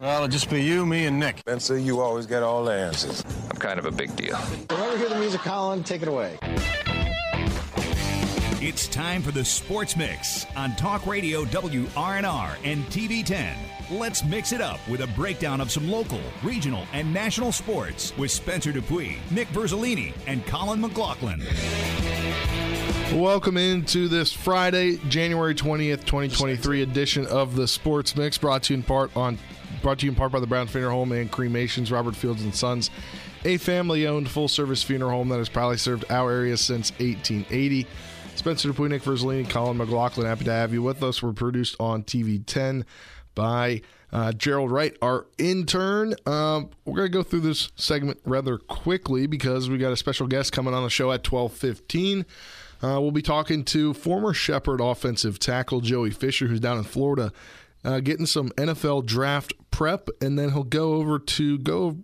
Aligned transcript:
Well, 0.00 0.14
it'll 0.18 0.28
just 0.28 0.48
be 0.48 0.62
you, 0.62 0.86
me, 0.86 1.06
and 1.06 1.18
Nick. 1.18 1.38
Spencer, 1.38 1.76
you 1.76 2.00
always 2.00 2.24
get 2.24 2.44
all 2.44 2.62
the 2.62 2.70
answers. 2.70 3.24
I'm 3.50 3.56
kind 3.56 3.80
of 3.80 3.84
a 3.84 3.90
big 3.90 4.14
deal. 4.14 4.36
Whenever 4.36 4.92
you 4.92 4.96
hear 4.98 5.08
the 5.08 5.18
music, 5.18 5.40
Colin, 5.40 5.82
take 5.82 6.02
it 6.02 6.08
away. 6.08 6.38
It's 8.62 8.86
time 8.86 9.22
for 9.22 9.32
the 9.32 9.44
Sports 9.44 9.96
Mix 9.96 10.46
on 10.54 10.76
Talk 10.76 11.04
Radio 11.04 11.44
WRNR 11.46 12.56
and 12.62 12.84
TV10. 12.84 13.56
Let's 13.90 14.22
mix 14.22 14.52
it 14.52 14.60
up 14.60 14.78
with 14.88 15.00
a 15.00 15.08
breakdown 15.08 15.60
of 15.60 15.68
some 15.68 15.90
local, 15.90 16.20
regional, 16.44 16.84
and 16.92 17.12
national 17.12 17.50
sports 17.50 18.16
with 18.16 18.30
Spencer 18.30 18.72
DuPuis, 18.72 19.16
Nick 19.32 19.48
Verzolini, 19.48 20.12
and 20.28 20.46
Colin 20.46 20.80
McLaughlin. 20.80 21.42
Welcome 23.14 23.56
into 23.56 24.06
this 24.06 24.32
Friday, 24.32 24.98
January 25.08 25.56
20th, 25.56 26.04
2023 26.04 26.82
edition 26.82 27.26
of 27.26 27.56
the 27.56 27.66
Sports 27.66 28.14
Mix 28.14 28.38
brought 28.38 28.62
to 28.64 28.74
you 28.74 28.78
in 28.78 28.84
part 28.84 29.16
on 29.16 29.38
brought 29.88 30.00
to 30.00 30.04
you 30.04 30.12
in 30.12 30.16
part 30.16 30.30
by 30.30 30.38
the 30.38 30.46
Brown 30.46 30.66
Funeral 30.66 30.98
Home 30.98 31.12
and 31.12 31.32
Cremations, 31.32 31.90
Robert 31.90 32.14
Fields 32.14 32.42
and 32.42 32.54
Sons, 32.54 32.90
a 33.46 33.56
family-owned 33.56 34.28
full-service 34.28 34.82
funeral 34.82 35.12
home 35.12 35.30
that 35.30 35.38
has 35.38 35.48
proudly 35.48 35.78
served 35.78 36.04
our 36.10 36.30
area 36.30 36.58
since 36.58 36.90
1880. 36.98 37.86
Spencer 38.34 38.68
Nick 38.68 39.02
Verzolini, 39.02 39.48
Colin 39.48 39.78
McLaughlin, 39.78 40.26
happy 40.26 40.44
to 40.44 40.52
have 40.52 40.74
you 40.74 40.82
with 40.82 41.02
us. 41.02 41.22
We're 41.22 41.32
produced 41.32 41.74
on 41.80 42.02
TV 42.02 42.44
10 42.44 42.84
by 43.34 43.80
uh, 44.12 44.32
Gerald 44.32 44.70
Wright, 44.70 44.94
our 45.00 45.24
intern. 45.38 46.14
Um, 46.26 46.68
we're 46.84 46.96
going 46.96 47.10
to 47.10 47.18
go 47.18 47.22
through 47.22 47.40
this 47.40 47.70
segment 47.76 48.20
rather 48.26 48.58
quickly 48.58 49.26
because 49.26 49.70
we 49.70 49.78
got 49.78 49.92
a 49.92 49.96
special 49.96 50.26
guest 50.26 50.52
coming 50.52 50.74
on 50.74 50.82
the 50.82 50.90
show 50.90 51.12
at 51.12 51.26
1215. 51.26 52.26
Uh, 52.82 53.00
we'll 53.00 53.10
be 53.10 53.22
talking 53.22 53.64
to 53.64 53.94
former 53.94 54.34
Shepherd 54.34 54.82
offensive 54.82 55.38
tackle 55.38 55.80
Joey 55.80 56.10
Fisher, 56.10 56.46
who's 56.46 56.60
down 56.60 56.76
in 56.76 56.84
Florida, 56.84 57.32
uh, 57.84 58.00
getting 58.00 58.26
some 58.26 58.50
NFL 58.50 59.06
draft 59.06 59.52
prep, 59.70 60.08
and 60.20 60.38
then 60.38 60.52
he'll 60.52 60.64
go 60.64 60.94
over 60.94 61.18
to 61.18 61.58
go 61.58 61.98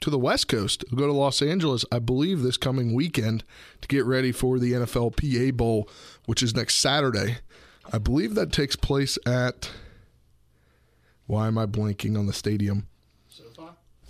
to 0.00 0.10
the 0.10 0.18
West 0.18 0.48
Coast. 0.48 0.84
He'll 0.88 0.98
go 0.98 1.06
to 1.06 1.12
Los 1.12 1.42
Angeles, 1.42 1.84
I 1.90 1.98
believe, 1.98 2.42
this 2.42 2.56
coming 2.56 2.94
weekend 2.94 3.44
to 3.80 3.88
get 3.88 4.04
ready 4.04 4.32
for 4.32 4.58
the 4.58 4.72
NFL 4.72 5.16
PA 5.16 5.52
Bowl, 5.56 5.88
which 6.26 6.42
is 6.42 6.54
next 6.54 6.76
Saturday. 6.76 7.38
I 7.92 7.98
believe 7.98 8.34
that 8.34 8.52
takes 8.52 8.76
place 8.76 9.18
at. 9.26 9.70
Why 11.26 11.46
am 11.46 11.58
I 11.58 11.66
blanking 11.66 12.18
on 12.18 12.26
the 12.26 12.32
stadium? 12.32 12.86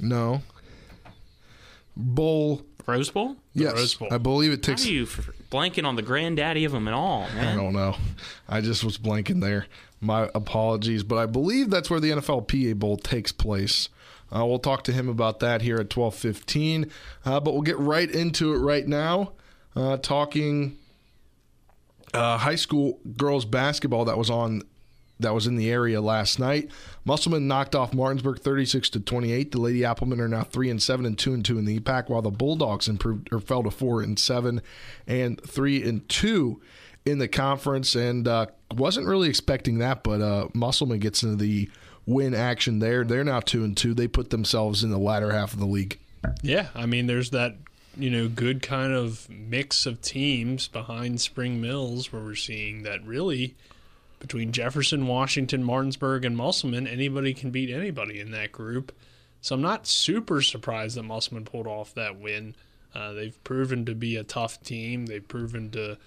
No. 0.01 0.43
Bowl. 1.97 2.63
Rose 2.87 3.11
Bowl? 3.11 3.37
Yes, 3.53 3.75
Rose 3.75 3.95
Bowl. 3.95 4.09
I 4.11 4.19
believe 4.19 4.53
it 4.53 4.63
takes. 4.63 4.83
How 4.83 4.87
takes. 4.89 4.89
are 4.89 4.93
you 4.93 5.03
f- 5.03 5.31
blanking 5.51 5.85
on 5.85 5.97
the 5.97 6.03
granddaddy 6.03 6.65
of 6.65 6.73
them 6.73 6.89
at 6.89 6.95
all, 6.95 7.27
I 7.39 7.55
don't 7.55 7.73
know. 7.73 7.97
I 8.49 8.61
just 8.61 8.85
was 8.85 8.97
blanking 8.97 9.41
there. 9.41 9.67
My 10.01 10.31
apologies, 10.35 11.03
but 11.03 11.17
I 11.17 11.27
believe 11.27 11.71
that's 11.71 11.91
where 11.91 11.99
the 11.99 12.11
NFL 12.11 12.47
PA 12.47 12.75
Bowl 12.75 12.97
takes 12.97 13.33
place. 13.33 13.89
Uh, 14.35 14.45
we'll 14.47 14.59
talk 14.59 14.85
to 14.85 14.93
him 14.93 15.09
about 15.09 15.41
that 15.41 15.63
here 15.63 15.79
at 15.79 15.91
twelve 15.91 16.15
fifteen. 16.15 16.91
Uh, 17.25 17.41
but 17.41 17.53
we'll 17.53 17.63
get 17.63 17.79
right 17.79 18.11
into 18.11 18.55
it 18.55 18.59
right 18.59 18.87
now. 18.87 19.33
Uh, 19.75 19.97
talking 19.97 20.77
uh, 22.15 22.39
high 22.39 22.55
school 22.55 23.01
girls 23.17 23.45
basketball 23.45 24.05
that 24.05 24.19
was 24.19 24.31
on 24.31 24.63
that 25.21 25.35
was 25.35 25.47
in 25.47 25.57
the 25.57 25.71
area 25.71 26.01
last 26.01 26.39
night. 26.39 26.71
Musselman 27.05 27.49
knocked 27.49 27.75
off 27.75 27.93
Martinsburg 27.93 28.39
36 28.39 28.91
to 28.91 29.01
28. 29.01 29.51
The 29.51 29.61
Lady 29.61 29.85
Applemen 29.85 30.21
are 30.21 30.29
now 30.29 30.45
3 30.45 30.71
and 30.71 30.83
7 30.83 31.05
and 31.05 31.19
2 31.19 31.35
and 31.35 31.45
2 31.45 31.59
in 31.59 31.65
the 31.65 31.81
EPAC 31.81 32.09
while 32.09 32.23
the 32.23 32.31
Bulldogs 32.31 32.89
improved 32.89 33.29
or 33.33 33.41
fell 33.41 33.65
to 33.65 33.71
4 33.71 34.03
and 34.03 34.19
7 34.19 34.63
and 35.07 35.41
3 35.43 35.83
and 35.83 36.09
2 36.09 36.61
in 37.05 37.19
the 37.19 37.27
conference 37.29 37.97
and 37.97 38.29
uh, 38.29 38.47
wasn't 38.75 39.07
really 39.07 39.29
expecting 39.29 39.79
that 39.79 40.03
but 40.03 40.21
uh, 40.21 40.49
Musselman 40.55 40.99
gets 40.99 41.23
into 41.23 41.37
the 41.37 41.71
win 42.09 42.35
action 42.35 42.79
there. 42.79 43.05
They're 43.05 43.23
now 43.23 43.41
2 43.41 43.63
and 43.63 43.77
2. 43.77 43.93
They 43.93 44.09
put 44.09 44.31
themselves 44.31 44.83
in 44.83 44.91
the 44.91 44.99
latter 44.99 45.31
half 45.33 45.53
of 45.53 45.59
the 45.59 45.67
league. 45.67 45.99
Yeah, 46.43 46.69
I 46.75 46.87
mean, 46.87 47.07
there's 47.07 47.31
that 47.31 47.57
you 47.97 48.11
know 48.11 48.29
good 48.29 48.63
kind 48.63 48.93
of 48.93 49.29
mix 49.29 49.87
of 49.87 50.01
teams 50.01 50.69
behind 50.69 51.21
Spring 51.21 51.61
Mills 51.61 52.13
where 52.13 52.23
we're 52.23 52.35
seeing 52.35 52.83
that 52.85 53.05
really 53.05 53.55
between 54.19 54.51
Jefferson, 54.53 55.07
Washington, 55.07 55.63
Martinsburg, 55.63 56.25
and 56.25 56.37
Musselman, 56.37 56.87
anybody 56.87 57.35
can 57.35 57.51
beat 57.51 57.71
anybody 57.71 58.19
in 58.19 58.33
that 58.33 58.51
group. 58.51 58.93
So 59.41 59.55
I'm 59.55 59.63
not 59.63 59.87
super 59.87 60.43
surprised 60.43 60.97
that 60.97 61.05
Musselman 61.05 61.45
pulled 61.45 61.69
off 61.69 61.95
that 61.95 62.19
win. 62.19 62.57
Uh, 62.95 63.13
they've 63.13 63.45
proven 63.45 63.85
to 63.85 63.95
be 63.95 64.17
a 64.17 64.25
tough 64.25 64.61
team. 64.63 65.07
They've 65.07 65.27
proven 65.27 65.71
to, 65.71 65.99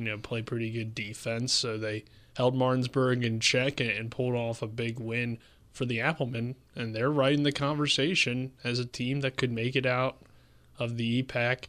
you 0.00 0.06
know, 0.10 0.16
play 0.16 0.40
pretty 0.40 0.70
good 0.70 0.94
defense. 0.94 1.52
So 1.52 1.76
they 1.76 2.04
held 2.36 2.54
Martinsburg 2.54 3.22
in 3.22 3.38
check 3.38 3.80
and, 3.80 3.90
and 3.90 4.10
pulled 4.10 4.34
off 4.34 4.62
a 4.62 4.66
big 4.66 4.98
win 4.98 5.38
for 5.72 5.84
the 5.84 6.00
Applemen, 6.00 6.56
and 6.74 6.94
they're 6.94 7.10
right 7.10 7.34
in 7.34 7.42
the 7.42 7.52
conversation 7.52 8.52
as 8.64 8.78
a 8.78 8.86
team 8.86 9.20
that 9.20 9.36
could 9.36 9.52
make 9.52 9.76
it 9.76 9.84
out 9.84 10.16
of 10.78 10.96
the 10.96 11.22
EPAC 11.22 11.64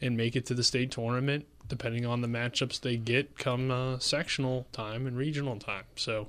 and 0.00 0.14
make 0.14 0.36
it 0.36 0.44
to 0.46 0.54
the 0.54 0.62
state 0.62 0.90
tournament, 0.90 1.46
depending 1.66 2.04
on 2.04 2.20
the 2.20 2.28
matchups 2.28 2.80
they 2.80 2.96
get 2.96 3.38
come 3.38 3.70
uh, 3.70 3.98
sectional 3.98 4.66
time 4.72 5.06
and 5.06 5.16
regional 5.16 5.58
time. 5.58 5.84
So, 5.96 6.28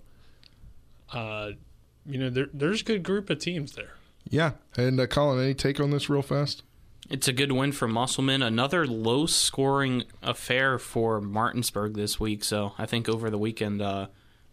uh, 1.11 1.51
you 2.05 2.17
know, 2.17 2.29
there, 2.29 2.47
there's 2.53 2.81
a 2.81 2.85
good 2.85 3.03
group 3.03 3.29
of 3.29 3.39
teams 3.39 3.73
there. 3.73 3.95
Yeah, 4.27 4.53
and 4.77 4.99
uh, 4.99 5.05
Colin, 5.05 5.43
any 5.43 5.53
take 5.53 5.79
on 5.81 5.91
this 5.91 6.09
real 6.09 6.21
fast? 6.21 6.63
It's 7.09 7.27
a 7.27 7.33
good 7.33 7.51
win 7.51 7.71
for 7.71 7.87
Musselman. 7.87 8.41
Another 8.41 8.87
low 8.87 9.27
scoring 9.27 10.03
affair 10.23 10.79
for 10.79 11.21
Martinsburg 11.21 11.93
this 11.93 12.19
week. 12.19 12.43
So 12.43 12.73
I 12.77 12.85
think 12.85 13.07
over 13.07 13.29
the 13.29 13.37
weekend, 13.37 13.81
uh, 13.81 14.07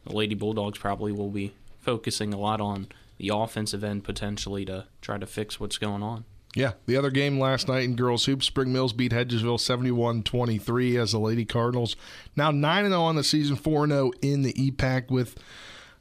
the 0.04 0.12
Lady 0.12 0.34
Bulldogs 0.34 0.78
probably 0.78 1.12
will 1.12 1.30
be 1.30 1.54
focusing 1.80 2.34
a 2.34 2.38
lot 2.38 2.60
on 2.60 2.88
the 3.18 3.30
offensive 3.32 3.82
end 3.82 4.04
potentially 4.04 4.64
to 4.66 4.86
try 5.00 5.16
to 5.16 5.26
fix 5.26 5.58
what's 5.58 5.78
going 5.78 6.02
on. 6.02 6.24
Yeah, 6.54 6.72
the 6.84 6.98
other 6.98 7.10
game 7.10 7.38
last 7.38 7.68
night 7.68 7.84
in 7.84 7.96
girls 7.96 8.26
hoops, 8.26 8.44
Spring 8.44 8.72
Mills 8.72 8.92
beat 8.92 9.12
Hedgesville 9.12 9.58
71-23 10.22 11.00
as 11.00 11.12
the 11.12 11.18
Lady 11.18 11.46
Cardinals 11.46 11.96
now 12.36 12.50
9-0 12.50 12.98
on 13.00 13.16
the 13.16 13.24
season, 13.24 13.56
4-0 13.56 14.12
in 14.20 14.42
the 14.42 14.52
EPAC 14.52 15.10
with 15.10 15.38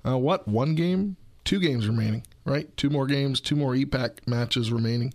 uh, 0.06 0.18
what, 0.18 0.50
one 0.50 0.76
game? 0.76 1.16
Two 1.46 1.60
games 1.60 1.88
remaining, 1.88 2.24
right? 2.44 2.76
Two 2.76 2.90
more 2.90 3.08
games, 3.08 3.40
two 3.40 3.56
more 3.56 3.74
EPAC 3.74 4.28
matches 4.28 4.74
remaining. 4.74 5.14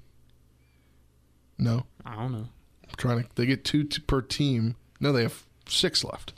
No, 1.59 1.87
I 2.05 2.15
don't 2.17 2.33
know. 2.33 2.49
I'm 2.89 2.94
trying 2.97 3.22
to. 3.22 3.28
They 3.34 3.47
get 3.47 3.65
two 3.65 3.84
t- 3.84 4.00
per 4.03 4.21
team. 4.21 4.77
No, 5.00 5.12
they 5.12 5.22
have 5.22 5.44
six 5.69 6.05
left. 6.05 6.33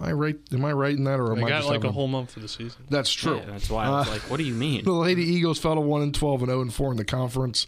Am 0.00 0.06
I 0.06 0.12
right? 0.12 0.36
Am 0.52 0.64
I 0.64 0.72
right 0.72 0.96
in 0.96 1.04
that, 1.04 1.20
or 1.20 1.32
am 1.32 1.38
They 1.40 1.44
I 1.46 1.48
got 1.48 1.56
just 1.58 1.68
like 1.68 1.74
having- 1.76 1.90
a 1.90 1.92
whole 1.92 2.08
month 2.08 2.32
for 2.32 2.40
the 2.40 2.48
season. 2.48 2.84
That's 2.88 3.12
true. 3.12 3.36
Yeah, 3.36 3.44
that's 3.46 3.68
why 3.70 3.84
I 3.86 3.90
was 3.90 4.08
Uh, 4.08 4.12
like, 4.12 4.22
what 4.30 4.38
do 4.38 4.44
you 4.44 4.54
mean? 4.54 4.82
The 4.84 4.92
Lady 4.92 5.22
Eagles 5.22 5.58
fell 5.58 5.74
to 5.74 5.80
one 5.80 6.02
and 6.02 6.14
twelve 6.14 6.40
and 6.42 6.48
zero 6.50 6.60
and 6.62 6.72
four 6.72 6.90
in 6.90 6.96
the 6.96 7.04
conference. 7.04 7.66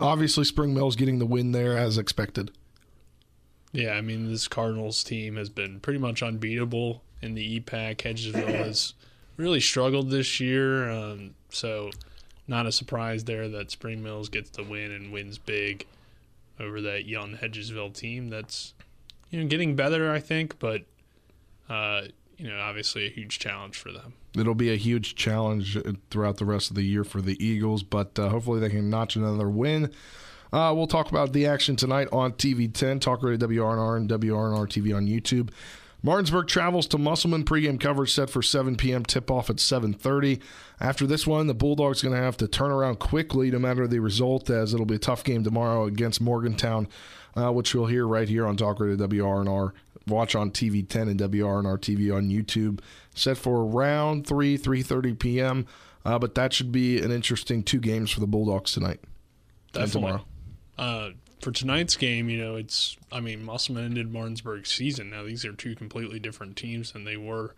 Obviously, 0.00 0.44
Spring 0.44 0.74
Mills 0.74 0.96
getting 0.96 1.18
the 1.18 1.26
win 1.26 1.52
there 1.52 1.76
as 1.76 1.98
expected. 1.98 2.50
Yeah, 3.72 3.92
I 3.92 4.00
mean, 4.00 4.28
this 4.28 4.48
Cardinals 4.48 5.02
team 5.02 5.36
has 5.36 5.48
been 5.48 5.80
pretty 5.80 5.98
much 5.98 6.22
unbeatable 6.22 7.02
in 7.22 7.34
the 7.34 7.60
EPAC. 7.60 7.96
Hedgesville 7.98 8.46
has 8.64 8.94
really 9.36 9.60
struggled 9.60 10.10
this 10.10 10.40
year, 10.40 10.90
um, 10.90 11.34
so 11.48 11.90
not 12.52 12.66
a 12.66 12.72
surprise 12.72 13.24
there 13.24 13.48
that 13.48 13.70
Spring 13.70 14.02
Mills 14.02 14.28
gets 14.28 14.50
the 14.50 14.62
win 14.62 14.92
and 14.92 15.10
wins 15.10 15.38
big 15.38 15.86
over 16.60 16.82
that 16.82 17.06
young 17.06 17.38
Hedgesville 17.38 17.94
team. 17.94 18.28
That's 18.28 18.74
you 19.30 19.40
know 19.40 19.48
getting 19.48 19.74
better, 19.74 20.12
I 20.12 20.20
think, 20.20 20.58
but 20.58 20.82
uh, 21.70 22.02
you 22.36 22.48
know 22.48 22.60
obviously 22.60 23.06
a 23.06 23.10
huge 23.10 23.38
challenge 23.38 23.78
for 23.78 23.90
them. 23.90 24.12
It'll 24.36 24.54
be 24.54 24.70
a 24.70 24.76
huge 24.76 25.14
challenge 25.14 25.78
throughout 26.10 26.36
the 26.36 26.44
rest 26.44 26.68
of 26.68 26.76
the 26.76 26.82
year 26.82 27.04
for 27.04 27.22
the 27.22 27.42
Eagles, 27.44 27.82
but 27.82 28.18
uh, 28.18 28.28
hopefully 28.28 28.60
they 28.60 28.68
can 28.68 28.90
notch 28.90 29.16
another 29.16 29.48
win. 29.48 29.90
Uh, 30.52 30.74
we'll 30.76 30.86
talk 30.86 31.10
about 31.10 31.32
the 31.32 31.46
action 31.46 31.76
tonight 31.76 32.08
on 32.12 32.32
TV 32.32 32.70
10, 32.72 33.00
Talk 33.00 33.22
Radio 33.22 33.48
WRNR 33.48 33.96
and 33.96 34.10
WRNR 34.10 34.66
TV 34.68 34.94
on 34.94 35.06
YouTube. 35.06 35.48
Martinsburg 36.02 36.48
travels 36.48 36.86
to 36.88 36.98
Musselman. 36.98 37.44
Pregame 37.44 37.78
coverage 37.78 38.12
set 38.12 38.28
for 38.28 38.42
7 38.42 38.76
p.m. 38.76 39.04
Tip-off 39.04 39.50
at 39.50 39.56
7:30. 39.56 40.40
After 40.80 41.06
this 41.06 41.26
one, 41.26 41.46
the 41.46 41.54
Bulldogs 41.54 42.02
going 42.02 42.14
to 42.14 42.20
have 42.20 42.36
to 42.38 42.48
turn 42.48 42.70
around 42.70 42.98
quickly, 42.98 43.50
no 43.50 43.58
matter 43.58 43.86
the 43.86 44.00
result, 44.00 44.50
as 44.50 44.74
it'll 44.74 44.86
be 44.86 44.96
a 44.96 44.98
tough 44.98 45.22
game 45.22 45.44
tomorrow 45.44 45.84
against 45.84 46.20
Morgantown, 46.20 46.88
uh, 47.36 47.52
which 47.52 47.74
we'll 47.74 47.86
hear 47.86 48.06
right 48.06 48.28
here 48.28 48.46
on 48.46 48.56
Talk 48.56 48.80
Radio 48.80 48.96
WRNR. 49.06 49.72
Watch 50.08 50.34
on 50.34 50.50
TV 50.50 50.86
10 50.86 51.08
and 51.08 51.20
WRNR 51.20 51.78
TV 51.78 52.14
on 52.14 52.28
YouTube. 52.28 52.80
Set 53.14 53.38
for 53.38 53.64
around 53.64 54.26
3 54.26 54.58
3:30 54.58 55.18
p.m. 55.18 55.66
Uh, 56.04 56.18
but 56.18 56.34
that 56.34 56.52
should 56.52 56.72
be 56.72 57.00
an 57.00 57.12
interesting 57.12 57.62
two 57.62 57.78
games 57.78 58.10
for 58.10 58.18
the 58.18 58.26
Bulldogs 58.26 58.72
tonight 58.72 58.98
and 59.74 59.92
tomorrow. 59.92 60.24
Uh, 60.76 61.10
for 61.42 61.52
tonight's 61.52 61.96
game, 61.96 62.30
you 62.30 62.38
know, 62.38 62.56
it's 62.56 62.96
I 63.10 63.20
mean, 63.20 63.44
Musselman 63.44 63.84
ended 63.84 64.12
Martinsburg's 64.12 64.72
season. 64.72 65.10
Now 65.10 65.24
these 65.24 65.44
are 65.44 65.52
two 65.52 65.74
completely 65.74 66.18
different 66.18 66.56
teams 66.56 66.92
than 66.92 67.04
they 67.04 67.16
were 67.16 67.54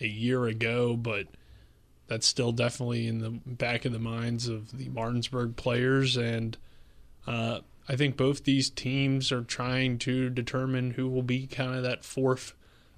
a 0.00 0.06
year 0.06 0.46
ago, 0.46 0.96
but 0.96 1.26
that's 2.08 2.26
still 2.26 2.52
definitely 2.52 3.06
in 3.06 3.18
the 3.18 3.30
back 3.30 3.84
of 3.84 3.92
the 3.92 3.98
minds 3.98 4.48
of 4.48 4.76
the 4.76 4.88
Martinsburg 4.88 5.56
players, 5.56 6.16
and 6.16 6.56
uh, 7.26 7.60
I 7.88 7.96
think 7.96 8.16
both 8.16 8.44
these 8.44 8.70
teams 8.70 9.30
are 9.32 9.42
trying 9.42 9.98
to 9.98 10.30
determine 10.30 10.92
who 10.92 11.08
will 11.08 11.22
be 11.22 11.46
kind 11.46 11.74
of 11.74 11.82
that 11.82 12.04
fourth 12.04 12.54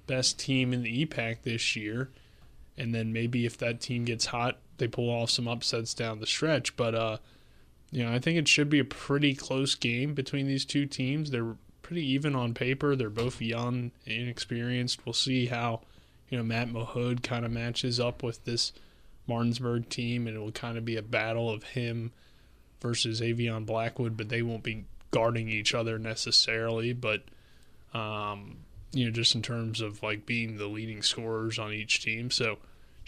best 0.07 0.39
team 0.39 0.73
in 0.73 0.83
the 0.83 1.07
EPAC 1.07 1.43
this 1.43 1.75
year, 1.75 2.11
and 2.77 2.95
then 2.95 3.13
maybe 3.13 3.47
if 3.47 3.57
that 3.59 3.81
team 3.81 4.05
gets 4.05 4.27
hot 4.27 4.59
they 4.79 4.89
pull 4.89 5.11
off 5.11 5.31
some 5.31 5.47
upsets 5.47 5.93
down 5.93 6.21
the 6.21 6.27
stretch. 6.27 6.77
But 6.77 6.95
uh, 6.95 7.19
you 7.91 8.05
know, 8.05 8.13
I 8.13 8.19
think 8.19 8.39
it 8.39 8.49
should 8.49 8.69
be 8.69 8.79
a 8.79 8.85
pretty 8.85 9.35
close 9.35 9.75
game 9.75 10.15
between 10.15 10.47
these 10.47 10.65
two 10.65 10.87
teams. 10.87 11.31
They're 11.31 11.57
pretty 11.83 12.07
even 12.07 12.35
on 12.35 12.53
paper. 12.53 12.95
They're 12.95 13.09
both 13.09 13.41
young, 13.41 13.93
inexperienced. 14.05 15.07
We'll 15.07 15.15
see 15.15 15.47
how 15.47 15.81
you 16.29 16.37
know 16.37 16.45
Matt 16.45 16.69
Mahood 16.69 17.23
kind 17.23 17.45
of 17.45 17.51
matches 17.51 17.99
up 17.99 18.23
with 18.23 18.45
this 18.45 18.73
Martinsburg 19.27 19.89
team, 19.89 20.27
and 20.27 20.37
it 20.37 20.41
will 20.41 20.53
kind 20.53 20.77
of 20.77 20.85
be 20.85 20.97
a 20.97 21.03
battle 21.03 21.51
of 21.51 21.63
him 21.63 22.13
versus 22.81 23.21
Avion 23.21 23.65
Blackwood. 23.65 24.17
But 24.17 24.29
they 24.29 24.43
won't 24.43 24.63
be 24.63 24.85
guarding 25.11 25.49
each 25.49 25.75
other 25.75 25.99
necessarily. 25.99 26.93
But 26.93 27.23
um, 27.95 28.59
you 28.93 29.07
know, 29.07 29.11
just 29.11 29.35
in 29.35 29.41
terms 29.41 29.81
of 29.81 30.03
like 30.03 30.27
being 30.27 30.59
the 30.59 30.67
leading 30.67 31.03
scorers 31.03 31.59
on 31.59 31.73
each 31.73 32.03
team, 32.03 32.31
so 32.31 32.59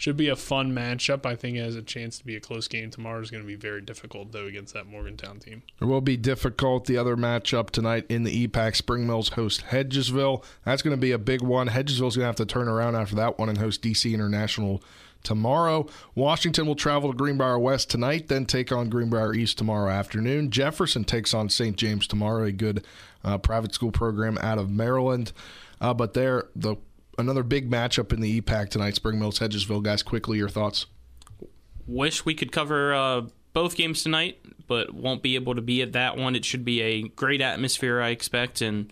should 0.01 0.17
be 0.17 0.29
a 0.29 0.35
fun 0.35 0.71
matchup. 0.71 1.27
I 1.27 1.35
think 1.35 1.57
it 1.57 1.59
has 1.61 1.75
a 1.75 1.83
chance 1.83 2.17
to 2.17 2.25
be 2.25 2.35
a 2.35 2.39
close 2.39 2.67
game 2.67 2.89
tomorrow. 2.89 3.21
is 3.21 3.29
going 3.29 3.43
to 3.43 3.47
be 3.47 3.55
very 3.55 3.81
difficult 3.81 4.31
though 4.31 4.47
against 4.47 4.73
that 4.73 4.87
Morgantown 4.87 5.37
team. 5.37 5.61
It 5.79 5.85
will 5.85 6.01
be 6.01 6.17
difficult. 6.17 6.85
The 6.85 6.97
other 6.97 7.15
matchup 7.15 7.69
tonight 7.69 8.07
in 8.09 8.23
the 8.23 8.47
EPAC, 8.47 8.75
Spring 8.75 9.05
Mills 9.05 9.29
host 9.29 9.65
Hedgesville. 9.69 10.43
That's 10.65 10.81
going 10.81 10.95
to 10.95 10.99
be 10.99 11.11
a 11.11 11.19
big 11.19 11.43
one. 11.43 11.67
Hedgesville's 11.67 12.15
going 12.15 12.23
to 12.23 12.25
have 12.25 12.35
to 12.37 12.47
turn 12.47 12.67
around 12.67 12.95
after 12.95 13.15
that 13.17 13.37
one 13.37 13.47
and 13.47 13.59
host 13.59 13.83
DC 13.83 14.11
International 14.11 14.81
tomorrow. 15.21 15.85
Washington 16.15 16.65
will 16.65 16.73
travel 16.73 17.11
to 17.11 17.15
Greenbrier 17.15 17.59
West 17.59 17.91
tonight, 17.91 18.27
then 18.27 18.47
take 18.47 18.71
on 18.71 18.89
Greenbrier 18.89 19.35
East 19.35 19.59
tomorrow 19.59 19.91
afternoon. 19.91 20.49
Jefferson 20.49 21.03
takes 21.03 21.31
on 21.31 21.47
St. 21.47 21.77
James 21.77 22.07
tomorrow, 22.07 22.45
a 22.45 22.51
good 22.51 22.83
uh, 23.23 23.37
private 23.37 23.75
school 23.75 23.91
program 23.91 24.39
out 24.39 24.57
of 24.57 24.67
Maryland. 24.67 25.31
Uh, 25.79 25.93
but 25.93 26.15
there, 26.15 26.45
the 26.55 26.75
another 27.21 27.43
big 27.43 27.69
matchup 27.69 28.11
in 28.11 28.19
the 28.19 28.41
EPAC 28.41 28.69
tonight. 28.69 28.95
Spring 28.95 29.19
Mills, 29.19 29.39
Hedgesville, 29.39 29.83
guys. 29.83 30.03
Quickly, 30.03 30.37
your 30.37 30.49
thoughts. 30.49 30.87
Wish 31.87 32.25
we 32.25 32.35
could 32.35 32.51
cover 32.51 32.93
uh, 32.93 33.21
both 33.53 33.75
games 33.75 34.03
tonight, 34.03 34.39
but 34.67 34.93
won't 34.93 35.21
be 35.21 35.35
able 35.35 35.55
to 35.55 35.61
be 35.61 35.81
at 35.81 35.93
that 35.93 36.17
one. 36.17 36.35
It 36.35 36.45
should 36.45 36.65
be 36.65 36.81
a 36.81 37.03
great 37.03 37.41
atmosphere, 37.41 38.01
I 38.01 38.09
expect, 38.09 38.61
and 38.61 38.91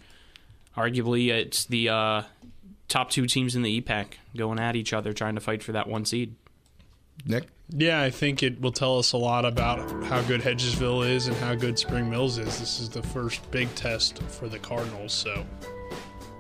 arguably 0.76 1.30
it's 1.30 1.66
the 1.66 1.90
uh, 1.90 2.24
top 2.88 3.10
two 3.10 3.26
teams 3.26 3.56
in 3.56 3.62
the 3.62 3.82
EPAC 3.82 4.14
going 4.36 4.60
at 4.60 4.76
each 4.76 4.94
other, 4.94 5.14
trying 5.14 5.36
to 5.36 5.42
fight 5.42 5.64
for 5.64 5.72
that 5.74 5.88
one 5.88 6.06
seed. 6.06 6.36
Nick. 7.26 7.48
Yeah, 7.70 8.02
I 8.02 8.10
think 8.10 8.42
it 8.42 8.60
will 8.60 8.72
tell 8.72 8.98
us 8.98 9.12
a 9.12 9.18
lot 9.18 9.46
about 9.46 10.04
how 10.06 10.22
good 10.24 10.42
Hedgesville 10.42 11.08
is 11.08 11.28
and 11.28 11.38
how 11.38 11.54
good 11.54 11.78
Spring 11.78 12.10
Mills 12.10 12.40
is. 12.40 12.60
This 12.60 12.80
is 12.80 12.90
the 12.90 13.04
first 13.04 13.50
big 13.52 13.74
test 13.76 14.24
for 14.24 14.50
the 14.50 14.58
Cardinals, 14.58 15.14
so 15.14 15.46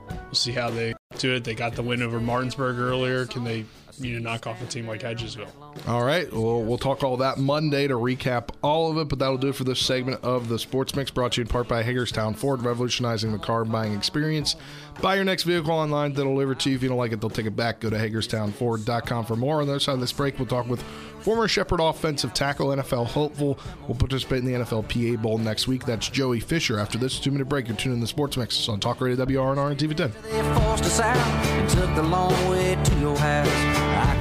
we'll 0.09 0.33
see 0.33 0.51
how 0.51 0.69
they 0.69 0.93
do 1.17 1.35
it. 1.35 1.43
They 1.43 1.55
got 1.55 1.75
the 1.75 1.83
win 1.83 2.01
over 2.01 2.19
Martinsburg 2.19 2.77
earlier. 2.77 3.25
Can 3.25 3.43
they 3.43 3.65
you 3.99 4.19
know 4.19 4.31
knock 4.31 4.47
off 4.47 4.61
a 4.61 4.65
team 4.65 4.87
like 4.87 5.01
Hedgesville? 5.01 5.49
All 5.87 6.03
right. 6.03 6.31
Well, 6.31 6.61
we'll 6.61 6.77
talk 6.77 7.03
all 7.03 7.17
that 7.17 7.37
Monday 7.37 7.87
to 7.87 7.95
recap 7.95 8.49
all 8.61 8.91
of 8.91 8.97
it, 8.97 9.09
but 9.09 9.19
that'll 9.19 9.37
do 9.37 9.49
it 9.49 9.55
for 9.55 9.63
this 9.63 9.79
segment 9.79 10.23
of 10.23 10.49
the 10.49 10.59
Sports 10.59 10.95
Mix 10.95 11.11
brought 11.11 11.33
to 11.33 11.41
you 11.41 11.43
in 11.43 11.47
part 11.47 11.67
by 11.67 11.83
Hagerstown 11.83 12.33
Ford, 12.33 12.61
revolutionizing 12.61 13.31
the 13.31 13.39
car 13.39 13.65
buying 13.65 13.93
experience. 13.93 14.55
Buy 15.01 15.15
your 15.15 15.23
next 15.23 15.43
vehicle 15.43 15.71
online. 15.71 16.13
They'll 16.13 16.25
deliver 16.25 16.55
to 16.55 16.69
you. 16.69 16.75
If 16.75 16.83
you 16.83 16.89
don't 16.89 16.97
like 16.97 17.13
it, 17.13 17.21
they'll 17.21 17.29
take 17.29 17.45
it 17.45 17.55
back. 17.55 17.79
Go 17.79 17.89
to 17.89 17.95
HagerstownFord.com 17.95 19.25
for 19.25 19.35
more. 19.35 19.61
On 19.61 19.67
the 19.67 19.73
other 19.73 19.79
side 19.79 19.93
of 19.93 20.01
this 20.01 20.11
break, 20.11 20.37
we'll 20.37 20.47
talk 20.47 20.67
with 20.67 20.81
former 21.21 21.47
Shepherd 21.47 21.79
offensive 21.79 22.33
tackle, 22.33 22.67
NFL 22.67 23.07
hopeful. 23.07 23.57
Will 23.87 23.95
participate 23.95 24.39
in 24.39 24.45
the 24.45 24.53
NFL 24.53 24.89
PA 24.89 25.21
Bowl 25.21 25.37
next 25.37 25.67
week. 25.67 25.85
That's 25.85 26.09
Joey 26.09 26.39
Fisher. 26.41 26.79
After 26.79 26.97
this 26.97 27.19
two 27.19 27.31
minute 27.31 27.47
break, 27.47 27.67
you're 27.67 27.77
tuning 27.77 27.97
in 27.97 28.01
the 28.01 28.07
Sports 28.07 28.35
Mix 28.35 28.67
on 28.67 28.79
Talk 28.79 28.99
Radio 28.99 29.25
WRNR 29.25 29.71
and 29.71 29.79
TV 29.79 29.95
10. 29.95 30.11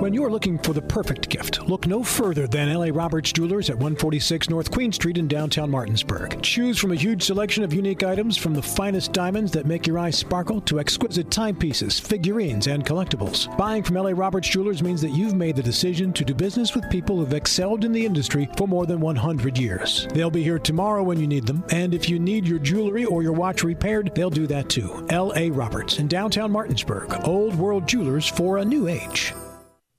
When 0.00 0.14
you're 0.14 0.30
looking 0.30 0.58
for 0.58 0.72
the 0.72 0.80
perfect 0.80 1.28
gift, 1.28 1.68
look 1.68 1.86
no 1.86 2.02
further 2.02 2.46
than 2.46 2.70
L.A. 2.70 2.90
Roberts 2.90 3.34
Jewelers 3.34 3.68
at 3.68 3.76
146 3.76 4.48
North 4.48 4.70
Queen 4.70 4.92
Street 4.92 5.18
in 5.18 5.28
downtown 5.28 5.70
Martinsburg. 5.70 6.40
Choose 6.40 6.78
from 6.78 6.92
a 6.92 6.94
huge 6.94 7.22
selection 7.22 7.64
of 7.64 7.74
unique 7.74 8.02
items 8.02 8.38
from 8.38 8.54
the 8.54 8.62
finest 8.62 9.12
diamonds 9.12 9.52
that 9.52 9.66
make 9.66 9.86
your 9.86 9.98
eyes 9.98 10.16
sparkle 10.16 10.62
to 10.62 10.80
exquisite 10.80 11.30
timepieces, 11.30 12.00
figurines, 12.00 12.66
and 12.66 12.86
collectibles. 12.86 13.54
Buying 13.58 13.82
from 13.82 13.98
L.A. 13.98 14.14
Roberts 14.14 14.48
Jewelers 14.48 14.82
means 14.82 15.02
that 15.02 15.10
you've 15.10 15.34
made 15.34 15.54
the 15.54 15.62
decision 15.62 16.14
to 16.14 16.24
do 16.24 16.32
business 16.32 16.74
with 16.74 16.88
people 16.88 17.18
who've 17.18 17.34
excelled 17.34 17.84
in 17.84 17.92
the 17.92 18.06
industry 18.06 18.48
for 18.56 18.66
more 18.66 18.86
than 18.86 19.00
100 19.00 19.58
years. 19.58 20.08
They'll 20.14 20.30
be 20.30 20.42
here 20.42 20.58
tomorrow 20.58 21.02
when 21.02 21.20
you 21.20 21.26
need 21.26 21.46
them, 21.46 21.62
and 21.72 21.92
if 21.92 22.08
you 22.08 22.18
need 22.18 22.48
your 22.48 22.58
jewelry 22.58 23.04
or 23.04 23.22
your 23.22 23.34
watch 23.34 23.64
repaired, 23.64 24.12
they'll 24.14 24.30
do 24.30 24.46
that 24.46 24.70
too. 24.70 25.06
L.A. 25.10 25.50
Roberts 25.50 25.98
in 25.98 26.08
downtown 26.08 26.50
Martinsburg. 26.50 27.14
Old 27.24 27.54
World 27.54 27.86
Jewelers 27.86 28.26
for 28.26 28.56
a 28.56 28.64
new 28.64 28.88
age. 28.88 29.34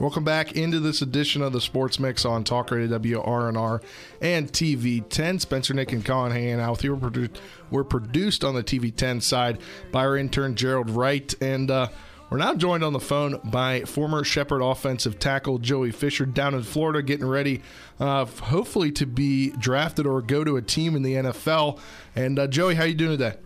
Welcome 0.00 0.22
back 0.22 0.52
into 0.52 0.78
this 0.78 1.02
edition 1.02 1.42
of 1.42 1.52
the 1.52 1.60
Sports 1.60 1.98
Mix 1.98 2.24
on 2.24 2.44
Talk 2.44 2.70
Radio 2.70 3.00
WRNR 3.00 3.82
and 4.20 4.46
TV 4.46 5.02
10. 5.08 5.40
Spencer, 5.40 5.74
Nick, 5.74 5.90
and 5.90 6.04
Colin 6.04 6.30
hanging 6.30 6.60
out 6.60 6.70
with 6.70 6.84
you. 6.84 6.94
We're, 6.94 7.10
produ- 7.10 7.36
we're 7.72 7.82
produced 7.82 8.44
on 8.44 8.54
the 8.54 8.62
TV 8.62 8.94
10 8.94 9.20
side 9.20 9.58
by 9.90 10.06
our 10.06 10.16
intern 10.16 10.54
Gerald 10.54 10.88
Wright, 10.88 11.34
and 11.42 11.68
uh, 11.68 11.88
we're 12.30 12.38
now 12.38 12.54
joined 12.54 12.84
on 12.84 12.92
the 12.92 13.00
phone 13.00 13.40
by 13.42 13.80
former 13.80 14.22
Shepherd 14.22 14.62
offensive 14.62 15.18
tackle 15.18 15.58
Joey 15.58 15.90
Fisher 15.90 16.26
down 16.26 16.54
in 16.54 16.62
Florida, 16.62 17.02
getting 17.02 17.26
ready, 17.26 17.60
uh, 17.98 18.24
hopefully 18.24 18.92
to 18.92 19.04
be 19.04 19.50
drafted 19.50 20.06
or 20.06 20.22
go 20.22 20.44
to 20.44 20.56
a 20.56 20.62
team 20.62 20.94
in 20.94 21.02
the 21.02 21.14
NFL. 21.14 21.80
And 22.14 22.38
uh, 22.38 22.46
Joey, 22.46 22.76
how 22.76 22.84
you 22.84 22.94
doing 22.94 23.18
today? 23.18 23.36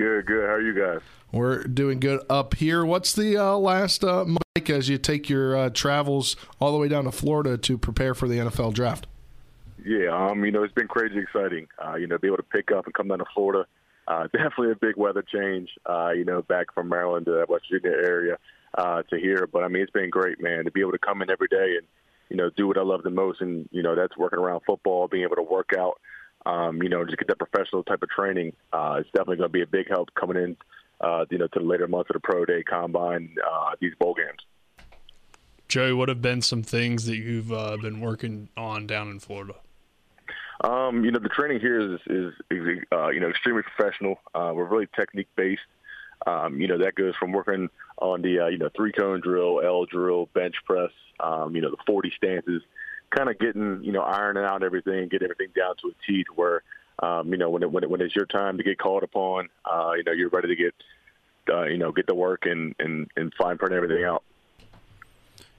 Good, 0.00 0.24
good. 0.24 0.46
How 0.46 0.54
are 0.54 0.62
you 0.62 0.72
guys? 0.72 1.02
We're 1.30 1.62
doing 1.64 2.00
good 2.00 2.22
up 2.30 2.54
here. 2.54 2.86
What's 2.86 3.12
the 3.12 3.36
uh, 3.36 3.58
last 3.58 4.02
uh, 4.02 4.24
mic 4.24 4.70
as 4.70 4.88
you 4.88 4.96
take 4.96 5.28
your 5.28 5.54
uh, 5.54 5.68
travels 5.68 6.36
all 6.58 6.72
the 6.72 6.78
way 6.78 6.88
down 6.88 7.04
to 7.04 7.12
Florida 7.12 7.58
to 7.58 7.76
prepare 7.76 8.14
for 8.14 8.26
the 8.26 8.38
NFL 8.38 8.72
draft? 8.72 9.06
Yeah, 9.84 10.08
um, 10.08 10.42
you 10.42 10.52
know, 10.52 10.62
it's 10.62 10.72
been 10.72 10.88
crazy 10.88 11.18
exciting. 11.18 11.68
Uh, 11.84 11.96
you 11.96 12.06
know, 12.06 12.16
be 12.16 12.28
able 12.28 12.38
to 12.38 12.42
pick 12.42 12.72
up 12.72 12.86
and 12.86 12.94
come 12.94 13.08
down 13.08 13.18
to 13.18 13.26
Florida. 13.34 13.66
uh, 14.08 14.22
definitely 14.32 14.70
a 14.70 14.76
big 14.76 14.96
weather 14.96 15.22
change. 15.22 15.68
Uh, 15.84 16.12
you 16.12 16.24
know, 16.24 16.40
back 16.40 16.72
from 16.72 16.88
Maryland 16.88 17.26
to 17.26 17.32
that 17.32 17.50
West 17.50 17.66
Virginia 17.70 17.94
area 17.94 18.38
uh, 18.78 19.02
to 19.10 19.18
here. 19.18 19.46
But 19.52 19.64
I 19.64 19.68
mean, 19.68 19.82
it's 19.82 19.92
been 19.92 20.08
great, 20.08 20.40
man, 20.40 20.64
to 20.64 20.70
be 20.70 20.80
able 20.80 20.92
to 20.92 20.98
come 20.98 21.20
in 21.20 21.30
every 21.30 21.48
day 21.48 21.74
and 21.76 21.86
you 22.30 22.38
know 22.38 22.48
do 22.56 22.66
what 22.66 22.78
I 22.78 22.82
love 22.82 23.02
the 23.02 23.10
most, 23.10 23.42
and 23.42 23.68
you 23.70 23.82
know 23.82 23.94
that's 23.94 24.16
working 24.16 24.38
around 24.38 24.62
football, 24.66 25.08
being 25.08 25.24
able 25.24 25.36
to 25.36 25.42
work 25.42 25.72
out. 25.78 26.00
Um, 26.46 26.82
you 26.82 26.88
know, 26.88 27.04
just 27.04 27.18
get 27.18 27.28
that 27.28 27.38
professional 27.38 27.82
type 27.82 28.02
of 28.02 28.08
training. 28.08 28.54
Uh, 28.72 28.96
it's 29.00 29.10
definitely 29.10 29.36
going 29.36 29.48
to 29.48 29.52
be 29.52 29.62
a 29.62 29.66
big 29.66 29.88
help 29.88 30.08
coming 30.14 30.36
in, 30.36 30.56
uh, 31.00 31.26
you 31.30 31.38
know, 31.38 31.46
to 31.48 31.58
the 31.58 31.64
later 31.64 31.86
months 31.86 32.10
of 32.10 32.14
the 32.14 32.20
pro 32.20 32.44
day, 32.44 32.62
combine, 32.62 33.36
uh, 33.46 33.72
these 33.80 33.92
bowl 33.98 34.14
games. 34.14 34.40
Joey, 35.68 35.92
what 35.92 36.08
have 36.08 36.20
been 36.20 36.42
some 36.42 36.62
things 36.62 37.04
that 37.06 37.16
you've 37.16 37.52
uh, 37.52 37.76
been 37.76 38.00
working 38.00 38.48
on 38.56 38.86
down 38.86 39.08
in 39.08 39.20
Florida? 39.20 39.54
Um, 40.62 41.04
you 41.04 41.10
know, 41.10 41.20
the 41.20 41.28
training 41.28 41.60
here 41.60 41.94
is 41.94 42.00
is, 42.06 42.34
is 42.50 42.78
uh, 42.92 43.08
you 43.08 43.20
know 43.20 43.28
extremely 43.28 43.62
professional. 43.62 44.20
Uh, 44.34 44.52
we're 44.54 44.64
really 44.64 44.88
technique 44.94 45.28
based. 45.36 45.62
Um, 46.26 46.60
you 46.60 46.66
know, 46.66 46.78
that 46.78 46.96
goes 46.96 47.14
from 47.16 47.32
working 47.32 47.70
on 47.98 48.20
the 48.20 48.40
uh, 48.40 48.46
you 48.48 48.58
know 48.58 48.68
three 48.76 48.92
cone 48.92 49.20
drill, 49.20 49.60
L 49.64 49.86
drill, 49.86 50.26
bench 50.34 50.56
press. 50.66 50.90
Um, 51.20 51.54
you 51.54 51.60
know, 51.60 51.70
the 51.70 51.76
40 51.86 52.12
stances, 52.16 52.62
kind 53.10 53.28
of 53.28 53.38
getting 53.38 53.82
you 53.82 53.92
know 53.92 54.02
ironing 54.02 54.44
out 54.44 54.62
everything, 54.62 55.08
get 55.08 55.22
everything 55.22 55.48
down 55.56 55.76
to 55.82 55.88
a 55.88 56.06
T 56.06 56.24
to 56.24 56.32
where 56.34 56.62
um, 57.02 57.30
you 57.30 57.36
know 57.36 57.50
when 57.50 57.62
it, 57.62 57.70
when 57.70 57.84
it, 57.84 57.90
when 57.90 58.00
it's 58.00 58.14
your 58.14 58.26
time 58.26 58.56
to 58.58 58.62
get 58.62 58.78
called 58.78 59.02
upon, 59.02 59.48
uh, 59.64 59.92
you 59.96 60.04
know 60.04 60.12
you're 60.12 60.28
ready 60.28 60.48
to 60.48 60.56
get 60.56 60.74
uh, 61.52 61.64
you 61.64 61.78
know 61.78 61.92
get 61.92 62.06
to 62.06 62.14
work 62.14 62.46
and 62.46 62.74
and 62.78 63.10
and 63.16 63.32
fine 63.34 63.58
print 63.58 63.74
everything 63.74 64.04
out. 64.04 64.22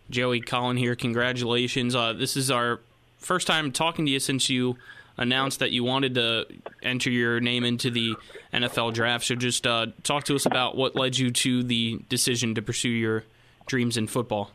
Joey 0.10 0.41
Colin 0.41 0.77
here. 0.77 0.96
Congratulations. 0.96 1.96
Uh, 1.96 2.13
this 2.13 2.36
is 2.36 2.51
our 2.51 2.79
first 3.17 3.48
time 3.48 3.72
talking 3.72 4.05
to 4.05 4.12
you 4.12 4.20
since 4.20 4.50
you 4.50 4.75
announced 5.17 5.60
that 5.60 5.72
you 5.72 5.84
wanted 5.84 6.15
to 6.15 6.46
enter 6.81 7.10
your 7.10 7.39
name 7.39 7.63
into 7.63 7.91
the 7.91 8.15
NFL 8.53 8.93
draft. 8.93 9.25
So 9.25 9.36
just 9.36 9.67
uh, 9.67 9.88
talk 10.03 10.24
to 10.25 10.36
us 10.36 10.46
about 10.46 10.75
what 10.75 10.96
led 10.96 11.17
you 11.17 11.31
to 11.31 11.63
the 11.63 12.01
decision 12.10 12.55
to 12.55 12.62
pursue 12.62 12.89
your 12.89 13.24
dreams 13.67 13.98
in 13.98 14.08
football. 14.08 14.51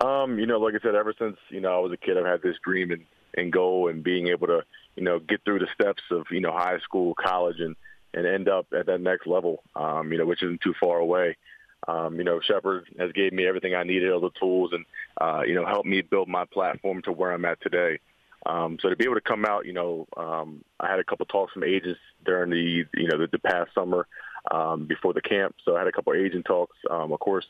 Um, 0.00 0.38
you 0.38 0.46
know, 0.46 0.58
like 0.58 0.74
I 0.74 0.78
said, 0.82 0.94
ever 0.94 1.14
since 1.18 1.36
you 1.48 1.60
know 1.60 1.74
I 1.74 1.78
was 1.78 1.92
a 1.92 1.96
kid, 1.96 2.16
I've 2.16 2.26
had 2.26 2.42
this 2.42 2.56
dream 2.64 2.90
and, 2.90 3.04
and 3.36 3.52
goal, 3.52 3.88
and 3.88 4.02
being 4.02 4.28
able 4.28 4.46
to 4.46 4.62
you 4.96 5.02
know 5.02 5.18
get 5.18 5.44
through 5.44 5.60
the 5.60 5.68
steps 5.74 6.02
of 6.10 6.26
you 6.30 6.40
know 6.40 6.52
high 6.52 6.78
school, 6.78 7.14
college, 7.14 7.60
and 7.60 7.76
and 8.14 8.26
end 8.26 8.48
up 8.48 8.66
at 8.76 8.86
that 8.86 9.00
next 9.00 9.26
level. 9.26 9.62
Um, 9.74 10.12
you 10.12 10.18
know, 10.18 10.26
which 10.26 10.42
isn't 10.42 10.60
too 10.60 10.74
far 10.80 10.98
away. 10.98 11.36
Um, 11.86 12.16
you 12.16 12.24
know, 12.24 12.40
Shepherd 12.40 12.88
has 12.98 13.12
gave 13.12 13.32
me 13.32 13.46
everything 13.46 13.74
I 13.74 13.84
needed, 13.84 14.10
all 14.10 14.20
the 14.20 14.30
tools, 14.38 14.72
and 14.72 14.84
uh, 15.20 15.42
you 15.46 15.54
know, 15.54 15.66
helped 15.66 15.88
me 15.88 16.02
build 16.02 16.28
my 16.28 16.44
platform 16.44 17.02
to 17.02 17.12
where 17.12 17.32
I'm 17.32 17.44
at 17.44 17.60
today. 17.60 17.98
Um, 18.46 18.78
so 18.80 18.88
to 18.88 18.96
be 18.96 19.04
able 19.04 19.16
to 19.16 19.20
come 19.20 19.44
out, 19.44 19.66
you 19.66 19.72
know, 19.72 20.06
um, 20.16 20.64
I 20.80 20.88
had 20.88 21.00
a 21.00 21.04
couple 21.04 21.26
talks 21.26 21.52
from 21.52 21.64
agents 21.64 22.00
during 22.24 22.50
the, 22.50 22.84
you 22.94 23.08
know, 23.08 23.18
the, 23.18 23.26
the 23.30 23.38
past 23.38 23.74
summer 23.74 24.06
um, 24.50 24.86
before 24.86 25.12
the 25.12 25.20
camp. 25.20 25.56
So 25.64 25.76
I 25.76 25.80
had 25.80 25.88
a 25.88 25.92
couple 25.92 26.14
agent 26.14 26.44
talks. 26.46 26.76
Um, 26.88 27.12
of 27.12 27.20
course, 27.20 27.44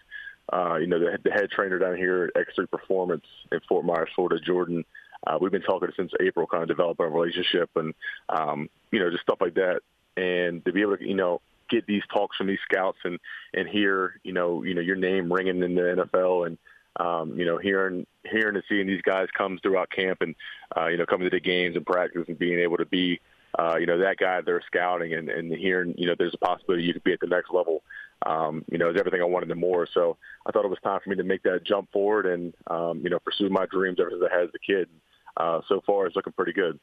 uh, 0.53 0.77
you 0.77 0.87
know, 0.87 0.99
the, 0.99 1.19
the 1.25 1.31
head 1.31 1.51
trainer 1.51 1.79
down 1.79 1.97
here 1.97 2.31
at 2.35 2.47
X3 2.47 2.71
Performance 2.71 3.25
in 3.53 3.61
Fort 3.69 3.85
Myers, 3.85 4.09
Florida, 4.15 4.41
Jordan. 4.45 4.85
Uh, 5.27 5.39
we've 5.41 5.53
been 5.53 5.63
talking 5.63 5.89
since 5.97 6.13
April, 6.21 6.47
kind 6.47 6.63
of 6.63 6.69
developing 6.69 7.07
a 7.07 7.09
relationship 7.09 7.71
and, 7.77 7.93
um, 8.29 8.69
you 8.93 9.01
know, 9.01 9.11
just 9.11 9.23
stuff 9.23 9.39
like 9.41 9.55
that. 9.55 9.81
And 10.17 10.65
to 10.65 10.73
be 10.73 10.83
able 10.83 10.97
to, 10.97 11.07
you 11.07 11.15
know, 11.15 11.41
get 11.69 11.87
these 11.87 12.03
talks 12.13 12.37
from 12.37 12.47
these 12.47 12.59
scouts 12.71 12.99
and 13.05 13.19
and 13.53 13.69
hear, 13.69 14.21
you 14.25 14.33
know, 14.33 14.63
you 14.63 14.75
know, 14.75 14.81
your 14.81 14.97
name 14.97 15.33
ringing 15.33 15.63
in 15.63 15.75
the 15.75 16.07
NFL 16.13 16.47
and 16.47 16.59
um, 16.99 17.39
you 17.39 17.45
know, 17.45 17.59
hearing 17.59 18.07
hearing 18.25 18.57
and 18.57 18.65
seeing 18.69 18.87
these 18.87 19.03
guys 19.03 19.29
come 19.37 19.59
throughout 19.63 19.91
camp 19.91 20.19
and 20.21 20.35
uh, 20.77 20.87
you 20.87 20.97
know 20.97 21.07
coming 21.07 21.29
to 21.29 21.35
the 21.35 21.41
games 21.41 21.77
and 21.77 21.87
practice 21.87 22.25
and 22.29 22.39
being 22.39 22.59
able 22.59 22.77
to 22.77 22.87
be 22.87 23.21
uh, 23.59 23.77
you 23.79 23.87
know 23.87 23.99
that 23.99 24.17
guy 24.19 24.41
they're 24.41 24.63
scouting 24.67 25.15
and, 25.15 25.29
and 25.29 25.53
hearing 25.53 25.95
you 25.97 26.07
know 26.07 26.15
there's 26.19 26.35
a 26.35 26.45
possibility 26.45 26.85
you 26.85 26.93
could 26.93 27.05
be 27.05 27.13
at 27.13 27.21
the 27.21 27.27
next 27.27 27.53
level. 27.53 27.83
Um, 28.27 28.65
you 28.71 28.79
know, 28.79 28.91
is 28.91 28.97
everything 28.99 29.21
I 29.21 29.27
wanted 29.27 29.51
and 29.51 29.61
more. 29.61 29.87
So 29.93 30.17
I 30.45 30.51
thought 30.51 30.65
it 30.65 30.71
was 30.71 30.79
time 30.83 31.01
for 31.03 31.11
me 31.11 31.17
to 31.17 31.25
make 31.25 31.43
that 31.45 31.65
jump 31.65 31.91
forward 31.93 32.27
and 32.27 32.53
um, 32.67 33.01
you 33.03 33.11
know 33.11 33.19
pursue 33.21 33.49
my 33.49 33.67
dreams 33.67 33.99
ever 34.01 34.11
since 34.11 34.23
I 34.29 34.35
had 34.35 34.45
as 34.45 34.51
a 34.55 34.59
kid. 34.59 34.89
Uh, 35.37 35.61
so 35.69 35.81
far, 35.87 36.07
it's 36.07 36.17
looking 36.17 36.33
pretty 36.33 36.53
good. 36.53 36.81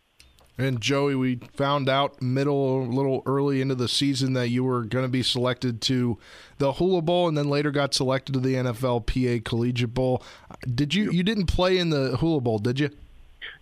And 0.58 0.80
Joey, 0.80 1.16
we 1.16 1.36
found 1.54 1.90
out 1.90 2.22
middle, 2.22 2.84
a 2.84 2.88
little 2.88 3.22
early 3.26 3.60
into 3.60 3.76
the 3.76 3.90
season 3.90 4.34
that 4.34 4.48
you 4.48 4.64
were 4.64 4.84
going 4.84 5.04
to 5.04 5.10
be 5.10 5.22
selected 5.22 5.82
to 5.82 6.18
the 6.60 6.74
Hula 6.74 7.02
Bowl, 7.02 7.28
and 7.28 7.38
then 7.38 7.50
later 7.50 7.72
got 7.72 7.94
selected 7.94 8.34
to 8.34 8.40
the 8.40 8.54
NFLPA 8.56 9.44
Collegiate 9.44 9.94
Bowl. 9.94 10.24
Did 10.74 10.94
you? 10.94 11.12
You 11.12 11.24
didn't 11.24 11.48
play 11.48 11.78
in 11.78 11.90
the 11.90 12.16
Hula 12.18 12.40
Bowl, 12.40 12.60
did 12.60 12.80
you? 12.80 12.90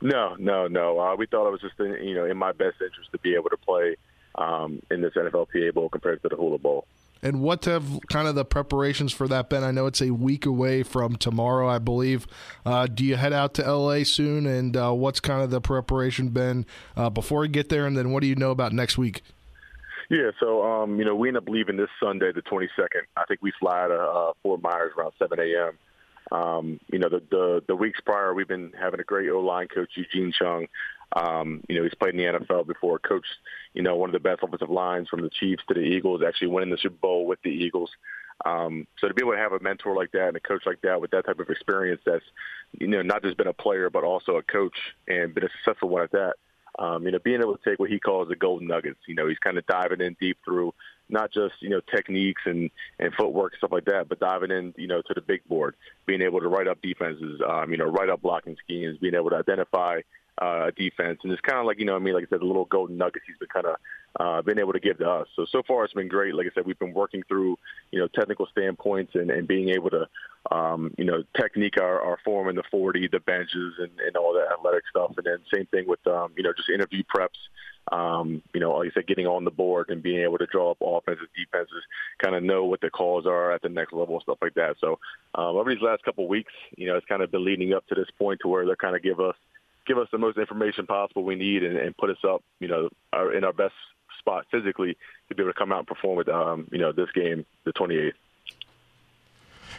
No, 0.02 0.36
no, 0.38 0.68
no. 0.68 1.00
Uh, 1.00 1.16
we 1.16 1.26
thought 1.26 1.48
it 1.48 1.52
was 1.52 1.62
just 1.62 1.80
in, 1.80 2.08
you 2.08 2.14
know 2.14 2.26
in 2.26 2.38
my 2.38 2.52
best 2.52 2.76
interest 2.82 3.12
to 3.12 3.18
be 3.20 3.34
able 3.34 3.50
to 3.50 3.58
play 3.58 3.96
um, 4.36 4.80
in 4.92 5.02
this 5.02 5.14
NFLPA 5.16 5.74
Bowl 5.74 5.90
compared 5.90 6.22
to 6.22 6.30
the 6.30 6.36
Hula 6.36 6.60
Bowl. 6.60 6.86
And 7.24 7.42
what 7.42 7.64
have 7.66 7.86
kind 8.10 8.28
of 8.28 8.36
the 8.36 8.44
preparations 8.44 9.14
for 9.14 9.28
that 9.30 9.50
been? 9.50 9.64
I 9.64 9.72
know 9.72 9.88
it's 9.88 10.02
a 10.02 10.12
week 10.12 10.46
away 10.46 10.84
from 10.84 11.16
tomorrow, 11.16 11.70
I 11.70 11.80
believe. 11.80 12.28
Uh, 12.66 12.86
do 12.86 13.06
you 13.06 13.16
head 13.16 13.32
out 13.32 13.54
to 13.56 13.74
LA 13.74 14.04
soon? 14.04 14.46
And 14.46 14.76
uh, 14.76 14.92
what's 14.92 15.22
kind 15.22 15.42
of 15.42 15.50
the 15.50 15.62
preparation 15.62 16.30
been 16.30 16.66
uh, 16.98 17.10
before 17.10 17.46
you 17.46 17.52
get 17.52 17.70
there? 17.70 17.88
And 17.88 17.98
then 17.98 18.12
what 18.12 18.22
do 18.22 18.28
you 18.28 18.36
know 18.36 18.52
about 18.52 18.74
next 18.74 18.98
week? 18.98 19.24
Yeah, 20.10 20.32
so 20.40 20.64
um, 20.64 21.00
you 21.00 21.06
know 21.06 21.16
we 21.16 21.30
end 21.30 21.38
up 21.38 21.48
leaving 21.48 21.78
this 21.78 21.90
Sunday, 22.00 22.32
the 22.34 22.42
22nd. 22.42 23.04
I 23.16 23.24
think 23.28 23.42
we 23.42 23.54
fly 23.60 23.88
to 23.88 23.96
uh, 23.96 24.34
Fort 24.44 24.62
Myers 24.62 24.92
around 24.98 25.14
7 25.18 25.40
a.m. 25.40 25.78
Um, 26.32 26.80
you 26.92 27.00
know, 27.00 27.10
the, 27.10 27.22
the 27.32 27.64
the 27.68 27.76
weeks 27.76 28.00
prior, 28.06 28.34
we've 28.34 28.48
been 28.48 28.74
having 28.80 29.00
a 29.00 29.04
great 29.04 29.30
O 29.30 29.40
line 29.40 29.68
coach, 29.68 29.92
Eugene 29.96 30.34
Chung. 30.38 30.68
Um, 31.16 31.64
you 31.70 31.76
know, 31.76 31.84
he's 31.84 31.94
played 31.94 32.16
in 32.16 32.18
the 32.18 32.40
NFL 32.40 32.68
before, 32.68 33.00
coached, 33.00 33.28
you 33.74 33.82
know, 33.82 33.96
one 33.96 34.10
of 34.10 34.14
the 34.14 34.20
best 34.20 34.44
offensive 34.44 34.70
lines 34.70 35.10
from 35.10 35.22
the 35.22 35.30
Chiefs 35.30 35.64
to 35.68 35.74
the 35.74 35.82
Eagles, 35.82 36.22
actually 36.26 36.48
winning 36.48 36.70
the 36.70 36.78
Super 36.78 36.96
Bowl 36.96 37.26
with 37.26 37.42
the 37.44 37.50
Eagles. 37.50 37.92
Um, 38.46 38.88
so 39.00 39.08
to 39.08 39.14
be 39.14 39.22
able 39.22 39.34
to 39.34 39.38
have 39.38 39.54
a 39.54 39.60
mentor 39.60 39.96
like 39.96 40.12
that 40.12 40.30
and 40.30 40.38
a 40.38 40.40
coach 40.40 40.64
like 40.66 40.82
that 40.82 41.00
with 41.00 41.12
that 41.12 41.26
type 41.26 41.40
of 41.40 41.50
experience 41.50 42.02
that's, 42.06 42.26
you 42.80 42.88
know, 42.88 43.02
not 43.02 43.24
just 43.24 43.38
been 43.38 43.48
a 43.48 43.54
player, 43.54 43.90
but 43.90 44.04
also 44.04 44.36
a 44.36 44.44
coach 44.44 44.76
and 45.08 45.34
been 45.34 45.46
a 45.46 45.50
successful 45.50 45.90
one 45.90 46.04
at 46.04 46.12
that, 46.12 46.34
um, 46.80 47.06
you 47.06 47.12
know, 47.12 47.20
being 47.20 47.42
able 47.42 47.56
to 47.56 47.70
take 47.70 47.80
what 47.80 47.90
he 47.90 48.00
calls 48.00 48.28
the 48.28 48.36
golden 48.36 48.68
nuggets, 48.68 49.00
you 49.08 49.16
know, 49.16 49.28
he's 49.28 49.38
kind 49.40 49.58
of 49.58 49.66
diving 49.68 50.02
in 50.02 50.16
deep 50.20 50.38
through 50.44 50.74
not 51.10 51.32
just, 51.32 51.54
you 51.60 51.70
know, 51.70 51.82
techniques 51.96 52.42
and, 52.46 52.72
and 53.00 53.14
footwork, 53.14 53.56
stuff 53.56 53.72
like 53.72 53.86
that, 53.86 54.10
but 54.10 54.20
diving 54.20 54.52
in, 54.52 54.74
you 54.78 54.88
know, 54.88 55.02
to 55.02 55.14
the 55.14 55.22
big 55.22 55.44
board, 55.48 55.76
being 56.06 56.22
able 56.22 56.40
to 56.40 56.48
write 56.48 56.68
up 56.68 56.82
defenses, 56.82 57.40
um, 57.48 57.72
you 57.72 57.78
know, 57.78 57.86
write 57.86 58.10
up 58.10 58.22
blocking 58.22 58.58
schemes, 58.64 58.98
being 58.98 59.16
able 59.16 59.30
to 59.30 59.38
identify 59.38 60.02
uh, 60.38 60.72
defense. 60.76 61.20
And 61.24 61.32
it's 61.32 61.42
kind 61.42 61.60
of 61.60 61.66
like, 61.66 61.80
you 61.80 61.86
know, 61.86 61.96
I 61.96 62.00
mean, 62.00 62.14
like 62.14 62.26
I 62.26 62.30
said, 62.30 62.42
the 62.42 62.46
little 62.46 62.66
golden 62.66 62.98
nuggets 62.98 63.26
he's 63.28 63.38
been 63.38 63.50
kind 63.50 63.66
of 63.66 63.76
uh, 64.20 64.42
been 64.42 64.60
able 64.60 64.74
to 64.74 64.80
give 64.80 64.98
to 65.00 65.10
us. 65.10 65.28
So, 65.36 65.46
so 65.52 65.64
far 65.68 65.84
it's 65.86 65.94
been 65.94 66.08
great. 66.08 66.36
Like 66.36 66.48
I 66.48 66.50
said, 66.54 66.66
we've 66.66 66.80
been 66.80 66.94
working 66.94 67.24
through, 67.28 67.58
you 67.92 68.00
know, 68.00 68.08
technical 68.08 68.48
standpoints 68.48 69.16
and, 69.16 69.32
and 69.32 69.48
being 69.48 69.70
able 69.70 69.90
to, 69.92 70.08
um, 70.52 70.94
you 70.98 71.06
know, 71.06 71.24
technique 71.40 71.80
our, 71.80 72.02
our 72.02 72.18
form 72.24 72.50
in 72.50 72.56
the 72.56 72.64
40, 72.70 73.08
the 73.08 73.20
benches 73.20 73.74
and, 73.80 73.92
and 74.06 74.16
all 74.18 74.34
that 74.34 74.52
athletic 74.52 74.84
stuff. 74.90 75.14
And 75.18 75.26
then 75.26 75.38
same 75.54 75.66
thing 75.68 75.88
with, 75.88 76.06
um, 76.08 76.34
you 76.36 76.44
know, 76.44 76.54
just 76.56 76.70
interview 76.70 77.04
preps. 77.16 77.30
Um, 77.92 78.42
you 78.54 78.62
know, 78.62 78.78
like 78.78 78.92
I 78.92 78.94
said, 78.94 79.08
getting 79.08 79.28
on 79.28 79.44
the 79.44 79.52
board 79.52 79.90
and 79.90 80.02
being 80.02 80.22
able 80.22 80.38
to 80.38 80.46
draw 80.46 80.72
up 80.72 80.78
offenses, 80.82 81.28
defenses, 81.36 81.84
kind 82.24 82.34
of 82.34 82.42
know 82.42 82.64
what 82.64 82.80
the 82.80 82.90
calls 82.90 83.26
are 83.26 83.52
at 83.52 83.62
the 83.62 83.68
next 83.68 83.92
level 83.92 84.16
and 84.16 84.24
stuff 84.24 84.38
like 84.42 84.54
that. 84.54 84.78
So, 84.80 85.00
um, 85.36 85.58
over 85.58 85.70
these 85.70 85.82
last 85.82 86.02
couple 86.04 86.24
of 86.24 86.30
weeks, 86.30 86.54
you 86.78 86.88
know, 86.88 86.96
it's 86.96 87.06
kind 87.08 87.22
of 87.22 87.30
been 87.30 87.44
leading 87.44 87.74
up 87.74 87.86
to 87.88 87.96
this 87.96 88.08
point 88.18 88.40
to 88.42 88.48
where 88.48 88.66
they're 88.66 88.78
kind 88.78 88.96
of 88.96 89.04
give 89.04 89.20
us 89.20 89.36
give 89.86 89.98
us 89.98 90.08
the 90.12 90.18
most 90.18 90.38
information 90.38 90.86
possible 90.86 91.24
we 91.24 91.36
need 91.36 91.64
and, 91.64 91.78
and 91.78 91.96
put 91.98 92.10
us 92.10 92.18
up, 92.28 92.44
you 92.60 92.68
know, 92.68 92.90
our, 93.12 93.34
in 93.34 93.44
our 93.44 93.54
best 93.54 93.74
spot 94.20 94.46
physically 94.52 94.98
to 95.30 95.36
be 95.36 95.44
able 95.44 95.52
to 95.52 95.58
come 95.58 95.72
out 95.72 95.80
and 95.80 95.88
perform 95.88 96.18
with, 96.18 96.30
um, 96.30 96.68
you 96.72 96.80
know, 96.80 96.92
this 96.92 97.12
game, 97.14 97.46
the 97.66 97.74
28th. 97.74 98.14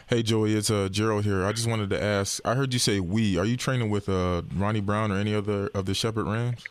Hey 0.07 0.23
Joey, 0.23 0.55
it's 0.55 0.71
uh, 0.71 0.91
Gerald 0.91 1.25
here. 1.25 1.47
I 1.47 1.53
just 1.53 1.67
wanted 1.67 1.89
to 1.91 2.03
ask. 2.03 2.39
I 2.45 2.55
heard 2.55 2.75
you 2.75 2.79
say 2.79 3.01
we. 3.01 3.39
Are 3.39 3.45
you 3.47 3.57
training 3.57 3.89
with 3.89 4.07
uh, 4.07 4.43
Ronnie 4.55 4.83
Brown 4.83 5.11
or 5.11 5.17
any 5.17 5.35
other 5.35 5.69
of 5.69 5.87
the 5.87 5.95
Shepherd 5.95 6.27
Rams? 6.27 6.63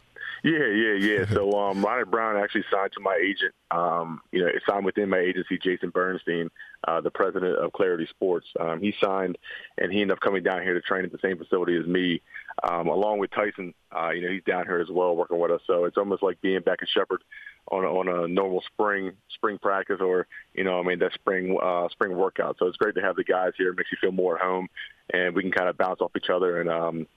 Yeah, 0.44 0.68
yeah, 0.68 0.94
yeah. 0.94 1.26
so 1.34 1.52
um, 1.58 1.84
Ronnie 1.84 2.04
Brown 2.04 2.38
actually 2.38 2.66
signed 2.72 2.92
to 2.94 3.00
my 3.00 3.16
agent. 3.16 3.56
Um, 3.72 4.22
you 4.32 4.42
know, 4.42 4.52
signed 4.70 4.86
within 4.86 5.10
my 5.10 5.18
agency, 5.18 5.58
Jason 5.58 5.90
Bernstein, 5.90 6.52
uh, 6.88 7.02
the 7.02 7.10
president 7.10 7.58
of 7.58 7.72
Clarity 7.74 8.08
Sports. 8.10 8.48
Um, 8.60 8.82
he 8.82 8.94
signed, 9.02 9.38
and 9.78 9.92
he 9.92 10.02
ended 10.02 10.18
up 10.18 10.20
coming 10.20 10.44
down 10.44 10.62
here 10.62 10.74
to 10.74 10.82
train 10.82 11.06
at 11.06 11.12
the 11.12 11.20
same 11.24 11.38
facility 11.38 11.78
as 11.78 11.88
me, 11.88 12.22
um, 12.62 12.88
along 12.88 13.20
with 13.20 13.32
Tyson. 13.32 13.74
Uh, 13.96 14.10
you 14.12 14.22
know, 14.22 14.30
he's 14.32 14.44
down 14.44 14.66
here 14.66 14.80
as 14.80 14.90
well, 14.90 15.16
working 15.16 15.40
with 15.40 15.52
us. 15.52 15.62
So 15.66 15.86
it's 15.86 15.98
almost 15.98 16.24
like 16.24 16.42
being 16.42 16.62
back 16.62 16.80
at 16.82 16.90
Shepherd 16.90 17.24
on 17.72 17.84
a, 17.84 17.88
on 17.88 18.08
a 18.08 18.28
normal 18.28 18.62
spring 18.74 19.14
spring 19.34 19.58
practice, 19.58 20.00
or 20.02 20.28
you 20.54 20.64
know, 20.64 20.80
I 20.80 20.84
mean, 20.84 21.00
that 21.00 21.14
spring 21.14 21.58
uh, 21.62 21.88
spring 21.90 22.16
workout. 22.16 22.58
So 22.60 22.68
it's 22.68 22.78
great 22.78 22.96
to 22.96 23.02
have 23.02 23.16
the 23.16 23.24
guys 23.24 23.54
here. 23.58 23.70
It 23.70 23.78
makes 23.78 23.92
you 23.92 23.98
feel 24.02 24.12
more 24.12 24.36
at 24.36 24.44
home, 24.44 24.68
and 25.14 25.36
we 25.36 25.42
can 25.42 25.52
kind 25.52 25.70
of 25.70 25.78
bounce 25.78 26.02
off 26.02 26.12
each 26.16 26.30
other. 26.30 26.62
And 26.62 26.70
um, 26.70 27.08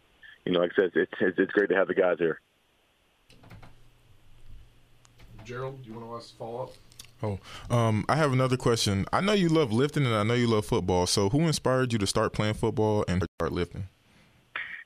you 0.45 0.53
know, 0.53 0.61
like 0.61 0.73
I 0.73 0.83
said, 0.83 0.91
it's 0.95 1.13
it's, 1.21 1.39
it's 1.39 1.53
great 1.53 1.69
to 1.71 1.77
have 1.77 1.89
the 1.89 1.95
guys 1.95 2.17
here. 2.19 2.41
Gerald, 5.45 5.83
do 5.83 5.91
you 5.91 5.99
want 5.99 6.11
to 6.11 6.17
ask 6.17 6.37
follow 6.37 6.65
up? 6.65 6.73
Oh, 7.23 7.39
um, 7.75 8.05
I 8.09 8.17
have 8.17 8.33
another 8.33 8.57
question. 8.57 9.07
I 9.13 9.21
know 9.21 9.33
you 9.33 9.49
love 9.49 9.73
lifting, 9.73 10.05
and 10.05 10.15
I 10.15 10.23
know 10.23 10.35
you 10.35 10.49
love 10.49 10.67
football. 10.67 11.07
So, 11.07 11.31
who 11.31 11.41
inspired 11.43 11.93
you 11.93 11.99
to 11.99 12.07
start 12.07 12.33
playing 12.33 12.55
football 12.55 13.05
and 13.09 13.25
start 13.39 13.53
lifting? 13.53 13.89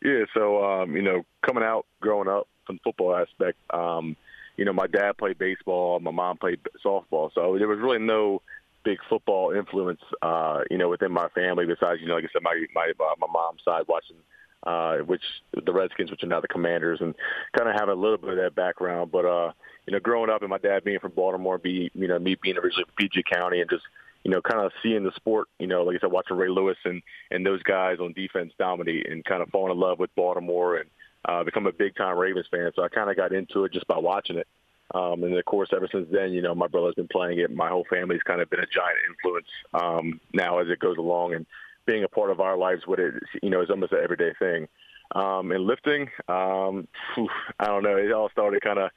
Yeah, 0.02 0.24
so 0.34 0.64
um, 0.64 0.96
you 0.96 1.02
know, 1.02 1.24
coming 1.44 1.64
out, 1.64 1.86
growing 2.00 2.28
up 2.28 2.48
from 2.66 2.76
the 2.76 2.80
football 2.82 3.16
aspect, 3.16 3.58
um, 3.70 4.16
you 4.56 4.64
know, 4.64 4.72
my 4.72 4.86
dad 4.86 5.18
played 5.18 5.38
baseball, 5.38 6.00
my 6.00 6.10
mom 6.10 6.38
played 6.38 6.60
softball, 6.84 7.30
so 7.34 7.56
there 7.58 7.68
was 7.68 7.78
really 7.78 7.98
no 7.98 8.42
big 8.84 8.98
football 9.08 9.52
influence, 9.52 10.00
uh, 10.22 10.60
you 10.70 10.78
know, 10.78 10.88
within 10.88 11.12
my 11.12 11.28
family. 11.28 11.66
Besides, 11.66 12.00
you 12.00 12.08
know, 12.08 12.14
like 12.14 12.24
I 12.24 12.28
said, 12.32 12.42
my 12.42 12.64
my 12.74 12.92
uh, 12.98 13.14
my 13.18 13.26
mom's 13.30 13.60
side 13.64 13.82
watching, 13.88 14.16
uh, 14.64 14.98
which 15.04 15.22
the 15.52 15.72
Redskins, 15.72 16.10
which 16.10 16.22
are 16.22 16.28
now 16.28 16.40
the 16.40 16.48
Commanders, 16.48 17.00
and 17.00 17.14
kind 17.56 17.68
of 17.68 17.78
have 17.78 17.88
a 17.88 17.94
little 17.94 18.18
bit 18.18 18.30
of 18.30 18.36
that 18.36 18.54
background. 18.54 19.10
But 19.12 19.24
uh, 19.24 19.52
you 19.86 19.92
know, 19.92 20.00
growing 20.00 20.30
up 20.30 20.42
and 20.42 20.50
my 20.50 20.58
dad 20.58 20.84
being 20.84 21.00
from 21.00 21.12
Baltimore, 21.12 21.58
be 21.58 21.90
you 21.94 22.08
know, 22.08 22.18
me 22.18 22.36
being 22.36 22.56
originally 22.56 22.84
from 22.84 22.94
PG 22.96 23.24
County, 23.30 23.60
and 23.60 23.68
just 23.68 23.84
you 24.24 24.30
know, 24.30 24.40
kind 24.42 24.64
of 24.64 24.72
seeing 24.82 25.04
the 25.04 25.12
sport, 25.16 25.48
you 25.58 25.66
know, 25.66 25.82
like 25.82 25.96
I 25.96 26.00
said, 26.00 26.12
watching 26.12 26.36
Ray 26.36 26.48
Lewis 26.48 26.76
and 26.84 27.02
and 27.30 27.44
those 27.44 27.62
guys 27.62 27.98
on 28.00 28.12
defense 28.12 28.52
dominate, 28.58 29.08
and 29.10 29.24
kind 29.24 29.42
of 29.42 29.48
falling 29.48 29.72
in 29.72 29.80
love 29.80 29.98
with 29.98 30.14
Baltimore 30.14 30.76
and 30.76 30.90
uh, 31.26 31.44
become 31.44 31.66
a 31.66 31.72
big 31.72 31.96
time 31.96 32.18
Ravens 32.18 32.46
fan. 32.50 32.70
So 32.74 32.82
I 32.82 32.88
kind 32.88 33.10
of 33.10 33.16
got 33.16 33.32
into 33.32 33.64
it 33.64 33.72
just 33.72 33.86
by 33.86 33.98
watching 33.98 34.36
it. 34.36 34.46
Um, 34.92 35.22
and 35.22 35.36
of 35.36 35.44
course, 35.44 35.70
ever 35.72 35.88
since 35.90 36.08
then, 36.10 36.32
you 36.32 36.42
know, 36.42 36.54
my 36.54 36.66
brother's 36.66 36.96
been 36.96 37.08
playing 37.08 37.38
it. 37.38 37.54
My 37.54 37.68
whole 37.68 37.86
family's 37.88 38.22
kind 38.22 38.40
of 38.40 38.50
been 38.50 38.60
a 38.60 38.66
giant 38.66 38.98
influence 39.08 39.46
um, 39.72 40.20
now 40.32 40.58
as 40.58 40.68
it 40.68 40.80
goes 40.80 40.98
along, 40.98 41.34
and 41.34 41.46
being 41.86 42.04
a 42.04 42.08
part 42.08 42.30
of 42.30 42.40
our 42.40 42.56
lives 42.56 42.86
with 42.86 42.98
it, 42.98 43.14
you 43.42 43.50
know, 43.50 43.62
is 43.62 43.70
almost 43.70 43.92
an 43.92 44.00
everyday 44.02 44.32
thing. 44.38 44.68
Um, 45.12 45.50
and 45.50 45.64
lifting, 45.64 46.08
um, 46.28 46.86
whew, 47.14 47.28
I 47.58 47.66
don't 47.66 47.82
know. 47.82 47.96
It 47.96 48.12
all 48.12 48.30
started 48.30 48.62
kind 48.62 48.78
of, 48.78 48.90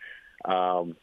um, 0.46 0.96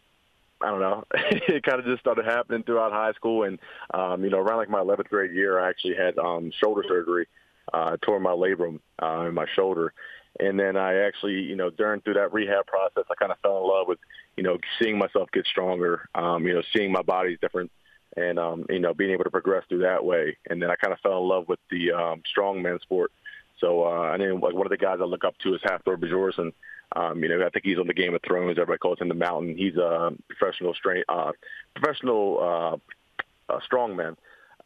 I 0.62 0.70
don't 0.70 0.80
know. 0.80 1.04
it 1.14 1.62
kind 1.62 1.80
of 1.80 1.86
just 1.86 2.00
started 2.00 2.24
happening 2.24 2.62
throughout 2.62 2.92
high 2.92 3.12
school, 3.12 3.44
and 3.44 3.58
um, 3.94 4.24
you 4.24 4.30
know, 4.30 4.38
around 4.38 4.58
like 4.58 4.70
my 4.70 4.80
11th 4.80 5.08
grade 5.08 5.32
year, 5.32 5.58
I 5.58 5.68
actually 5.68 5.94
had 5.96 6.18
um, 6.18 6.50
shoulder 6.62 6.84
surgery. 6.86 7.26
Uh, 7.72 7.96
tore 8.02 8.18
my 8.18 8.32
labrum 8.32 8.80
uh, 9.00 9.26
in 9.28 9.34
my 9.34 9.46
shoulder, 9.54 9.92
and 10.40 10.58
then 10.58 10.76
I 10.76 11.06
actually, 11.06 11.40
you 11.40 11.56
know, 11.56 11.70
during 11.70 12.00
through 12.00 12.14
that 12.14 12.32
rehab 12.32 12.66
process, 12.66 13.04
I 13.10 13.14
kind 13.14 13.32
of 13.32 13.38
fell 13.40 13.58
in 13.58 13.68
love 13.68 13.88
with, 13.88 13.98
you 14.36 14.42
know, 14.42 14.58
seeing 14.80 14.98
myself 14.98 15.30
get 15.32 15.46
stronger, 15.46 16.08
um, 16.14 16.46
you 16.46 16.54
know, 16.54 16.62
seeing 16.74 16.90
my 16.92 17.02
body's 17.02 17.38
different, 17.40 17.70
and 18.16 18.38
um, 18.38 18.66
you 18.68 18.78
know, 18.78 18.94
being 18.94 19.10
able 19.10 19.24
to 19.24 19.30
progress 19.30 19.64
through 19.68 19.82
that 19.82 20.04
way. 20.04 20.36
And 20.48 20.62
then 20.62 20.70
I 20.70 20.76
kind 20.76 20.92
of 20.92 21.00
fell 21.00 21.22
in 21.22 21.28
love 21.28 21.48
with 21.48 21.58
the 21.70 21.92
um, 21.92 22.22
strongman 22.36 22.80
sport. 22.80 23.12
So 23.58 23.84
uh, 23.84 24.10
I 24.10 24.16
mean, 24.16 24.40
like 24.40 24.54
one 24.54 24.66
of 24.66 24.70
the 24.70 24.76
guys 24.76 24.98
I 25.00 25.04
look 25.04 25.24
up 25.24 25.36
to 25.42 25.54
is 25.54 25.60
Hafthor 25.62 25.96
Bjornsson. 25.96 26.52
Um, 26.96 27.22
you 27.22 27.28
know, 27.28 27.44
I 27.46 27.50
think 27.50 27.64
he's 27.64 27.78
on 27.78 27.86
the 27.86 27.94
Game 27.94 28.14
of 28.14 28.22
Thrones. 28.26 28.58
Everybody 28.58 28.78
calls 28.78 29.00
him 29.00 29.08
the 29.08 29.14
Mountain. 29.14 29.56
He's 29.56 29.76
a 29.76 30.10
professional 30.28 30.74
strength, 30.74 31.04
uh, 31.08 31.32
professional 31.74 32.38
uh, 32.40 33.52
uh, 33.52 33.60
strongman. 33.70 34.16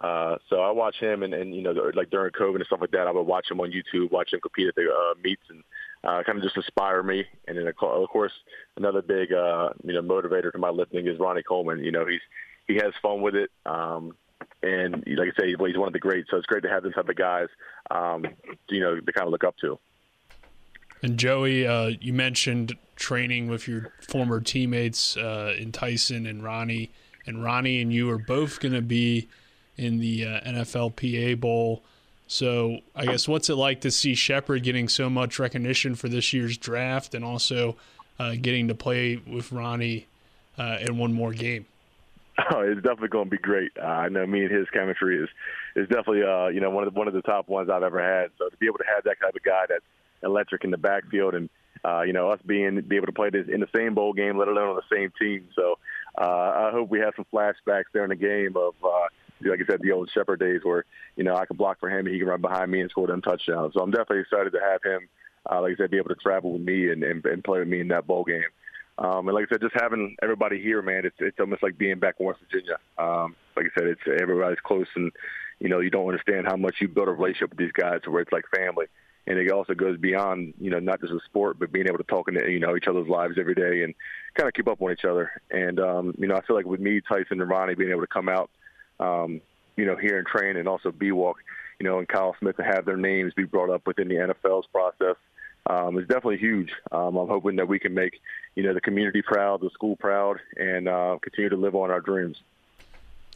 Uh, 0.00 0.37
so 0.50 0.61
I 0.61 0.71
watch 0.71 0.97
him, 0.97 1.23
and, 1.23 1.33
and 1.33 1.54
you 1.54 1.62
know, 1.62 1.73
like 1.95 2.11
during 2.11 2.33
COVID 2.33 2.57
and 2.57 2.66
stuff 2.66 2.81
like 2.81 2.90
that, 2.90 3.07
I 3.07 3.12
would 3.12 3.23
watch 3.23 3.50
him 3.50 3.61
on 3.61 3.71
YouTube, 3.71 4.11
watch 4.11 4.33
him 4.33 4.40
compete 4.40 4.69
at 4.69 4.75
the 4.75 4.83
uh, 4.83 5.14
meets, 5.23 5.43
and 5.49 5.62
uh, 6.02 6.23
kind 6.25 6.38
of 6.38 6.45
just 6.45 6.57
inspire 6.57 7.02
me. 7.02 7.25
And 7.47 7.57
then 7.57 7.66
of 7.66 7.76
course, 7.76 8.33
another 8.76 9.02
big 9.02 9.33
uh, 9.33 9.71
you 9.85 9.93
know 9.93 10.02
motivator 10.02 10.50
to 10.52 10.59
my 10.59 10.71
lifting 10.71 11.07
is 11.07 11.19
Ronnie 11.19 11.43
Coleman. 11.43 11.85
You 11.85 11.93
know, 11.93 12.07
he's 12.07 12.21
he 12.66 12.75
has 12.76 12.93
fun 13.02 13.23
with 13.23 13.35
it, 13.35 13.50
um, 13.66 14.16
and 14.62 15.04
like 15.16 15.28
I 15.37 15.40
say, 15.40 15.49
he's 15.49 15.59
one 15.78 15.88
of 15.88 15.93
the 15.93 16.00
greats. 16.00 16.31
So 16.31 16.38
it's 16.38 16.47
great 16.47 16.64
to 16.64 16.69
have 16.69 16.83
this 16.83 16.95
type 16.95 17.09
of 17.09 17.16
guys, 17.16 17.49
um, 17.90 18.25
you 18.69 18.81
know, 18.81 18.99
to 18.99 19.12
kind 19.12 19.26
of 19.26 19.31
look 19.31 19.45
up 19.45 19.57
to. 19.59 19.78
And 21.05 21.19
Joey, 21.19 21.67
uh, 21.67 21.91
you 22.01 22.15
mentioned 22.15 22.79
training 22.97 23.49
with 23.49 23.69
your 23.69 23.93
former 24.01 24.41
teammates 24.41 25.19
uh, 25.19 25.55
in 25.55 25.71
Tyson 25.71 26.25
and 26.25 26.43
Ronnie, 26.43 26.93
and 27.27 27.45
Ronnie 27.45 27.83
and 27.83 27.93
you 27.93 28.09
are 28.09 28.17
both 28.17 28.59
going 28.59 28.73
to 28.73 28.81
be 28.81 29.29
in 29.77 29.99
the 29.99 30.25
uh, 30.25 30.41
NFLPA 30.41 31.39
Bowl. 31.39 31.83
So 32.27 32.79
I 32.97 33.05
guess 33.05 33.29
what's 33.29 33.51
it 33.51 33.57
like 33.57 33.83
to 33.83 33.91
see 33.91 34.15
Shepherd 34.15 34.63
getting 34.63 34.89
so 34.89 35.11
much 35.11 35.39
recognition 35.39 35.95
for 35.95 36.09
this 36.09 36.33
year's 36.33 36.57
draft, 36.57 37.15
and 37.15 37.23
also 37.23 37.77
uh, 38.19 38.37
getting 38.41 38.69
to 38.69 38.75
play 38.75 39.17
with 39.17 39.53
Ronnie 39.53 40.07
uh, 40.57 40.79
in 40.81 40.97
one 40.97 41.13
more 41.13 41.35
game? 41.35 41.67
Oh, 42.51 42.61
it's 42.61 42.81
definitely 42.81 43.09
going 43.09 43.27
to 43.27 43.31
be 43.31 43.37
great. 43.37 43.73
Uh, 43.79 43.85
I 43.85 44.09
know 44.09 44.27
me 44.27 44.45
and 44.45 44.51
his 44.51 44.71
chemistry 44.71 45.23
is 45.23 45.29
is 45.77 45.87
definitely 45.89 46.23
uh, 46.23 46.47
you 46.47 46.61
know 46.61 46.71
one 46.71 46.87
of 46.87 46.95
the, 46.95 46.99
one 46.99 47.09
of 47.09 47.15
the 47.15 47.21
top 47.21 47.47
ones 47.47 47.69
I've 47.69 47.83
ever 47.83 48.03
had. 48.03 48.31
So 48.38 48.49
to 48.49 48.57
be 48.57 48.64
able 48.64 48.79
to 48.79 48.87
have 48.95 49.05
that 49.05 49.21
type 49.21 49.37
of 49.37 49.43
guy 49.43 49.67
that's 49.69 49.85
electric 50.22 50.64
in 50.64 50.70
the 50.70 50.79
backfield, 50.79 51.35
and 51.35 51.48
uh, 51.85 52.03
you 52.03 52.12
know 52.12 52.31
us 52.31 52.40
being 52.46 52.81
be 52.83 52.96
able 52.96 53.07
to 53.07 53.12
play 53.12 53.31
this 53.31 53.46
in 53.48 53.61
the 53.61 53.68
same 53.74 53.94
bowl 53.94 54.12
game, 54.12 54.38
let 54.38 54.48
alone 54.48 54.68
on 54.68 54.77
the 54.77 54.96
same 54.96 55.12
team. 55.20 55.48
So 55.55 55.79
uh, 56.18 56.68
I 56.68 56.70
hope 56.72 56.90
we 56.90 57.00
have 57.00 57.14
some 57.16 57.27
flashbacks 57.33 57.85
during 57.92 58.11
the 58.11 58.16
game 58.16 58.57
of. 58.57 58.74
Uh, 58.83 59.09
like 59.40 59.61
I 59.61 59.66
said, 59.66 59.81
the 59.83 59.92
old 59.92 60.11
Shepherd 60.11 60.40
days 60.40 60.61
where, 60.62 60.85
you 61.16 61.24
know, 61.24 61.37
I 61.37 61.44
can 61.44 61.57
block 61.57 61.79
for 61.79 61.90
him 61.90 62.07
and 62.07 62.14
he 62.14 62.18
can 62.18 62.29
run 62.29 62.40
behind 62.40 62.70
me 62.70 62.81
and 62.81 62.88
score 62.88 63.09
them 63.09 63.20
touchdowns. 63.20 63.74
So 63.74 63.81
I'm 63.81 63.90
definitely 63.90 64.20
excited 64.20 64.53
to 64.53 64.61
have 64.61 64.83
him, 64.83 65.09
uh, 65.50 65.61
like 65.61 65.72
I 65.72 65.77
said, 65.77 65.90
be 65.90 65.98
able 65.98 66.11
to 66.11 66.14
travel 66.14 66.53
with 66.53 66.62
me 66.62 66.90
and, 66.90 67.03
and, 67.03 67.22
and 67.27 67.44
play 67.44 67.59
with 67.59 67.68
me 67.68 67.81
in 67.81 67.88
that 67.88 68.07
bowl 68.07 68.24
game. 68.24 68.44
Um, 68.98 69.27
and 69.27 69.35
like 69.35 69.46
I 69.46 69.55
said, 69.55 69.61
just 69.61 69.74
having 69.74 70.16
everybody 70.22 70.61
here, 70.61 70.81
man, 70.81 71.05
it's 71.05 71.16
it's 71.18 71.40
almost 71.40 71.62
like 71.62 71.77
being 71.77 71.98
back 71.98 72.16
in 72.20 72.27
West 72.27 72.40
Virginia. 72.48 72.77
Um, 72.96 73.35
like 73.57 73.66
I 73.66 73.81
said, 73.81 73.88
it's 73.88 74.00
everybody's 74.20 74.61
close, 74.61 74.87
and 74.94 75.11
you 75.59 75.68
know 75.68 75.81
you 75.81 75.90
don't 75.90 76.07
understand 76.07 76.46
how 76.46 76.57
much 76.57 76.77
you 76.81 76.87
build 76.87 77.09
a 77.09 77.11
relationship 77.11 77.50
with 77.50 77.59
these 77.59 77.72
guys, 77.72 78.00
where 78.07 78.22
it's 78.22 78.31
like 78.31 78.44
family. 78.55 78.87
And 79.27 79.39
it 79.39 79.51
also 79.51 79.75
goes 79.75 79.97
beyond, 79.97 80.55
you 80.61 80.71
know, 80.71 80.79
not 80.79 81.01
just 81.01 81.13
a 81.13 81.21
sport, 81.25 81.59
but 81.59 81.73
being 81.73 81.87
able 81.87 81.99
to 81.99 82.05
talk 82.05 82.29
into, 82.29 82.51
you 82.51 82.61
know, 82.61 82.77
each 82.77 82.87
other's 82.87 83.09
lives 83.09 83.37
every 83.39 83.55
day 83.55 83.83
and 83.83 83.95
kind 84.35 84.49
of 84.49 84.55
keep 84.55 84.69
up 84.69 84.83
on 84.83 84.93
each 84.93 85.05
other. 85.05 85.31
And, 85.51 85.81
um, 85.81 86.15
you 86.19 86.27
know, 86.27 86.37
I 86.37 86.43
feel 86.43 86.57
like 86.57 86.67
with 86.67 86.81
me, 86.81 87.01
Tyson 87.01 87.41
and 87.41 87.49
Ronnie 87.49 87.75
being 87.75 87.91
able 87.91 88.03
to 88.03 88.07
come 88.07 88.29
out, 88.29 88.51
um, 89.01 89.41
you 89.77 89.87
know, 89.87 89.97
here 89.97 90.19
and 90.19 90.27
train 90.27 90.57
and 90.57 90.69
also 90.69 90.93
B-Walk, 90.93 91.39
you 91.81 91.87
know, 91.87 91.99
and 91.99 92.09
Kyle 92.09 92.37
Smith 92.39 92.57
to 92.59 92.65
have 92.65 92.85
their 92.85 92.97
names 92.97 93.33
be 93.35 93.45
brought 93.45 93.71
up 93.71 93.87
within 93.87 94.09
the 94.09 94.17
NFL's 94.17 94.67
process 94.67 95.17
um, 95.67 95.99
is 95.99 96.07
definitely 96.07 96.39
huge. 96.39 96.73
Um, 96.93 97.17
I'm 97.17 97.29
hoping 97.29 97.57
that 97.57 97.69
we 97.69 97.79
can 97.79 97.95
make, 97.95 98.21
you 98.55 98.63
know, 98.63 98.75
the 98.75 98.81
community 98.81 99.23
proud, 99.23 99.61
the 99.61 99.71
school 99.71 99.97
proud, 99.97 100.39
and 100.57 100.89
uh, 100.89 101.19
continue 101.23 101.49
to 101.49 101.57
live 101.57 101.75
on 101.75 101.91
our 101.91 102.01
dreams. 102.01 102.37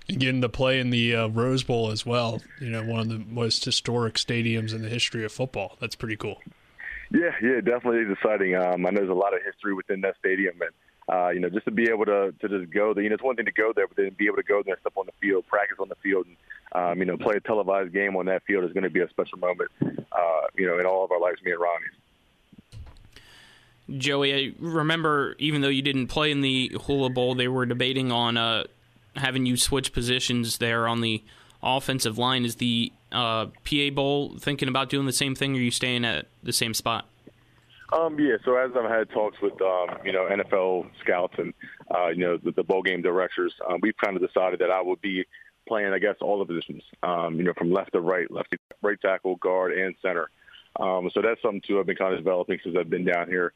Getting 0.09 0.41
to 0.41 0.49
play 0.49 0.81
in 0.81 0.91
the 0.91 1.15
uh, 1.15 1.29
Rose 1.29 1.63
Bowl 1.63 1.91
as 1.91 2.07
well, 2.07 2.41
you 2.61 2.71
know, 2.71 2.83
one 2.83 3.01
of 3.01 3.09
the 3.09 3.19
most 3.19 3.65
historic 3.65 4.15
stadiums 4.15 4.75
in 4.75 4.81
the 4.81 4.89
history 4.89 5.23
of 5.23 5.31
football. 5.31 5.77
That's 5.81 5.95
pretty 5.95 6.17
cool. 6.17 6.41
Yeah, 7.11 7.33
yeah, 7.43 7.61
definitely 7.61 8.01
is 8.01 8.13
exciting. 8.13 8.55
Um, 8.55 8.87
I 8.87 8.91
know 8.91 9.01
there's 9.01 9.11
a 9.11 9.15
lot 9.15 9.35
of 9.35 9.41
history 9.43 9.75
within 9.75 10.01
that 10.03 10.17
stadium, 10.19 10.57
and 10.61 10.71
uh, 11.15 11.29
you 11.29 11.41
know, 11.41 11.49
just 11.49 11.65
to 11.65 11.71
be 11.71 11.89
able 11.89 12.05
to 12.07 12.35
to 12.41 12.49
just 12.49 12.73
go 12.73 12.93
there. 12.95 13.03
You 13.03 13.11
know, 13.11 13.15
it's 13.15 13.23
one 13.23 13.37
thing 13.37 13.47
to 13.47 13.53
go 13.53 13.73
there, 13.75 13.87
but 13.87 13.97
then 13.97 14.11
be 14.17 14.27
able 14.27 14.37
to 14.37 14.43
go 14.43 14.63
there 14.63 14.75
and 14.75 14.81
step 14.81 14.93
on 14.97 15.07
the 15.07 15.13
field, 15.21 15.47
practice 15.47 15.79
on 15.81 15.89
the 15.89 15.95
field, 15.97 16.27
and 16.27 16.37
um, 16.73 16.99
you 16.99 17.05
know, 17.07 17.17
play 17.17 17.37
a 17.37 17.41
televised 17.41 17.93
game 17.93 18.17
on 18.17 18.27
that 18.27 18.45
field 18.45 18.65
is 18.65 18.73
going 18.73 18.85
to 18.85 18.91
be 18.91 19.01
a 19.01 19.09
special 19.09 19.39
moment. 19.39 19.71
Uh, 19.83 20.41
you 20.57 20.67
know, 20.67 20.79
in 20.79 20.87
all 20.87 21.05
of 21.05 21.11
our 21.11 21.21
lives, 21.21 21.43
me 21.43 21.53
and 21.53 21.61
Ronnie's. 21.61 21.97
Joey, 23.97 24.35
I 24.35 24.53
remember 24.59 25.35
even 25.39 25.63
though 25.63 25.69
you 25.69 25.81
didn't 25.81 26.09
play 26.09 26.31
in 26.31 26.43
the 26.43 26.77
Hula 26.87 27.09
Bowl, 27.09 27.35
they 27.35 27.49
were 27.49 27.65
debating 27.65 28.13
on 28.13 28.37
uh, 28.37 28.65
having 29.19 29.47
you 29.47 29.57
switch 29.57 29.93
positions 29.93 30.59
there 30.59 30.87
on 30.89 31.01
the 31.01 31.23
offensive 31.63 32.19
line. 32.19 32.45
Is 32.45 32.57
the 32.57 32.93
uh, 33.13 33.47
PA 33.65 33.91
Bowl 33.93 34.39
thinking 34.39 34.69
about 34.69 34.89
doing 34.89 35.07
the 35.07 35.13
same 35.13 35.35
thing, 35.35 35.55
or 35.55 35.59
are 35.59 35.63
you 35.63 35.71
staying 35.71 36.05
at 36.05 36.27
the 36.43 36.53
same 36.53 36.75
spot? 36.75 37.07
Um, 37.91 38.19
yeah, 38.21 38.37
so 38.45 38.57
as 38.57 38.71
I've 38.77 38.91
had 38.91 39.09
talks 39.11 39.41
with 39.41 39.61
um, 39.63 39.99
you 40.05 40.13
know 40.13 40.29
NFL 40.31 40.91
scouts 41.01 41.35
and 41.39 41.55
uh, 41.95 42.09
you 42.09 42.25
know 42.25 42.37
the, 42.37 42.53
the 42.53 42.63
bowl 42.63 42.83
game 42.83 43.01
directors, 43.01 43.53
um, 43.69 43.79
we've 43.83 43.97
kind 44.03 44.17
of 44.17 44.27
decided 44.27 44.61
that 44.61 44.71
I 44.71 44.83
would 44.83 45.01
be 45.01 45.25
playing, 45.67 45.93
I 45.93 45.99
guess, 45.99 46.17
all 46.21 46.39
the 46.39 46.45
positions. 46.45 46.83
Um, 47.03 47.37
you 47.37 47.45
know, 47.45 47.55
from 47.57 47.73
left 47.73 47.93
to 47.93 48.01
right, 48.01 48.31
left 48.31 48.51
to 48.51 48.59
right 48.83 49.01
tackle, 49.01 49.37
guard, 49.37 49.73
and 49.73 49.95
center. 50.03 50.31
Um, 50.79 51.11
so 51.15 51.23
that's 51.23 51.41
something 51.43 51.63
too 51.67 51.81
I've 51.81 51.87
been 51.87 51.97
kind 51.97 52.13
of 52.13 52.21
developing 52.21 52.59
since 52.63 52.77
I've 52.79 52.91
been 52.91 53.05
down 53.05 53.29
here. 53.29 53.53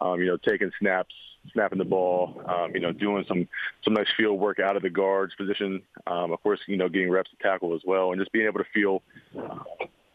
Um, 0.00 0.20
you 0.20 0.26
know, 0.26 0.36
taking 0.36 0.70
snaps, 0.78 1.14
snapping 1.52 1.78
the 1.78 1.84
ball, 1.84 2.42
um, 2.46 2.72
you 2.74 2.80
know, 2.80 2.92
doing 2.92 3.24
some 3.28 3.48
some 3.84 3.94
nice 3.94 4.08
field 4.16 4.38
work 4.38 4.58
out 4.58 4.76
of 4.76 4.82
the 4.82 4.90
guards 4.90 5.34
position. 5.34 5.82
Um, 6.06 6.32
of 6.32 6.42
course, 6.42 6.60
you 6.66 6.76
know, 6.76 6.88
getting 6.88 7.10
reps 7.10 7.30
to 7.30 7.36
tackle 7.42 7.74
as 7.74 7.82
well, 7.84 8.12
and 8.12 8.20
just 8.20 8.32
being 8.32 8.46
able 8.46 8.58
to 8.58 8.66
feel, 8.74 9.02
uh, 9.38 9.58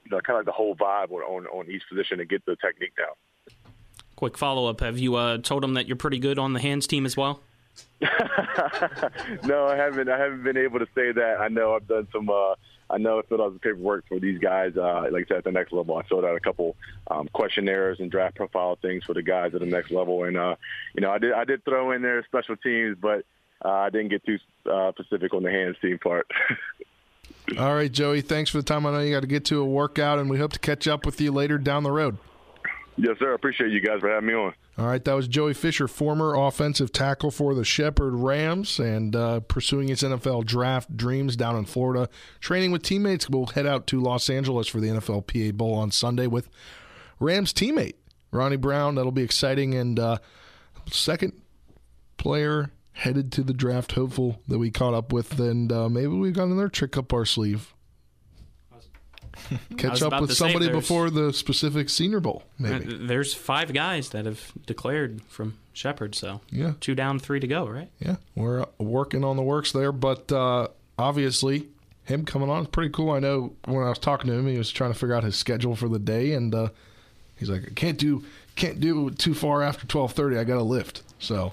you 0.06 0.12
know, 0.12 0.22
kind 0.22 0.30
of 0.30 0.36
like 0.38 0.46
the 0.46 0.52
whole 0.52 0.76
vibe 0.76 1.12
on 1.12 1.46
on 1.48 1.70
each 1.70 1.84
position 1.90 2.20
and 2.20 2.30
get 2.30 2.46
the 2.46 2.56
technique 2.58 2.96
down. 2.96 3.16
Quick 4.16 4.38
follow 4.38 4.68
up: 4.68 4.82
Have 4.82 5.00
you 5.00 5.16
uh, 5.16 5.38
told 5.40 5.64
them 5.64 5.74
that 5.74 5.88
you're 5.88 5.98
pretty 5.98 6.20
good 6.20 6.38
on 6.38 6.54
the 6.54 6.60
hands 6.60 6.88
team 6.88 7.06
as 7.06 7.18
well? 7.18 7.42
no, 9.44 9.68
I 9.68 9.76
haven't. 9.76 10.10
I 10.10 10.18
haven't 10.18 10.44
been 10.44 10.58
able 10.58 10.80
to 10.80 10.88
say 10.96 11.12
that. 11.12 11.38
I 11.40 11.48
know 11.48 11.74
I've 11.76 11.88
done 11.88 12.08
some. 12.12 12.30
Uh, 12.30 12.56
I 12.92 12.98
know 12.98 13.20
I 13.20 13.22
filled 13.24 13.42
out 13.42 13.54
the 13.54 13.60
paperwork 13.60 14.08
for 14.08 14.20
these 14.20 14.40
guys. 14.40 14.74
Uh, 14.76 15.08
like 15.12 15.26
I 15.26 15.28
said, 15.28 15.38
at 15.38 15.44
the 15.46 15.52
next 15.52 15.72
level, 15.72 15.98
I 15.98 16.04
filled 16.04 16.26
out 16.26 16.36
a 16.36 16.40
couple 16.40 16.76
um, 17.10 17.30
questionnaires 17.34 18.00
and 18.00 18.12
draft 18.12 18.36
profile 18.36 18.78
things 18.82 19.04
for 19.06 19.14
the 19.14 19.22
guys 19.22 19.54
at 19.54 19.62
the 19.62 19.66
next 19.66 19.92
level. 19.92 20.26
And 20.26 20.36
uh, 20.36 20.56
you 20.94 21.02
know, 21.02 21.12
I 21.12 21.18
did. 21.18 21.34
I 21.34 21.46
did 21.46 21.64
throw 21.64 21.92
in 21.92 22.02
there 22.02 22.24
special 22.26 22.58
teams, 22.58 22.98
but 23.02 23.26
uh, 23.64 23.70
I 23.70 23.90
didn't 23.90 24.10
get 24.10 24.26
too 24.26 24.38
uh, 24.70 24.92
specific 24.92 25.34
on 25.34 25.44
the 25.44 25.52
hands 25.52 25.78
team 25.82 25.98
part. 26.00 26.28
All 27.58 27.74
right, 27.74 27.92
Joey. 27.92 28.22
Thanks 28.22 28.52
for 28.52 28.58
the 28.58 28.64
time. 28.64 28.86
I 28.86 28.92
know 28.92 29.00
you 29.00 29.14
got 29.14 29.22
to 29.22 29.28
get 29.28 29.46
to 29.46 29.62
a 29.62 29.66
workout, 29.66 30.20
and 30.20 30.30
we 30.30 30.38
hope 30.38 30.54
to 30.54 30.60
catch 30.60 30.88
up 30.88 31.06
with 31.06 31.20
you 31.20 31.32
later 31.32 31.58
down 31.58 31.84
the 31.84 31.92
road. 31.92 32.18
Yes, 32.98 33.18
sir. 33.20 33.32
I 33.32 33.36
appreciate 33.36 33.72
you 33.72 33.82
guys 33.82 34.00
for 34.00 34.10
having 34.10 34.28
me 34.28 34.34
on. 34.34 34.54
All 34.78 34.88
right, 34.88 35.04
that 35.04 35.14
was 35.14 35.28
Joey 35.28 35.54
Fisher, 35.54 35.88
former 35.88 36.34
offensive 36.34 36.94
tackle 36.94 37.30
for 37.30 37.54
the 37.54 37.66
Shepherd 37.66 38.16
Rams, 38.16 38.80
and 38.80 39.16
uh, 39.16 39.42
pursuing 39.42 39.90
his 39.90 40.02
NFL 40.02 40.46
draft 40.46 40.96
dreams 40.96 41.36
down 41.36 41.58
in 41.58 41.66
Florida. 41.66 42.10
Training 42.40 42.72
with 42.72 42.82
teammates, 42.82 43.30
we'll 43.30 43.48
head 43.48 43.68
out 43.68 43.86
to 43.88 44.00
Los 44.00 44.30
Angeles 44.30 44.68
for 44.68 44.80
the 44.80 44.88
NFLPA 44.88 45.56
Bowl 45.56 45.74
on 45.74 45.92
Sunday 45.92 46.26
with 46.26 46.50
Rams 47.20 47.54
teammate 47.54 47.96
Ronnie 48.32 48.56
Brown. 48.56 48.96
That'll 48.96 49.12
be 49.12 49.24
exciting 49.24 49.76
and 49.76 50.00
uh, 50.00 50.18
second 50.90 51.34
player 52.18 52.72
headed 52.94 53.32
to 53.34 53.44
the 53.44 53.54
draft 53.54 53.92
hopeful 53.94 54.42
that 54.48 54.58
we 54.58 54.72
caught 54.72 54.94
up 54.94 55.12
with, 55.12 55.38
and 55.40 55.72
uh, 55.72 55.90
maybe 55.90 56.08
we've 56.08 56.34
got 56.34 56.46
another 56.46 56.70
trick 56.70 56.98
up 56.98 57.12
our 57.12 57.26
sleeve. 57.26 57.74
Catch 59.78 60.02
up 60.02 60.22
with 60.22 60.34
somebody 60.34 60.70
before 60.70 61.10
the 61.10 61.34
specific 61.34 61.90
Senior 61.90 62.20
Bowl, 62.20 62.44
maybe. 62.60 62.94
Uh, 62.94 62.98
There's 63.02 63.34
five 63.34 63.74
guys 63.74 64.10
that 64.10 64.26
have 64.26 64.52
declared 64.66 65.22
from 65.24 65.58
Shepherd, 65.74 66.16
so 66.16 66.42
Yeah. 66.52 66.74
two 66.80 66.96
down, 66.96 67.20
three 67.20 67.40
to 67.40 67.48
go, 67.48 67.68
right? 67.68 67.90
Yeah, 68.00 68.18
we're 68.36 68.62
uh, 68.62 68.66
working 68.78 69.24
on 69.24 69.36
the 69.38 69.44
works 69.44 69.72
there, 69.72 69.92
but 69.92 70.32
uh, 70.32 70.68
obviously 70.98 71.68
him 72.06 72.26
coming 72.26 72.50
on 72.50 72.64
is 72.64 72.68
pretty 72.70 72.90
cool. 72.92 73.12
I 73.12 73.20
know 73.20 73.54
when 73.66 73.84
I 73.86 73.90
was 73.90 74.00
talking 74.00 74.28
to 74.30 74.34
him, 74.34 74.48
he 74.48 74.58
was 74.58 74.72
trying 74.72 74.92
to 74.94 74.98
figure 75.00 75.16
out 75.16 75.24
his 75.24 75.36
schedule 75.36 75.76
for 75.76 75.88
the 75.90 76.00
day, 76.00 76.34
and 76.34 76.54
uh, 76.54 76.70
he's 77.38 77.50
like, 77.50 77.64
"I 77.68 77.74
can't 77.74 77.98
do 77.98 78.24
can't 78.56 78.80
do 78.80 79.10
too 79.12 79.34
far 79.34 79.62
after 79.64 79.86
twelve 79.88 80.14
thirty. 80.14 80.38
I 80.38 80.44
got 80.44 80.56
to 80.56 80.64
lift." 80.64 81.04
So. 81.20 81.52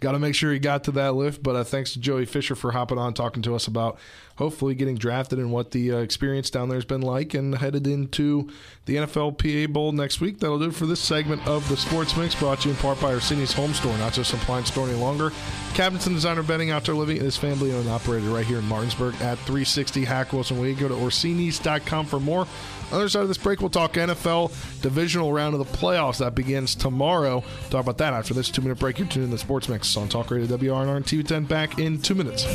Got 0.00 0.12
to 0.12 0.20
make 0.20 0.36
sure 0.36 0.52
he 0.52 0.60
got 0.60 0.84
to 0.84 0.92
that 0.92 1.14
lift, 1.14 1.42
but 1.42 1.56
uh, 1.56 1.64
thanks 1.64 1.92
to 1.92 1.98
Joey 1.98 2.24
Fisher 2.24 2.54
for 2.54 2.70
hopping 2.70 2.98
on, 2.98 3.14
talking 3.14 3.42
to 3.42 3.56
us 3.56 3.66
about 3.66 3.98
hopefully 4.36 4.76
getting 4.76 4.94
drafted 4.94 5.40
and 5.40 5.50
what 5.50 5.72
the 5.72 5.92
uh, 5.92 5.96
experience 5.96 6.50
down 6.50 6.68
there 6.68 6.76
has 6.76 6.84
been 6.84 7.00
like, 7.00 7.34
and 7.34 7.56
headed 7.56 7.84
into 7.84 8.48
the 8.86 8.94
NFL 8.94 9.36
PA 9.38 9.72
Bowl 9.72 9.90
next 9.90 10.20
week. 10.20 10.38
That'll 10.38 10.60
do 10.60 10.66
it 10.66 10.74
for 10.74 10.86
this 10.86 11.00
segment 11.00 11.44
of 11.48 11.68
the 11.68 11.76
Sports 11.76 12.16
Mix, 12.16 12.36
brought 12.36 12.60
to 12.60 12.68
you 12.68 12.74
in 12.74 12.80
part 12.80 13.00
by 13.00 13.12
Orsini's 13.12 13.52
Home 13.54 13.74
Store, 13.74 13.96
not 13.98 14.12
just 14.12 14.32
an 14.32 14.38
appliance 14.38 14.68
store 14.68 14.88
any 14.88 14.96
longer. 14.96 15.32
Cabinets 15.74 16.06
and 16.06 16.14
designer 16.14 16.44
bedding, 16.44 16.70
outdoor 16.70 16.94
living 16.94 17.16
is 17.16 17.36
family 17.36 17.72
owned 17.72 17.86
and 17.86 17.90
operated 17.90 18.28
right 18.28 18.46
here 18.46 18.58
in 18.58 18.68
Martinsburg 18.68 19.14
at 19.16 19.36
360 19.38 20.04
Hack 20.04 20.32
Wilson 20.32 20.60
Way. 20.60 20.74
Go 20.74 20.86
to 20.86 20.94
Orsini's.com 20.94 22.06
for 22.06 22.20
more. 22.20 22.46
Other 22.90 23.08
side 23.08 23.22
of 23.22 23.28
this 23.28 23.38
break, 23.38 23.60
we'll 23.60 23.68
talk 23.68 23.92
NFL 23.94 24.80
divisional 24.80 25.32
round 25.32 25.54
of 25.54 25.58
the 25.58 25.78
playoffs 25.78 26.18
that 26.18 26.34
begins 26.34 26.74
tomorrow. 26.74 27.44
Talk 27.68 27.82
about 27.82 27.98
that 27.98 28.14
after 28.14 28.32
this 28.32 28.50
two 28.50 28.62
minute 28.62 28.78
break. 28.78 28.98
You're 28.98 29.08
tuning 29.08 29.28
in 29.28 29.30
the 29.30 29.38
Sports 29.38 29.68
Mix 29.68 29.96
on 29.96 30.08
Talk 30.08 30.30
Radio 30.30 30.46
WRNR 30.56 30.96
and 30.96 31.04
TV 31.04 31.26
10 31.26 31.44
back 31.44 31.78
in 31.78 32.00
two 32.00 32.14
minutes. 32.14 32.46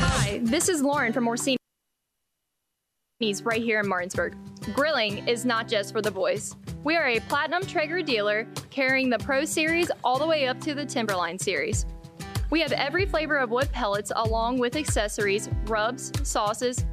Hi, 0.00 0.40
this 0.42 0.68
is 0.68 0.80
Lauren 0.80 1.12
from 1.12 1.26
Orsini's 1.26 1.58
right 3.42 3.62
here 3.62 3.80
in 3.80 3.88
Martinsburg. 3.88 4.36
Grilling 4.74 5.26
is 5.26 5.44
not 5.44 5.66
just 5.66 5.92
for 5.92 6.00
the 6.00 6.10
boys. 6.10 6.54
We 6.84 6.96
are 6.96 7.08
a 7.08 7.20
Platinum 7.20 7.66
Traeger 7.66 8.02
dealer 8.02 8.46
carrying 8.70 9.10
the 9.10 9.18
Pro 9.18 9.44
Series 9.44 9.90
all 10.04 10.18
the 10.18 10.26
way 10.26 10.46
up 10.46 10.60
to 10.60 10.74
the 10.74 10.84
Timberline 10.84 11.38
Series. 11.38 11.84
We 12.54 12.60
have 12.60 12.70
every 12.70 13.04
flavor 13.04 13.38
of 13.38 13.50
wood 13.50 13.72
pellets 13.72 14.12
along 14.14 14.58
with 14.58 14.76
accessories, 14.76 15.48
rubs, 15.64 16.12
sauces. 16.22 16.84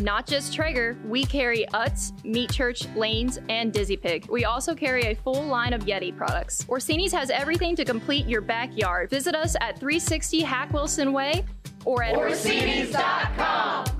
Not 0.00 0.24
just 0.24 0.54
Traeger, 0.54 0.96
we 1.04 1.24
carry 1.24 1.66
Utz, 1.74 2.12
Meat 2.24 2.52
Church, 2.52 2.86
Lanes, 2.94 3.40
and 3.48 3.72
Dizzy 3.72 3.96
Pig. 3.96 4.28
We 4.30 4.44
also 4.44 4.72
carry 4.72 5.06
a 5.06 5.16
full 5.16 5.42
line 5.42 5.72
of 5.72 5.84
Yeti 5.84 6.16
products. 6.16 6.64
Orsini's 6.68 7.12
has 7.12 7.28
everything 7.28 7.74
to 7.74 7.84
complete 7.84 8.28
your 8.28 8.40
backyard. 8.40 9.10
Visit 9.10 9.34
us 9.34 9.56
at 9.60 9.80
360 9.80 10.42
Hack 10.42 10.72
Wilson 10.72 11.12
Way 11.12 11.44
or 11.84 12.04
at 12.04 12.14
Orsini's.com. 12.14 13.99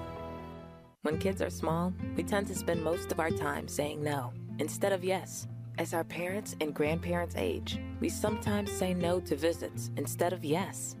When 1.03 1.17
kids 1.17 1.41
are 1.41 1.49
small, 1.49 1.93
we 2.15 2.21
tend 2.21 2.45
to 2.47 2.55
spend 2.55 2.83
most 2.83 3.11
of 3.11 3.19
our 3.19 3.31
time 3.31 3.67
saying 3.67 4.03
no 4.03 4.33
instead 4.59 4.93
of 4.93 5.03
yes. 5.03 5.47
As 5.79 5.95
our 5.95 6.03
parents 6.03 6.55
and 6.61 6.75
grandparents 6.75 7.35
age, 7.35 7.79
we 7.99 8.07
sometimes 8.07 8.71
say 8.71 8.93
no 8.93 9.19
to 9.21 9.35
visits 9.35 9.89
instead 9.97 10.31
of 10.31 10.45
yes. 10.45 10.95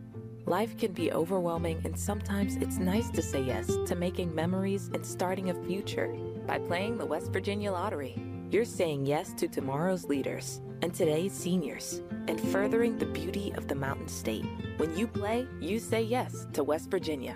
Life 0.47 0.75
can 0.75 0.91
be 0.91 1.11
overwhelming, 1.11 1.81
and 1.85 1.97
sometimes 1.97 2.55
it's 2.55 2.79
nice 2.79 3.11
to 3.11 3.21
say 3.21 3.43
yes 3.43 3.67
to 3.85 3.95
making 3.95 4.33
memories 4.33 4.89
and 4.91 5.05
starting 5.05 5.51
a 5.51 5.63
future. 5.65 6.07
By 6.47 6.57
playing 6.57 6.97
the 6.97 7.05
West 7.05 7.31
Virginia 7.31 7.71
Lottery, 7.71 8.19
you're 8.49 8.65
saying 8.65 9.05
yes 9.05 9.33
to 9.33 9.47
tomorrow's 9.47 10.05
leaders 10.05 10.61
and 10.81 10.95
today's 10.95 11.31
seniors, 11.31 12.01
and 12.27 12.41
furthering 12.41 12.97
the 12.97 13.05
beauty 13.05 13.53
of 13.55 13.67
the 13.67 13.75
Mountain 13.75 14.07
State. 14.07 14.47
When 14.77 14.97
you 14.97 15.05
play, 15.05 15.47
you 15.59 15.77
say 15.77 16.01
yes 16.01 16.47
to 16.53 16.63
West 16.63 16.89
Virginia. 16.89 17.35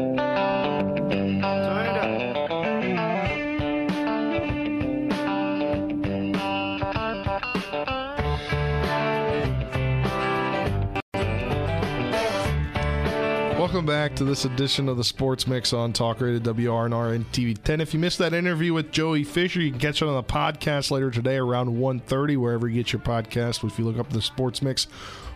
Welcome 13.71 13.85
back 13.85 14.17
to 14.17 14.25
this 14.25 14.43
edition 14.43 14.89
of 14.89 14.97
the 14.97 15.03
Sports 15.05 15.47
Mix 15.47 15.71
on 15.71 15.93
Talk 15.93 16.19
Radio 16.19 16.39
WRNR 16.39 17.15
and 17.15 17.25
TV 17.31 17.57
10. 17.57 17.79
If 17.79 17.93
you 17.93 18.01
missed 18.01 18.17
that 18.17 18.33
interview 18.33 18.73
with 18.73 18.91
Joey 18.91 19.23
Fisher, 19.23 19.61
you 19.61 19.71
can 19.71 19.79
catch 19.79 20.01
it 20.01 20.09
on 20.09 20.13
the 20.13 20.23
podcast 20.23 20.91
later 20.91 21.09
today 21.09 21.37
around 21.37 21.69
1.30, 21.69 22.35
wherever 22.35 22.67
you 22.67 22.83
get 22.83 22.91
your 22.91 23.01
podcast. 23.01 23.65
If 23.65 23.79
you 23.79 23.85
look 23.85 23.97
up 23.97 24.09
the 24.09 24.21
Sports 24.21 24.61
Mix 24.61 24.87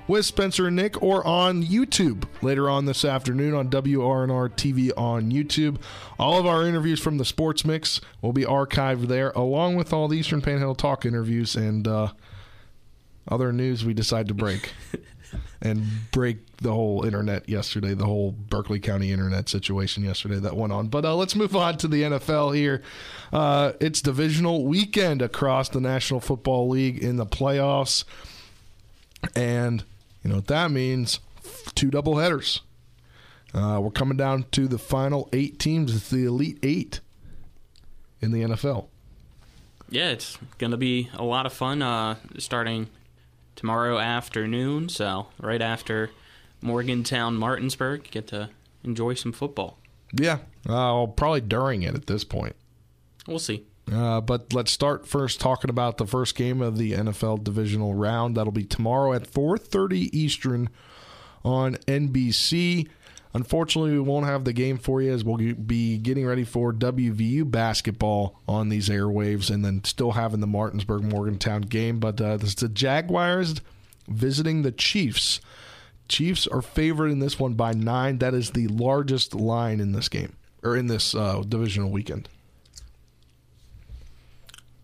with 0.10 0.26
Spencer 0.26 0.68
and 0.68 0.76
Nick, 0.76 1.02
or 1.02 1.26
on 1.26 1.64
YouTube 1.64 2.26
later 2.42 2.70
on 2.70 2.84
this 2.84 3.06
afternoon 3.06 3.54
on 3.54 3.70
WRNR 3.70 4.50
TV 4.50 4.92
on 4.98 5.32
YouTube. 5.32 5.78
All 6.20 6.38
of 6.38 6.46
our 6.46 6.68
interviews 6.68 7.00
from 7.00 7.18
the 7.18 7.24
Sports 7.24 7.64
Mix 7.64 8.02
will 8.22 8.34
be 8.34 8.44
archived 8.44 9.08
there, 9.08 9.30
along 9.30 9.78
with 9.78 9.94
all 9.94 10.10
the 10.10 10.18
Eastern 10.18 10.42
Panhandle 10.42 10.76
Talk 10.76 11.06
interviews 11.06 11.56
and 11.56 11.88
uh, 11.88 12.10
other 13.30 13.54
news 13.54 13.86
we 13.86 13.94
decide 13.94 14.28
to 14.28 14.34
break. 14.34 14.74
and 15.62 15.84
break 16.12 16.58
the 16.58 16.72
whole 16.72 17.04
internet 17.06 17.48
yesterday, 17.50 17.94
the 17.94 18.06
whole 18.06 18.32
Berkeley 18.32 18.80
County 18.80 19.12
internet 19.12 19.50
situation 19.50 20.04
yesterday 20.04 20.40
that 20.40 20.56
went 20.56 20.74
on. 20.74 20.88
But 20.88 21.06
uh, 21.06 21.16
let's 21.16 21.36
move 21.36 21.56
on 21.56 21.78
to 21.78 21.88
the 21.88 22.04
NFL 22.04 22.56
here. 22.56 22.82
Uh, 23.34 23.74
it's 23.80 24.02
divisional 24.02 24.66
weekend 24.66 25.22
across 25.22 25.70
the 25.70 25.82
National 25.82 26.20
Football 26.20 26.70
League 26.70 26.98
in 27.00 27.18
the 27.18 27.26
playoffs. 27.26 28.04
And 29.36 29.84
you 30.24 30.30
know 30.30 30.38
what 30.38 30.48
that 30.48 30.72
means? 30.72 31.20
Two 31.76 31.90
double 31.92 32.18
headers. 32.18 32.62
Uh, 33.54 33.80
we're 33.82 33.92
coming 33.92 34.18
down 34.18 34.46
to 34.52 34.68
the 34.68 34.78
final 34.78 35.30
eight 35.32 35.60
teams. 35.60 35.96
It's 35.96 36.10
the 36.10 36.26
Elite 36.26 36.60
Eight 36.62 37.00
in 38.22 38.32
the 38.32 38.42
NFL. 38.42 38.88
Yeah, 39.90 40.10
it's 40.10 40.38
going 40.58 40.72
to 40.72 40.78
be 40.78 41.10
a 41.14 41.24
lot 41.24 41.46
of 41.46 41.54
fun 41.54 41.82
uh, 41.82 42.16
starting 42.38 42.88
tomorrow 43.56 43.98
afternoon. 44.00 44.90
So, 44.90 45.28
right 45.40 45.62
after 45.62 46.12
Morgantown, 46.62 47.36
Martinsburg, 47.36 48.10
get 48.12 48.28
to 48.28 48.50
enjoy 48.84 49.14
some 49.14 49.32
football. 49.32 49.78
Yeah, 50.14 50.40
uh, 50.68 51.08
probably 51.08 51.42
during 51.42 51.82
it 51.84 51.96
at 51.96 52.08
this 52.08 52.24
point. 52.24 52.56
We'll 53.28 53.40
see. 53.40 53.66
Uh, 53.92 54.20
but 54.22 54.52
let's 54.54 54.72
start 54.72 55.08
first 55.08 55.40
talking 55.40 55.70
about 55.70 55.98
the 55.98 56.08
first 56.08 56.36
game 56.36 56.62
of 56.62 56.78
the 56.78 56.94
NFL 56.94 57.44
divisional 57.44 57.94
round. 57.94 58.36
That'll 58.36 58.52
be 58.52 58.64
tomorrow 58.64 59.14
at 59.14 59.28
4:30 59.28 60.10
Eastern 60.12 60.70
on 61.44 61.76
NBC. 61.88 62.88
Unfortunately, 63.36 63.92
we 63.92 64.00
won't 64.00 64.26
have 64.26 64.46
the 64.46 64.54
game 64.54 64.78
for 64.78 65.02
you 65.02 65.12
as 65.12 65.26
we'll 65.26 65.54
be 65.54 65.98
getting 65.98 66.26
ready 66.26 66.46
for 66.46 66.72
WVU 66.72 67.52
basketball 67.52 68.40
on 68.48 68.70
these 68.70 68.88
airwaves 68.88 69.54
and 69.54 69.66
then 69.66 69.84
still 69.84 70.14
having 70.14 70.40
the 70.40 70.48
Martinsburg 70.48 71.04
Morgantown 71.04 71.64
game. 71.64 72.00
But 72.00 72.22
uh, 72.22 72.38
this 72.38 72.52
is 72.52 72.56
the 72.56 72.70
Jaguars 72.70 73.60
visiting 74.08 74.62
the 74.62 74.72
Chiefs. 74.72 75.42
Chiefs 76.08 76.48
are 76.48 76.62
favored 76.62 77.12
in 77.12 77.20
this 77.20 77.38
one 77.38 77.56
by 77.56 77.74
nine. 77.74 78.20
That 78.20 78.34
is 78.34 78.52
the 78.52 78.70
largest 78.70 79.36
line 79.36 79.82
in 79.82 79.92
this 79.92 80.08
game 80.08 80.38
or 80.64 80.78
in 80.78 80.88
this 80.88 81.14
uh, 81.14 81.44
divisional 81.46 81.90
weekend. 81.90 82.30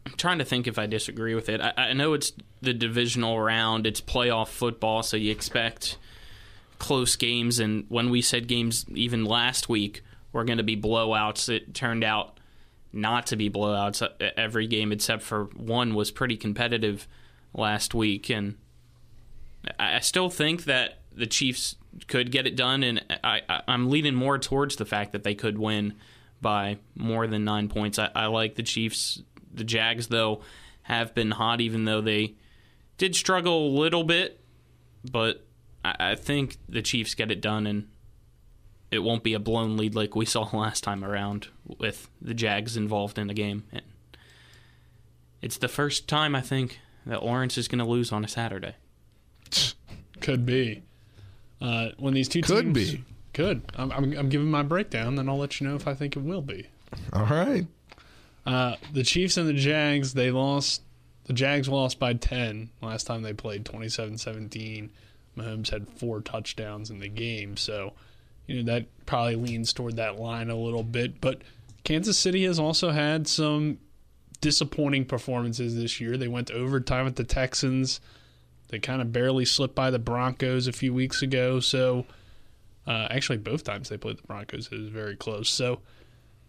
I'm 0.06 0.18
trying 0.18 0.40
to 0.40 0.46
think 0.46 0.68
if 0.68 0.78
I 0.78 0.88
disagree 0.88 1.36
with 1.36 1.48
it. 1.48 1.62
I, 1.62 1.72
I 1.78 1.94
know 1.94 2.12
it's 2.12 2.34
the 2.62 2.74
divisional 2.74 3.40
round, 3.40 3.88
it's 3.88 4.02
playoff 4.02 4.50
football, 4.50 5.04
so 5.04 5.16
you 5.16 5.32
expect 5.32 5.98
close 6.82 7.16
games. 7.16 7.60
And 7.60 7.86
when 7.90 8.10
we 8.10 8.24
said 8.24 8.48
games 8.48 8.88
even 8.90 9.24
last 9.24 9.70
week 9.70 10.04
were 10.34 10.44
going 10.44 10.58
to 10.58 10.64
be 10.64 10.76
blowouts, 10.76 11.48
it 11.48 11.76
turned 11.76 12.04
out 12.04 12.40
not 12.92 13.28
to 13.28 13.36
be 13.36 13.52
blowouts. 13.52 14.02
Uh, 14.02 14.32
every 14.36 14.66
game 14.66 14.92
except 14.92 15.22
for 15.22 15.46
one 15.56 15.94
was 15.94 16.10
pretty 16.10 16.36
competitive 16.36 17.08
last 17.54 17.94
week, 17.94 18.32
and 18.32 18.58
I 19.78 20.00
still 20.00 20.30
think 20.30 20.64
that 20.64 21.00
the 21.14 21.28
Chiefs 21.28 21.76
could 22.08 22.32
get 22.32 22.48
it 22.48 22.56
done, 22.56 22.82
and 22.82 23.06
I, 23.24 23.42
am 23.68 23.92
leaning 23.92 24.16
more 24.16 24.40
towards 24.40 24.78
the 24.78 24.86
fact 24.86 25.12
that 25.12 25.24
they 25.24 25.36
could 25.36 25.60
win 25.60 25.94
by 26.42 26.78
more 26.96 27.28
than 27.28 27.46
nine 27.46 27.70
points. 27.70 28.00
I, 28.00 28.10
I 28.16 28.26
like 28.26 28.56
the 28.56 28.64
Chiefs. 28.64 29.22
The 29.54 29.66
Jags, 29.66 30.08
though, 30.08 30.42
have 30.84 31.14
been 31.14 31.30
hot, 31.30 31.62
even 31.62 31.86
though 31.86 32.02
they 32.02 32.36
did 32.98 33.16
struggle 33.16 33.68
a 33.68 33.78
little 33.78 34.04
bit, 34.04 34.40
but 35.12 35.46
I, 35.84 36.12
I 36.12 36.16
think 36.16 36.58
the 36.68 36.82
Chiefs 36.82 37.14
get 37.16 37.32
it 37.32 37.42
done, 37.42 37.68
and 37.68 37.88
it 38.90 39.00
won't 39.00 39.24
be 39.24 39.34
a 39.34 39.40
blown 39.40 39.78
lead 39.78 39.96
like 39.96 40.16
we 40.16 40.26
saw 40.28 40.50
last 40.54 40.84
time 40.84 41.04
around 41.04 41.48
with 41.80 42.10
the 42.22 42.34
Jags 42.34 42.78
involved 42.78 43.18
in 43.18 43.28
the 43.28 43.34
game. 43.34 43.64
And 43.72 43.84
it's 45.42 45.58
the 45.58 45.68
first 45.68 46.08
time 46.08 46.36
I 46.36 46.42
think 46.42 46.80
that 47.06 47.24
Lawrence 47.24 47.58
is 47.58 47.68
going 47.68 47.80
to 47.80 47.86
lose 47.86 48.12
on 48.12 48.24
a 48.24 48.28
Saturday. 48.28 48.76
Could 50.20 50.46
be. 50.46 50.84
Uh, 51.60 51.90
when 51.98 52.14
these 52.14 52.28
two 52.28 52.42
could 52.42 52.74
teams, 52.74 52.92
be 52.92 53.04
could. 53.34 53.62
I'm, 53.76 53.92
I'm, 53.92 54.18
I'm, 54.18 54.30
giving 54.30 54.50
my 54.50 54.64
breakdown, 54.64 55.16
then 55.16 55.30
I'll 55.30 55.38
let 55.38 55.60
you 55.60 55.68
know 55.68 55.76
if 55.76 55.88
I 55.88 55.94
think 55.94 56.16
it 56.16 56.24
will 56.24 56.42
be. 56.42 56.68
All 57.14 57.26
right. 57.26 57.68
Uh, 58.46 58.76
the 58.94 59.04
Chiefs 59.04 59.38
and 59.38 59.48
the 59.48 59.54
Jags, 59.54 60.14
they 60.14 60.32
lost. 60.32 60.82
The 61.26 61.34
Jags 61.34 61.70
lost 61.70 62.00
by 62.00 62.14
10 62.14 62.72
last 62.82 63.06
time 63.06 63.22
they 63.22 63.34
played, 63.34 63.64
27-17. 63.64 64.90
Mahomes 65.42 65.70
had 65.70 65.90
four 65.90 66.22
touchdowns 66.22 66.90
in 66.90 67.00
the 67.00 67.08
game, 67.08 67.58
so 67.58 67.94
you 68.48 68.62
know 68.62 68.74
that 68.74 68.86
probably 69.06 69.36
leans 69.36 69.74
toward 69.74 69.96
that 69.98 70.20
line 70.20 70.50
a 70.50 70.56
little 70.56 70.84
bit. 70.84 71.22
But 71.22 71.42
Kansas 71.84 72.18
City 72.18 72.46
has 72.46 72.60
also 72.60 72.92
had 72.92 73.28
some 73.28 73.80
disappointing 74.42 75.06
performances 75.06 75.76
this 75.76 76.02
year. 76.02 76.18
They 76.18 76.28
went 76.28 76.48
to 76.48 76.54
overtime 76.54 77.06
with 77.06 77.16
the 77.16 77.24
Texans. 77.24 78.02
They 78.70 78.80
kind 78.80 79.02
of 79.02 79.12
barely 79.14 79.46
slipped 79.46 79.76
by 79.76 79.92
the 79.92 80.00
Broncos 80.00 80.68
a 80.68 80.72
few 80.72 80.94
weeks 80.94 81.22
ago. 81.22 81.60
So, 81.60 82.06
uh, 82.88 83.08
actually, 83.10 83.38
both 83.38 83.64
times 83.64 83.90
they 83.90 83.98
played 83.98 84.18
the 84.18 84.28
Broncos, 84.28 84.70
it 84.72 84.80
was 84.80 84.90
very 84.90 85.16
close. 85.16 85.50
So, 85.50 85.80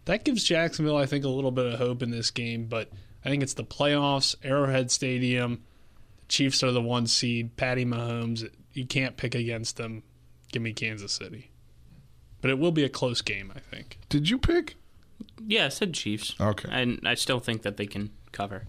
that 0.05 0.25
gives 0.25 0.43
Jacksonville, 0.43 0.97
I 0.97 1.05
think, 1.05 1.23
a 1.23 1.29
little 1.29 1.51
bit 1.51 1.65
of 1.65 1.79
hope 1.79 2.01
in 2.01 2.11
this 2.11 2.31
game. 2.31 2.65
But 2.65 2.89
I 3.23 3.29
think 3.29 3.43
it's 3.43 3.53
the 3.53 3.63
playoffs, 3.63 4.35
Arrowhead 4.43 4.91
Stadium. 4.91 5.63
Chiefs 6.27 6.63
are 6.63 6.71
the 6.71 6.81
one 6.81 7.07
seed. 7.07 7.55
Patty 7.57 7.85
Mahomes, 7.85 8.49
you 8.73 8.85
can't 8.85 9.17
pick 9.17 9.35
against 9.35 9.77
them. 9.77 10.03
Give 10.51 10.61
me 10.61 10.73
Kansas 10.73 11.13
City. 11.13 11.51
But 12.41 12.51
it 12.51 12.59
will 12.59 12.71
be 12.71 12.83
a 12.83 12.89
close 12.89 13.21
game, 13.21 13.51
I 13.55 13.59
think. 13.59 13.99
Did 14.09 14.29
you 14.29 14.37
pick? 14.37 14.75
Yeah, 15.45 15.65
I 15.65 15.69
said 15.69 15.93
Chiefs. 15.93 16.35
Okay. 16.39 16.69
And 16.71 16.99
I 17.05 17.15
still 17.15 17.39
think 17.39 17.61
that 17.61 17.77
they 17.77 17.85
can 17.85 18.11
cover. 18.31 18.63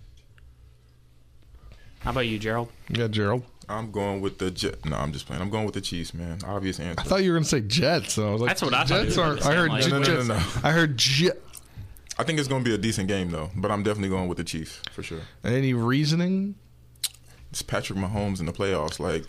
How 2.00 2.10
about 2.10 2.26
you, 2.26 2.38
Gerald? 2.38 2.70
Yeah, 2.88 3.08
Gerald. 3.08 3.44
I'm 3.68 3.90
going 3.90 4.20
with 4.20 4.38
the 4.38 4.50
Jet. 4.50 4.84
No, 4.84 4.96
I'm 4.96 5.10
just 5.12 5.26
playing. 5.26 5.40
I'm 5.40 5.50
going 5.50 5.64
with 5.64 5.74
the 5.74 5.80
Chiefs, 5.80 6.12
man. 6.12 6.38
Obvious 6.46 6.78
answer. 6.78 7.00
I 7.00 7.04
thought 7.04 7.24
you 7.24 7.30
were 7.30 7.36
going 7.36 7.44
to 7.44 7.48
say 7.48 7.62
Jets. 7.62 8.12
So 8.12 8.28
I 8.28 8.32
was 8.32 8.40
like, 8.42 8.48
That's 8.50 8.62
what 8.62 8.74
I 8.74 8.84
thought 8.84 9.04
Jets 9.04 9.16
you 9.16 9.22
aren't. 9.22 9.46
I 9.46 9.54
heard 9.54 9.82
say. 9.82 9.90
No, 9.90 9.98
no, 9.98 9.98
no, 9.98 10.04
Jets. 10.04 10.28
no, 10.28 10.34
no. 10.34 10.42
I 10.62 10.70
heard 10.72 10.96
Jet. 10.98 11.40
I 12.18 12.22
think 12.22 12.38
it's 12.38 12.48
going 12.48 12.62
to 12.62 12.68
be 12.68 12.74
a 12.74 12.78
decent 12.78 13.08
game, 13.08 13.30
though. 13.30 13.50
But 13.56 13.70
I'm 13.70 13.82
definitely 13.82 14.10
going 14.10 14.28
with 14.28 14.38
the 14.38 14.44
Chiefs 14.44 14.80
for 14.92 15.02
sure. 15.02 15.20
Any 15.42 15.72
reasoning? 15.72 16.56
It's 17.50 17.62
Patrick 17.62 17.98
Mahomes 17.98 18.38
in 18.38 18.46
the 18.46 18.52
playoffs. 18.52 19.00
Like 19.00 19.24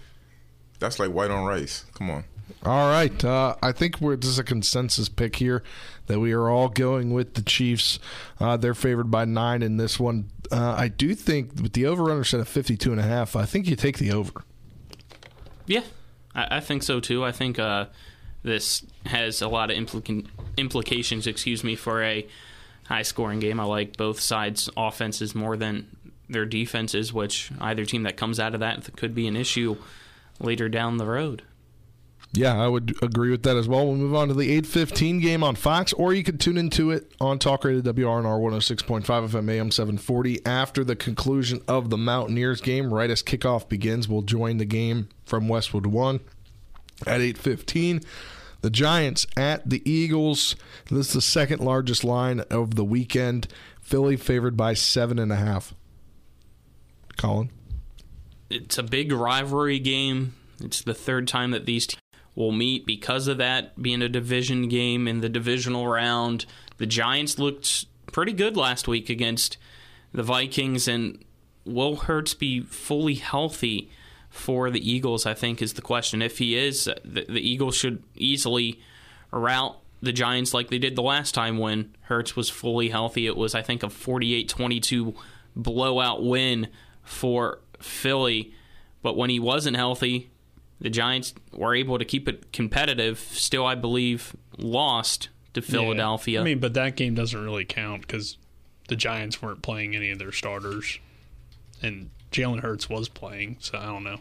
that's 0.86 1.00
like 1.00 1.12
white 1.12 1.32
on 1.32 1.46
rice. 1.46 1.86
Come 1.96 2.10
on. 2.12 2.24
All 2.64 2.90
right. 2.90 3.24
Uh, 3.24 3.56
I 3.62 3.72
think 3.72 4.00
we're, 4.00 4.16
this 4.16 4.30
is 4.30 4.40
a 4.40 4.44
consensus 4.44 5.10
pick 5.10 5.36
here 5.36 5.64
that 6.08 6.20
we 6.20 6.32
are 6.32 6.48
all 6.48 6.70
going 6.70 7.12
with 7.12 7.34
the 7.34 7.42
Chiefs. 7.42 8.00
Uh, 8.40 8.56
they're 8.58 8.76
favored 8.76 9.10
by 9.10 9.26
nine 9.26 9.62
in 9.62 9.78
this 9.78 10.00
one. 10.00 10.30
Uh, 10.52 10.76
I 10.78 10.88
do 10.88 11.16
think 11.16 11.56
with 11.62 11.74
the 11.74 11.86
over-under 11.88 12.24
set 12.24 12.40
of 12.40 12.48
52 12.48 12.92
and 12.92 13.00
a 13.00 13.04
half, 13.04 13.36
I 13.36 13.46
think 13.46 13.68
you 13.68 13.76
take 13.76 13.98
the 13.98 14.12
over. 14.12 14.44
Yeah, 15.66 15.84
I, 16.36 16.58
I 16.58 16.60
think 16.60 16.84
so 16.84 17.00
too. 17.00 17.24
I 17.24 17.32
think 17.32 17.58
uh, 17.58 17.88
this 18.44 18.84
has 19.08 19.42
a 19.42 19.48
lot 19.48 19.72
of 19.72 19.78
implica- 19.78 20.28
implications, 20.56 21.26
excuse 21.26 21.64
me, 21.64 21.76
for 21.76 22.04
a 22.04 22.28
high-scoring 22.88 23.40
game. 23.40 23.60
I 23.60 23.64
like 23.64 23.98
both 23.98 24.20
sides' 24.20 24.70
offenses 24.78 25.34
more 25.34 25.58
than 25.58 25.88
their 26.30 26.46
defenses, 26.46 27.12
which 27.12 27.52
either 27.60 27.86
team 27.86 28.04
that 28.04 28.18
comes 28.18 28.40
out 28.40 28.54
of 28.54 28.60
that 28.60 28.96
could 28.96 29.16
be 29.16 29.28
an 29.28 29.36
issue 29.36 29.78
later 30.40 30.70
down 30.70 30.98
the 30.98 31.06
road. 31.06 31.44
Yeah, 32.34 32.62
I 32.62 32.68
would 32.68 32.96
agree 33.02 33.32
with 33.32 33.44
that 33.44 33.56
as 33.56 33.68
well. 33.68 33.86
We'll 33.86 33.96
move 33.96 34.16
on 34.16 34.28
to 34.28 34.34
the 34.34 34.52
8:15 34.52 35.22
game 35.22 35.44
on 35.44 35.56
Fox, 35.56 35.94
or 35.94 36.14
you 36.14 36.24
could 36.24 36.40
tune 36.40 36.58
into 36.58 36.92
it 36.92 37.14
on 37.22 37.40
Talk 37.40 37.64
Radio 37.64 37.82
WRNR 37.82 38.40
106.5 38.40 39.06
FM 39.06 39.50
AM 39.50 39.72
740 39.72 40.46
after 40.46 40.84
the 40.84 40.96
conclusion 40.96 41.62
of 41.68 41.90
the 41.90 41.98
Mountaineers 41.98 42.60
game. 42.60 42.94
Right 42.94 43.10
as 43.10 43.24
kickoff 43.24 43.70
begins, 43.70 44.10
we'll 44.10 44.22
join 44.22 44.58
the 44.58 44.66
game 44.66 45.08
from 45.26 45.48
Westwood 45.48 45.86
One 45.86 46.20
at 47.08 47.22
8:15. 47.22 48.04
The 48.62 48.70
Giants 48.70 49.28
at 49.38 49.70
the 49.70 49.90
Eagles. 49.90 50.56
This 50.90 51.08
is 51.08 51.14
the 51.14 51.22
second 51.22 51.62
largest 51.62 52.04
line 52.04 52.42
of 52.50 52.76
the 52.76 52.84
weekend. 52.84 53.48
Philly 53.80 54.18
favored 54.18 54.58
by 54.58 54.74
seven 54.74 55.20
and 55.20 55.32
a 55.32 55.36
half. 55.36 55.74
Colin. 57.16 57.52
It's 58.50 58.78
a 58.78 58.84
big 58.84 59.12
rivalry 59.12 59.80
game. 59.80 60.36
It's 60.62 60.82
the 60.82 60.94
third 60.94 61.28
time 61.28 61.52
that 61.52 61.66
these 61.66 61.88
teams 61.88 62.02
will 62.36 62.52
meet 62.52 62.86
because 62.86 63.28
of 63.28 63.38
that 63.38 63.82
being 63.82 64.02
a 64.02 64.10
division 64.10 64.68
game 64.68 65.08
in 65.08 65.22
the 65.22 65.30
divisional 65.30 65.88
round. 65.88 66.46
The 66.78 66.86
Giants 66.86 67.40
looked 67.40 67.86
pretty 68.12 68.34
good 68.34 68.58
last 68.58 68.88
week 68.88 69.10
against 69.10 69.58
the 70.14 70.24
Vikings, 70.24 70.88
and 70.88 71.24
will 71.66 71.96
Hurts 71.96 72.34
be 72.34 72.62
fully 72.62 73.16
healthy 73.16 73.90
for 74.30 74.70
the 74.70 74.90
Eagles? 74.90 75.26
I 75.26 75.34
think 75.34 75.62
is 75.62 75.74
the 75.74 75.82
question. 75.82 76.22
If 76.22 76.38
he 76.38 76.58
is, 76.58 76.88
uh, 76.88 76.96
the, 77.04 77.26
the 77.28 77.50
Eagles 77.50 77.76
should 77.76 78.04
easily 78.16 78.80
rout 79.32 79.80
the 80.02 80.14
Giants 80.14 80.54
like 80.54 80.70
they 80.70 80.78
did 80.78 80.96
the 80.96 81.02
last 81.02 81.34
time 81.34 81.58
when 81.58 81.96
Hurts 82.02 82.36
was 82.36 82.50
fully 82.50 82.90
healthy. 82.90 83.28
It 83.28 83.36
was, 83.36 83.56
I 83.56 83.62
think, 83.62 83.82
a 83.82 83.90
48 83.90 84.48
22 84.48 85.16
blowout 85.56 86.24
win 86.24 86.68
for 87.02 87.60
Philly. 87.86 88.54
But 89.02 89.16
when 89.18 89.30
he 89.30 89.40
wasn't 89.40 89.78
healthy, 89.78 90.30
the 90.82 90.90
Giants 90.90 91.34
were 91.54 91.76
able 91.76 91.98
to 92.00 92.06
keep 92.06 92.28
it 92.28 92.52
competitive. 92.52 93.20
Still, 93.20 93.66
I 93.66 93.76
believe, 93.76 94.36
lost 94.58 95.30
to 95.54 95.62
Philadelphia. 95.62 96.40
Yeah. 96.40 96.42
I 96.42 96.44
mean, 96.44 96.60
but 96.60 96.74
that 96.74 96.96
game 96.96 97.16
doesn't 97.16 97.42
really 97.42 97.66
count 97.66 98.02
because 98.02 98.38
the 98.88 98.96
Giants 98.96 99.42
weren't 99.42 99.62
playing 99.62 99.96
any 99.96 100.12
of 100.12 100.20
their 100.20 100.32
starters, 100.32 101.00
and 101.82 102.10
Jalen 102.32 102.60
Hurts 102.60 102.90
was 102.90 103.08
playing. 103.10 103.58
So 103.60 103.78
I 103.78 103.86
don't 103.86 104.04
know. 104.04 104.20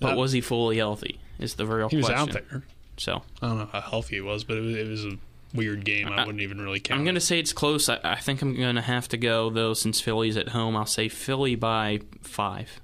but 0.00 0.16
was 0.16 0.32
he 0.32 0.40
fully 0.40 0.76
healthy? 0.76 1.20
Is 1.38 1.54
the 1.54 1.66
real 1.66 1.88
he 1.88 1.96
was 1.96 2.06
question. 2.06 2.28
out 2.28 2.32
there? 2.50 2.62
So 2.98 3.22
I 3.40 3.48
don't 3.48 3.58
know 3.58 3.68
how 3.72 3.80
healthy 3.80 4.16
he 4.16 4.20
was, 4.20 4.44
but 4.44 4.58
it 4.58 4.60
was, 4.60 4.76
it 4.76 4.88
was 4.88 5.04
a 5.04 5.18
weird 5.54 5.84
game. 5.84 6.08
I, 6.08 6.24
wouldn't 6.24 6.42
even 6.42 6.60
really 6.60 6.80
count. 6.80 6.98
I'm 6.98 7.04
going 7.04 7.14
to 7.14 7.20
say 7.20 7.38
it's 7.38 7.52
close. 7.52 7.88
I, 7.88 7.98
I 8.02 8.16
think 8.16 8.42
I'm 8.42 8.54
going 8.54 8.76
to 8.76 8.82
have 8.82 9.08
to 9.08 9.16
go 9.16 9.50
though, 9.50 9.74
since 9.74 10.00
Philly's 10.00 10.36
at 10.36 10.50
home. 10.50 10.76
I'll 10.76 10.86
say 10.86 11.08
Philly 11.08 11.54
by 11.54 12.00
five. 12.22 12.80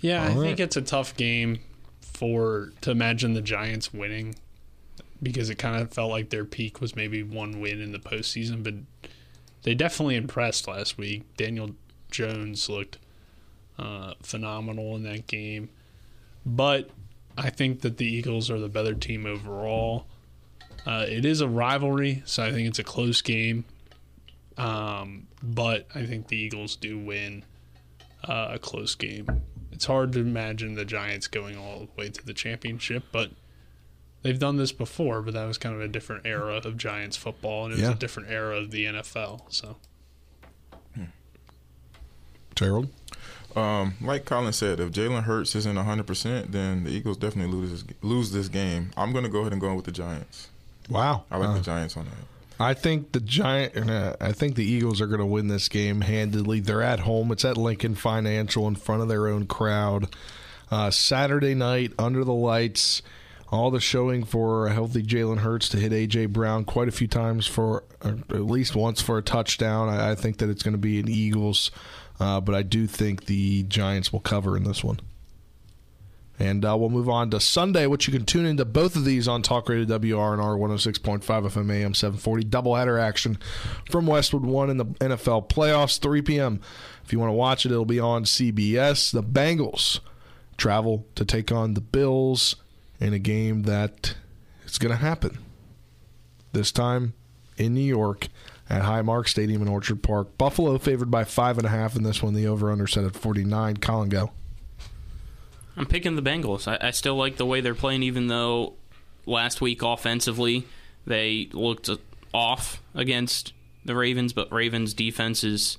Yeah, 0.00 0.22
I 0.22 0.34
All 0.34 0.40
think 0.40 0.60
it's 0.60 0.76
a 0.76 0.82
tough 0.82 1.16
game 1.16 1.60
for 2.00 2.72
to 2.82 2.90
imagine 2.90 3.34
the 3.34 3.42
Giants 3.42 3.92
winning 3.92 4.36
because 5.22 5.50
it 5.50 5.56
kind 5.56 5.80
of 5.80 5.92
felt 5.92 6.10
like 6.10 6.30
their 6.30 6.44
peak 6.44 6.80
was 6.80 6.94
maybe 6.94 7.22
one 7.22 7.60
win 7.60 7.80
in 7.80 7.92
the 7.92 7.98
postseason, 7.98 8.62
but 8.62 8.74
they 9.62 9.74
definitely 9.74 10.14
impressed 10.16 10.68
last 10.68 10.96
week. 10.96 11.24
Daniel 11.36 11.70
Jones 12.10 12.68
looked 12.68 12.98
uh, 13.78 14.14
phenomenal 14.22 14.94
in 14.94 15.02
that 15.02 15.26
game, 15.26 15.70
but 16.46 16.90
I 17.36 17.50
think 17.50 17.80
that 17.80 17.96
the 17.96 18.06
Eagles 18.06 18.50
are 18.50 18.60
the 18.60 18.68
better 18.68 18.94
team 18.94 19.26
overall. 19.26 20.06
Uh, 20.88 21.04
it 21.06 21.26
is 21.26 21.42
a 21.42 21.48
rivalry, 21.48 22.22
so 22.24 22.42
I 22.42 22.50
think 22.50 22.66
it's 22.66 22.78
a 22.78 22.84
close 22.84 23.20
game. 23.20 23.66
Um, 24.56 25.26
but 25.42 25.86
I 25.94 26.06
think 26.06 26.28
the 26.28 26.36
Eagles 26.38 26.76
do 26.76 26.98
win 26.98 27.44
uh, 28.24 28.52
a 28.52 28.58
close 28.58 28.94
game. 28.94 29.42
It's 29.70 29.84
hard 29.84 30.12
to 30.14 30.20
imagine 30.20 30.76
the 30.76 30.86
Giants 30.86 31.26
going 31.26 31.58
all 31.58 31.80
the 31.80 31.88
way 31.94 32.08
to 32.08 32.24
the 32.24 32.32
championship, 32.32 33.04
but 33.12 33.30
they've 34.22 34.38
done 34.38 34.56
this 34.56 34.72
before. 34.72 35.20
But 35.20 35.34
that 35.34 35.44
was 35.44 35.58
kind 35.58 35.74
of 35.74 35.82
a 35.82 35.88
different 35.88 36.24
era 36.24 36.56
of 36.56 36.78
Giants 36.78 37.18
football, 37.18 37.66
and 37.66 37.74
it 37.74 37.80
was 37.80 37.90
a 37.90 37.94
different 37.94 38.30
era 38.30 38.56
of 38.56 38.70
the 38.70 38.86
NFL. 38.86 39.42
So 39.50 39.76
Gerald. 42.54 42.88
Um, 43.54 43.94
like 44.00 44.24
Colin 44.24 44.54
said, 44.54 44.80
if 44.80 44.90
Jalen 44.90 45.24
Hurts 45.24 45.54
isn't 45.54 45.76
100%, 45.76 46.52
then 46.52 46.84
the 46.84 46.90
Eagles 46.90 47.18
definitely 47.18 47.52
lose 47.52 47.70
this, 47.70 47.96
lose 48.02 48.32
this 48.32 48.48
game. 48.48 48.90
I'm 48.96 49.12
going 49.12 49.24
to 49.24 49.30
go 49.30 49.40
ahead 49.40 49.52
and 49.52 49.60
go 49.60 49.74
with 49.74 49.84
the 49.84 49.92
Giants. 49.92 50.48
Wow. 50.88 51.24
I 51.30 51.36
like 51.36 51.48
Uh, 51.50 51.54
the 51.54 51.60
Giants 51.60 51.96
on 51.96 52.04
that. 52.06 52.14
I 52.60 52.74
think 52.74 53.12
the 53.12 53.20
Giant. 53.20 53.88
Uh, 53.88 54.16
I 54.20 54.32
think 54.32 54.56
the 54.56 54.64
Eagles 54.64 55.00
are 55.00 55.06
going 55.06 55.20
to 55.20 55.26
win 55.26 55.48
this 55.48 55.68
game 55.68 56.00
handedly. 56.00 56.60
They're 56.60 56.82
at 56.82 57.00
home. 57.00 57.30
It's 57.30 57.44
at 57.44 57.56
Lincoln 57.56 57.94
Financial 57.94 58.66
in 58.66 58.74
front 58.74 59.02
of 59.02 59.08
their 59.08 59.28
own 59.28 59.46
crowd. 59.46 60.14
Uh, 60.70 60.90
Saturday 60.90 61.54
night 61.54 61.92
under 61.98 62.24
the 62.24 62.32
lights. 62.34 63.02
All 63.50 63.70
the 63.70 63.80
showing 63.80 64.24
for 64.24 64.66
a 64.66 64.72
healthy 64.74 65.02
Jalen 65.02 65.38
Hurts 65.38 65.70
to 65.70 65.78
hit 65.78 65.90
AJ 65.92 66.30
Brown 66.34 66.66
quite 66.66 66.86
a 66.88 66.92
few 66.92 67.06
times 67.06 67.46
for 67.46 67.82
uh, 68.02 68.12
at 68.30 68.42
least 68.44 68.76
once 68.76 69.00
for 69.00 69.16
a 69.16 69.22
touchdown. 69.22 69.88
I, 69.88 70.10
I 70.10 70.14
think 70.16 70.36
that 70.38 70.50
it's 70.50 70.62
going 70.62 70.72
to 70.72 70.78
be 70.78 71.00
an 71.00 71.08
Eagles, 71.08 71.70
uh, 72.20 72.40
but 72.42 72.54
I 72.54 72.62
do 72.62 72.86
think 72.86 73.24
the 73.24 73.62
Giants 73.62 74.12
will 74.12 74.20
cover 74.20 74.54
in 74.54 74.64
this 74.64 74.84
one. 74.84 75.00
And 76.38 76.64
uh, 76.64 76.76
we'll 76.78 76.90
move 76.90 77.08
on 77.08 77.30
to 77.30 77.40
Sunday, 77.40 77.86
which 77.86 78.06
you 78.06 78.12
can 78.12 78.24
tune 78.24 78.46
into 78.46 78.64
both 78.64 78.94
of 78.94 79.04
these 79.04 79.26
on 79.26 79.42
Talk 79.42 79.68
Radio 79.68 79.84
WRNR 79.98 80.56
106.5 80.56 81.22
FM 81.22 81.72
AM 81.72 81.94
740. 81.94 82.44
Doubleheader 82.44 83.00
action 83.00 83.38
from 83.90 84.06
Westwood 84.06 84.44
1 84.44 84.70
in 84.70 84.76
the 84.76 84.84
NFL 84.84 85.48
playoffs, 85.48 85.98
3 85.98 86.22
p.m. 86.22 86.60
If 87.04 87.12
you 87.12 87.18
want 87.18 87.30
to 87.30 87.34
watch 87.34 87.66
it, 87.66 87.72
it'll 87.72 87.84
be 87.84 87.98
on 87.98 88.24
CBS. 88.24 89.10
The 89.12 89.22
Bengals 89.22 89.98
travel 90.56 91.06
to 91.16 91.24
take 91.24 91.50
on 91.50 91.74
the 91.74 91.80
Bills 91.80 92.54
in 93.00 93.12
a 93.12 93.18
game 93.18 93.62
that 93.62 94.14
is 94.64 94.78
going 94.78 94.90
to 94.90 94.96
happen. 94.96 95.38
This 96.52 96.70
time 96.70 97.14
in 97.56 97.74
New 97.74 97.80
York 97.80 98.28
at 98.70 98.82
Highmark 98.82 99.28
Stadium 99.28 99.62
in 99.62 99.68
Orchard 99.68 100.02
Park. 100.02 100.38
Buffalo 100.38 100.78
favored 100.78 101.10
by 101.10 101.24
5.5 101.24 101.96
in 101.96 102.02
this 102.04 102.22
one. 102.22 102.34
The 102.34 102.46
over 102.46 102.70
under 102.70 102.86
set 102.86 103.04
at 103.04 103.16
49. 103.16 103.78
Colin, 103.78 104.08
go. 104.08 104.30
I'm 105.78 105.86
picking 105.86 106.16
the 106.16 106.22
Bengals. 106.22 106.66
I, 106.66 106.88
I 106.88 106.90
still 106.90 107.14
like 107.14 107.36
the 107.36 107.46
way 107.46 107.60
they're 107.60 107.74
playing, 107.74 108.02
even 108.02 108.26
though 108.26 108.74
last 109.26 109.60
week 109.60 109.80
offensively 109.82 110.66
they 111.06 111.48
looked 111.52 111.88
off 112.34 112.82
against 112.94 113.52
the 113.84 113.94
Ravens, 113.94 114.32
but 114.32 114.52
Ravens' 114.52 114.92
defense 114.92 115.44
is 115.44 115.78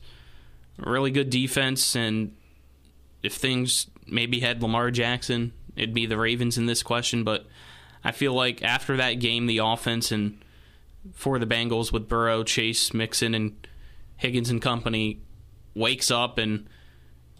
really 0.77 1.11
good 1.11 1.29
defense, 1.29 1.97
and 1.97 2.33
if 3.21 3.33
things 3.33 3.87
maybe 4.07 4.39
had 4.39 4.61
Lamar 4.61 4.89
Jackson, 4.89 5.51
it'd 5.75 5.93
be 5.93 6.05
the 6.05 6.17
Ravens 6.17 6.57
in 6.57 6.65
this 6.65 6.81
question. 6.81 7.25
But 7.25 7.45
I 8.01 8.13
feel 8.13 8.33
like 8.33 8.63
after 8.63 8.95
that 8.97 9.15
game, 9.15 9.47
the 9.47 9.57
offense 9.57 10.13
and 10.13 10.41
for 11.13 11.39
the 11.39 11.45
Bengals 11.45 11.91
with 11.91 12.07
Burrow, 12.07 12.43
Chase, 12.43 12.93
Mixon, 12.93 13.35
and 13.35 13.67
Higgins 14.15 14.49
and 14.49 14.61
company 14.61 15.19
wakes 15.75 16.09
up 16.09 16.37
and 16.37 16.67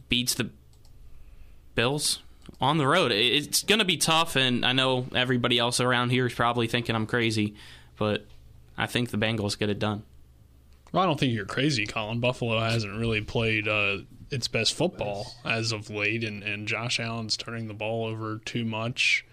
beats 0.09 0.33
the 0.33 0.49
Bills 1.73 2.19
on 2.61 2.77
the 2.77 2.87
road. 2.87 3.11
It's 3.11 3.63
going 3.63 3.79
to 3.79 3.85
be 3.85 3.97
tough, 3.97 4.35
and 4.35 4.65
I 4.65 4.73
know 4.73 5.07
everybody 5.15 5.57
else 5.59 5.79
around 5.79 6.09
here 6.09 6.27
is 6.27 6.33
probably 6.33 6.67
thinking 6.67 6.95
I'm 6.95 7.07
crazy, 7.07 7.55
but 7.97 8.25
I 8.77 8.85
think 8.85 9.11
the 9.11 9.17
Bengals 9.17 9.57
get 9.57 9.69
it 9.69 9.79
done. 9.79 10.03
Well, 10.91 11.03
I 11.03 11.05
don't 11.05 11.19
think 11.19 11.33
you're 11.33 11.45
crazy, 11.45 11.85
Colin. 11.85 12.19
Buffalo 12.19 12.59
hasn't 12.59 12.97
really 12.97 13.21
played 13.21 13.67
uh, 13.67 13.99
its 14.31 14.47
best 14.47 14.73
football 14.73 15.33
as 15.45 15.71
of 15.71 15.89
late, 15.89 16.23
and, 16.23 16.43
and 16.43 16.67
Josh 16.67 16.99
Allen's 16.99 17.37
turning 17.37 17.67
the 17.67 17.73
ball 17.73 18.05
over 18.05 18.39
too 18.43 18.65
much. 18.65 19.25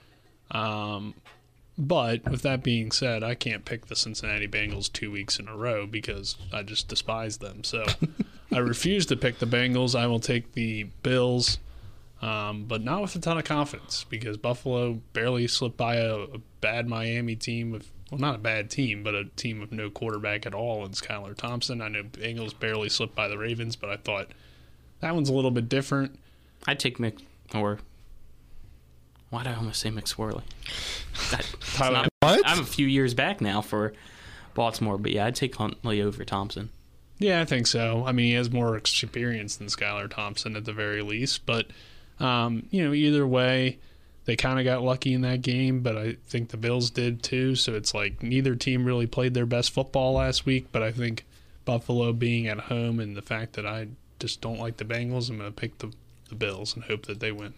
Um, 0.50 1.14
but 1.78 2.28
with 2.30 2.42
that 2.42 2.62
being 2.62 2.90
said, 2.90 3.22
I 3.22 3.34
can't 3.34 3.64
pick 3.64 3.86
the 3.86 3.96
Cincinnati 3.96 4.48
Bengals 4.48 4.92
two 4.92 5.10
weeks 5.10 5.38
in 5.38 5.48
a 5.48 5.56
row 5.56 5.86
because 5.86 6.36
I 6.52 6.62
just 6.62 6.88
despise 6.88 7.38
them. 7.38 7.64
So 7.64 7.84
I 8.52 8.58
refuse 8.58 9.06
to 9.06 9.16
pick 9.16 9.38
the 9.38 9.46
Bengals. 9.46 9.98
I 9.98 10.06
will 10.06 10.20
take 10.20 10.52
the 10.52 10.84
Bills, 11.02 11.58
um, 12.22 12.64
but 12.64 12.82
not 12.82 13.02
with 13.02 13.14
a 13.16 13.18
ton 13.20 13.38
of 13.38 13.44
confidence 13.44 14.04
because 14.08 14.36
Buffalo 14.36 15.00
barely 15.12 15.46
slipped 15.48 15.76
by 15.76 15.96
a, 15.96 16.16
a 16.16 16.38
bad 16.60 16.88
Miami 16.88 17.36
team 17.36 17.70
with 17.70 17.90
well, 18.10 18.20
not 18.20 18.36
a 18.36 18.38
bad 18.38 18.70
team, 18.70 19.02
but 19.02 19.14
a 19.14 19.24
team 19.24 19.60
with 19.60 19.72
no 19.72 19.90
quarterback 19.90 20.46
at 20.46 20.54
all 20.54 20.84
in 20.84 20.92
Skylar 20.92 21.36
Thompson. 21.36 21.82
I 21.82 21.88
know 21.88 22.04
Bengals 22.04 22.58
barely 22.58 22.88
slipped 22.88 23.16
by 23.16 23.26
the 23.28 23.36
Ravens, 23.36 23.74
but 23.76 23.90
I 23.90 23.96
thought 23.96 24.28
that 25.00 25.14
one's 25.14 25.28
a 25.28 25.34
little 25.34 25.50
bit 25.50 25.68
different. 25.68 26.18
I'd 26.66 26.78
take 26.78 26.98
Mick 26.98 27.20
or 27.54 27.80
why 29.30 29.42
did 29.42 29.52
I 29.52 29.56
almost 29.56 29.80
say 29.80 29.90
McSorley? 29.90 30.42
That, 31.30 31.46
Tyler- 31.74 31.92
not- 31.92 32.08
What? 32.20 32.42
I'm 32.44 32.60
a 32.60 32.64
few 32.64 32.86
years 32.86 33.12
back 33.14 33.40
now 33.40 33.60
for 33.60 33.92
Baltimore, 34.54 34.98
but 34.98 35.10
yeah, 35.12 35.26
I'd 35.26 35.34
take 35.34 35.56
Huntley 35.56 36.00
over 36.00 36.24
Thompson. 36.24 36.70
Yeah, 37.18 37.40
I 37.40 37.44
think 37.44 37.66
so. 37.66 38.04
I 38.06 38.12
mean, 38.12 38.26
he 38.26 38.32
has 38.34 38.50
more 38.50 38.76
experience 38.76 39.56
than 39.56 39.66
Skylar 39.68 40.08
Thompson 40.10 40.54
at 40.54 40.64
the 40.64 40.72
very 40.72 41.02
least. 41.02 41.44
But, 41.46 41.66
um, 42.20 42.66
you 42.70 42.84
know, 42.84 42.94
either 42.94 43.26
way, 43.26 43.78
they 44.24 44.36
kind 44.36 44.58
of 44.58 44.64
got 44.64 44.82
lucky 44.82 45.14
in 45.14 45.20
that 45.22 45.42
game, 45.42 45.80
but 45.80 45.96
I 45.96 46.16
think 46.26 46.50
the 46.50 46.56
Bills 46.56 46.90
did 46.90 47.22
too. 47.22 47.54
So 47.54 47.74
it's 47.74 47.94
like 47.94 48.22
neither 48.22 48.54
team 48.56 48.84
really 48.84 49.06
played 49.06 49.34
their 49.34 49.46
best 49.46 49.70
football 49.70 50.14
last 50.14 50.44
week. 50.44 50.66
But 50.72 50.82
I 50.82 50.92
think 50.92 51.24
Buffalo 51.64 52.12
being 52.12 52.46
at 52.48 52.60
home 52.60 52.98
and 53.00 53.16
the 53.16 53.22
fact 53.22 53.54
that 53.54 53.66
I 53.66 53.88
just 54.18 54.40
don't 54.40 54.58
like 54.58 54.78
the 54.78 54.84
Bengals, 54.84 55.30
I'm 55.30 55.38
going 55.38 55.50
to 55.50 55.54
pick 55.54 55.78
the, 55.78 55.92
the 56.28 56.34
Bills 56.34 56.74
and 56.74 56.84
hope 56.84 57.06
that 57.06 57.20
they 57.20 57.32
win. 57.32 57.54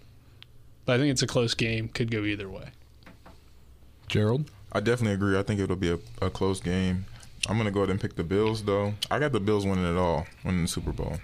But 0.84 0.94
I 0.94 0.98
think 0.98 1.10
it's 1.10 1.22
a 1.22 1.26
close 1.26 1.54
game. 1.54 1.88
Could 1.88 2.10
go 2.10 2.24
either 2.24 2.48
way. 2.48 2.70
Gerald? 4.08 4.50
I 4.72 4.80
definitely 4.80 5.14
agree. 5.14 5.38
I 5.38 5.42
think 5.42 5.60
it'll 5.60 5.76
be 5.76 5.92
a, 5.92 5.98
a 6.20 6.30
close 6.30 6.60
game. 6.60 7.06
I'm 7.48 7.56
going 7.56 7.66
to 7.66 7.70
go 7.70 7.80
ahead 7.80 7.90
and 7.90 8.00
pick 8.00 8.16
the 8.16 8.24
Bills, 8.24 8.64
though. 8.64 8.94
I 9.10 9.18
got 9.18 9.32
the 9.32 9.40
Bills 9.40 9.64
winning 9.64 9.84
it 9.84 9.96
all, 9.96 10.26
winning 10.44 10.62
the 10.62 10.68
Super 10.68 10.92
Bowl. 10.92 11.18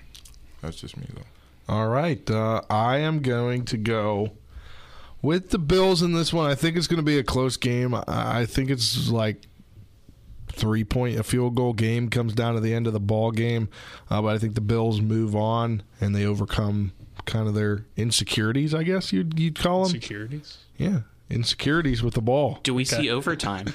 That's 0.62 0.76
just 0.76 0.96
me, 0.96 1.06
though. 1.12 1.22
All 1.68 1.88
right. 1.88 2.28
Uh, 2.30 2.60
I 2.68 2.98
am 2.98 3.20
going 3.20 3.64
to 3.66 3.76
go 3.76 4.32
with 5.22 5.50
the 5.50 5.58
Bills 5.58 6.02
in 6.02 6.12
this 6.12 6.32
one. 6.32 6.50
I 6.50 6.54
think 6.54 6.76
it's 6.76 6.86
going 6.86 6.98
to 6.98 7.02
be 7.02 7.18
a 7.18 7.24
close 7.24 7.56
game. 7.56 7.94
I, 7.94 8.04
I 8.06 8.46
think 8.46 8.70
it's 8.70 9.08
like 9.08 9.46
three 10.48 10.84
point, 10.84 11.18
a 11.18 11.22
field 11.22 11.54
goal 11.54 11.72
game 11.72 12.08
comes 12.10 12.34
down 12.34 12.54
to 12.54 12.60
the 12.60 12.74
end 12.74 12.86
of 12.86 12.92
the 12.92 13.00
ball 13.00 13.30
game. 13.30 13.68
Uh, 14.10 14.22
but 14.22 14.34
I 14.34 14.38
think 14.38 14.54
the 14.54 14.60
Bills 14.60 15.00
move 15.00 15.34
on 15.34 15.82
and 16.00 16.14
they 16.14 16.24
overcome 16.24 16.92
kind 17.24 17.48
of 17.48 17.54
their 17.54 17.86
insecurities, 17.96 18.74
I 18.74 18.82
guess 18.82 19.12
you'd, 19.12 19.38
you'd 19.38 19.58
call 19.58 19.84
them. 19.84 19.94
insecurities. 19.94 20.58
Yeah. 20.76 21.00
Insecurities 21.30 22.02
with 22.02 22.14
the 22.14 22.20
ball. 22.20 22.60
Do 22.62 22.74
we 22.74 22.84
see 22.84 23.08
overtime? 23.08 23.72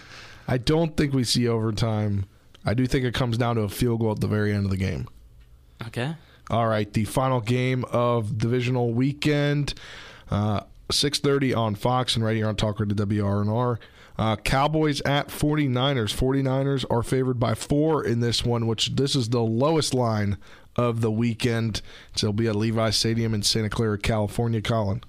I 0.48 0.58
don't 0.58 0.96
think 0.96 1.14
we 1.14 1.24
see 1.24 1.48
overtime. 1.48 2.26
I 2.64 2.76
do 2.76 2.86
think 2.86 3.06
it 3.06 3.14
comes 3.14 3.38
down 3.38 3.56
to 3.56 3.64
a 3.64 3.70
field 3.70 4.02
goal 4.02 4.12
at 4.12 4.20
the 4.20 4.28
very 4.28 4.54
end 4.54 4.66
of 4.66 4.72
the 4.72 4.78
game. 4.78 5.08
Okay. 5.88 6.16
All 6.50 6.68
right, 6.68 6.92
the 6.92 7.06
final 7.06 7.42
game 7.42 7.86
of 7.92 8.38
divisional 8.38 8.94
weekend, 8.94 9.76
uh, 10.32 10.62
six 10.90 11.20
thirty 11.20 11.54
on 11.54 11.76
Fox 11.76 12.16
and 12.16 12.26
right 12.26 12.36
here 12.36 12.48
on 12.48 12.56
Talk 12.56 12.80
Radio 12.80 12.96
WRNR. 12.96 13.78
Uh, 14.18 14.36
Cowboys 14.36 15.00
at 15.06 15.30
49ers. 15.30 16.14
49ers 16.14 16.84
are 16.90 17.02
favored 17.04 17.40
by 17.40 17.54
four 17.54 18.04
in 18.04 18.20
this 18.20 18.44
one, 18.44 18.68
which 18.68 18.98
this 18.98 19.16
is 19.16 19.30
the 19.30 19.40
lowest 19.40 19.94
line 19.94 20.38
of 20.76 21.00
the 21.00 21.10
weekend. 21.10 21.82
So 22.18 22.28
it'll 22.28 22.34
be 22.34 22.48
at 22.50 22.56
Levi 22.58 22.90
Stadium 22.90 23.34
in 23.34 23.44
Santa 23.44 23.70
Clara, 23.70 23.98
California. 23.98 24.62
Colin. 24.62 25.04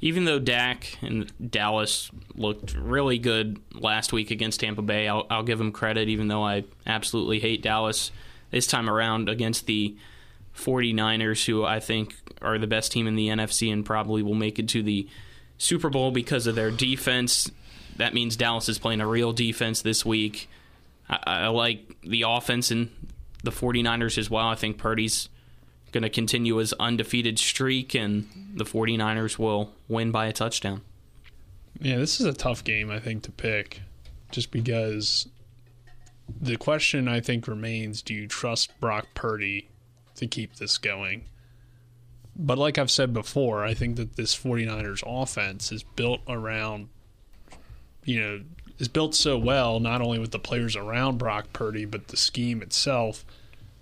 Even 0.00 0.24
though 0.24 0.38
Dak 0.38 0.98
and 1.02 1.32
Dallas 1.50 2.12
looked 2.36 2.76
really 2.76 3.18
good 3.18 3.58
last 3.72 4.12
week 4.12 4.30
against 4.30 4.60
Tampa 4.60 4.82
Bay, 4.82 5.08
I'll, 5.08 5.26
I'll 5.28 5.42
give 5.42 5.58
them 5.58 5.72
credit, 5.72 6.08
even 6.08 6.28
though 6.28 6.44
I 6.44 6.62
absolutely 6.86 7.40
hate 7.40 7.60
Dallas 7.60 8.12
this 8.52 8.68
time 8.68 8.88
around 8.88 9.28
against 9.28 9.66
the 9.66 9.96
49ers, 10.56 11.44
who 11.46 11.64
I 11.64 11.80
think 11.80 12.14
are 12.42 12.58
the 12.58 12.66
best 12.66 12.92
team 12.92 13.06
in 13.06 13.14
the 13.16 13.28
NFC 13.28 13.72
and 13.72 13.84
probably 13.84 14.22
will 14.22 14.34
make 14.34 14.58
it 14.58 14.68
to 14.70 14.82
the 14.82 15.08
Super 15.58 15.90
Bowl 15.90 16.10
because 16.10 16.46
of 16.46 16.54
their 16.54 16.70
defense. 16.70 17.50
That 17.96 18.14
means 18.14 18.36
Dallas 18.36 18.68
is 18.68 18.78
playing 18.78 19.00
a 19.00 19.06
real 19.06 19.32
defense 19.32 19.82
this 19.82 20.04
week. 20.04 20.48
I, 21.08 21.18
I 21.26 21.46
like 21.48 21.96
the 22.02 22.24
offense 22.26 22.70
and 22.70 22.90
the 23.42 23.50
49ers 23.50 24.18
as 24.18 24.30
well. 24.30 24.48
I 24.48 24.54
think 24.54 24.78
Purdy's 24.78 25.28
going 25.92 26.02
to 26.02 26.10
continue 26.10 26.56
his 26.56 26.72
undefeated 26.74 27.38
streak, 27.38 27.94
and 27.94 28.28
the 28.54 28.64
49ers 28.64 29.38
will 29.38 29.72
win 29.88 30.10
by 30.10 30.26
a 30.26 30.32
touchdown. 30.32 30.82
Yeah, 31.80 31.96
this 31.98 32.20
is 32.20 32.26
a 32.26 32.32
tough 32.32 32.64
game, 32.64 32.90
I 32.90 32.98
think, 32.98 33.22
to 33.24 33.30
pick 33.30 33.80
just 34.30 34.50
because 34.50 35.28
the 36.40 36.56
question 36.56 37.08
I 37.08 37.20
think 37.20 37.46
remains 37.46 38.02
do 38.02 38.14
you 38.14 38.26
trust 38.26 38.78
Brock 38.80 39.06
Purdy 39.14 39.68
to 40.16 40.26
keep 40.26 40.56
this 40.56 40.78
going? 40.78 41.24
But 42.34 42.58
like 42.58 42.76
I've 42.76 42.90
said 42.90 43.12
before, 43.12 43.64
I 43.64 43.74
think 43.74 43.96
that 43.96 44.16
this 44.16 44.36
49ers 44.36 45.02
offense 45.06 45.72
is 45.72 45.82
built 45.82 46.20
around, 46.28 46.88
you 48.04 48.20
know, 48.20 48.40
is 48.78 48.88
built 48.88 49.14
so 49.14 49.38
well, 49.38 49.80
not 49.80 50.02
only 50.02 50.18
with 50.18 50.32
the 50.32 50.38
players 50.38 50.76
around 50.76 51.18
Brock 51.18 51.52
Purdy, 51.52 51.86
but 51.86 52.08
the 52.08 52.16
scheme 52.16 52.60
itself, 52.60 53.24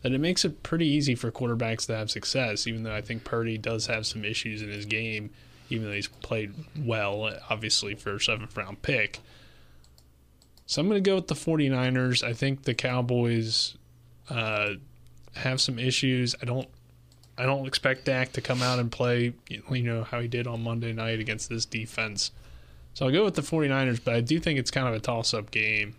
that 0.03 0.12
it 0.12 0.20
makes 0.20 0.45
it 0.45 0.62
pretty 0.62 0.87
easy 0.87 1.14
for 1.14 1.32
quarterbacks 1.32 1.87
to 1.87 1.97
have 1.97 2.11
success, 2.11 2.66
even 2.66 2.85
though 2.85 2.95
I 2.95 3.01
think 3.01 3.24
Purdy 3.24 3.59
does 3.59 3.87
have 3.87 4.07
some 4.07 4.24
issues 4.24 4.62
in 4.62 4.68
his 4.68 4.87
game, 4.87 5.30
even 5.70 5.87
though 5.87 5.95
he's 5.95 6.07
played 6.07 6.53
well, 6.78 7.37
obviously, 7.51 7.95
for 7.95 8.14
a 8.14 8.20
seventh 8.20 8.57
round 8.57 8.82
pick. 8.82 9.20
So 10.66 10.80
I'm 10.80 10.89
going 10.89 11.03
to 11.03 11.11
go 11.11 11.16
with 11.16 11.28
the 11.28 11.35
49ers. 11.35 12.22
I 12.22 12.32
think 12.32 12.62
the 12.62 12.74
Cowboys 12.74 13.76
uh, 14.30 14.74
have 15.37 15.61
some 15.61 15.78
issues. 15.78 16.35
I 16.41 16.45
don't 16.45 16.68
I 17.37 17.47
don't 17.47 17.66
expect 17.66 18.05
Dak 18.05 18.32
to 18.32 18.41
come 18.41 18.62
out 18.62 18.78
and 18.78 18.91
play, 18.91 19.35
you 19.49 19.82
know, 19.82 20.05
how 20.05 20.20
he 20.20 20.28
did 20.28 20.47
on 20.47 20.62
Monday 20.62 20.93
night 20.93 21.18
against 21.18 21.49
this 21.49 21.64
defense. 21.64 22.30
So 22.95 23.07
I'll 23.07 23.12
go 23.12 23.24
with 23.24 23.35
the 23.35 23.43
49ers, 23.43 24.01
but 24.05 24.14
I 24.14 24.20
do 24.20 24.39
think 24.39 24.59
it's 24.59 24.70
kind 24.70 24.87
of 24.87 24.95
a 24.95 25.01
toss 25.01 25.35
up 25.35 25.51
game. 25.51 25.97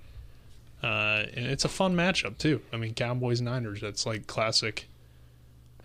Uh, 0.81 1.25
and 1.35 1.45
it's 1.45 1.65
a 1.65 1.69
fun 1.69 1.95
matchup, 1.95 2.37
too. 2.37 2.61
I 2.71 2.77
mean, 2.77 2.93
Cowboys 2.93 3.41
Niners, 3.41 3.81
that's 3.81 4.05
like 4.05 4.27
classic 4.27 4.87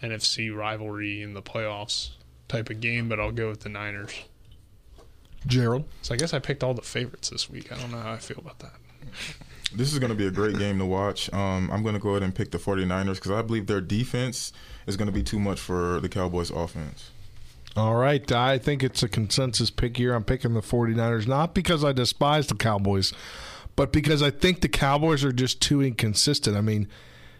NFC 0.03 0.55
rivalry 0.55 1.21
in 1.21 1.35
the 1.35 1.43
playoffs 1.43 2.11
type 2.47 2.71
of 2.71 2.81
game, 2.81 3.09
but 3.09 3.19
I'll 3.19 3.33
go 3.33 3.49
with 3.49 3.61
the 3.61 3.69
Niners. 3.69 4.13
Gerald? 5.47 5.85
So 6.03 6.15
I 6.15 6.17
guess 6.17 6.33
I 6.33 6.39
picked 6.39 6.63
all 6.63 6.75
the 6.75 6.83
favorites 6.83 7.31
this 7.31 7.51
week. 7.51 7.73
I 7.73 7.77
don't 7.77 7.91
know 7.91 7.99
how 7.99 8.13
I 8.13 8.19
feel 8.19 8.39
about 8.39 8.61
that. 8.61 8.75
This 9.75 9.93
is 9.93 9.99
going 9.99 10.11
to 10.11 10.17
be 10.17 10.27
a 10.27 10.31
great 10.31 10.59
game 10.59 10.79
to 10.79 10.85
watch. 10.85 11.33
Um, 11.33 11.71
I'm 11.73 11.83
going 11.83 11.95
to 11.95 12.01
go 12.01 12.11
ahead 12.11 12.23
and 12.23 12.35
pick 12.35 12.51
the 12.51 12.59
49ers 12.59 13.15
because 13.17 13.31
I 13.31 13.43
believe 13.43 13.67
their 13.67 13.81
defense 13.81 14.53
is 14.87 14.97
going 14.97 15.07
to 15.07 15.13
be 15.13 15.23
too 15.23 15.39
much 15.39 15.61
for 15.61 16.01
the 16.01 16.09
Cowboys' 16.09 16.51
offense. 16.51 17.11
All 17.77 17.95
right. 17.95 18.31
I 18.33 18.59
think 18.59 18.83
it's 18.83 19.03
a 19.03 19.09
consensus 19.09 19.71
pick 19.71 19.97
here. 19.97 20.15
I'm 20.15 20.25
picking 20.25 20.55
the 20.55 20.61
49ers, 20.61 21.29
not 21.29 21.55
because 21.55 21.85
I 21.85 21.93
despise 21.93 22.49
the 22.49 22.57
Cowboys, 22.57 23.13
but 23.77 23.93
because 23.93 24.23
I 24.23 24.31
think 24.31 24.61
the 24.61 24.69
Cowboys 24.69 25.25
are 25.25 25.33
just 25.33 25.63
too 25.63 25.81
inconsistent. 25.81 26.57
I 26.57 26.63
mean, 26.63 26.89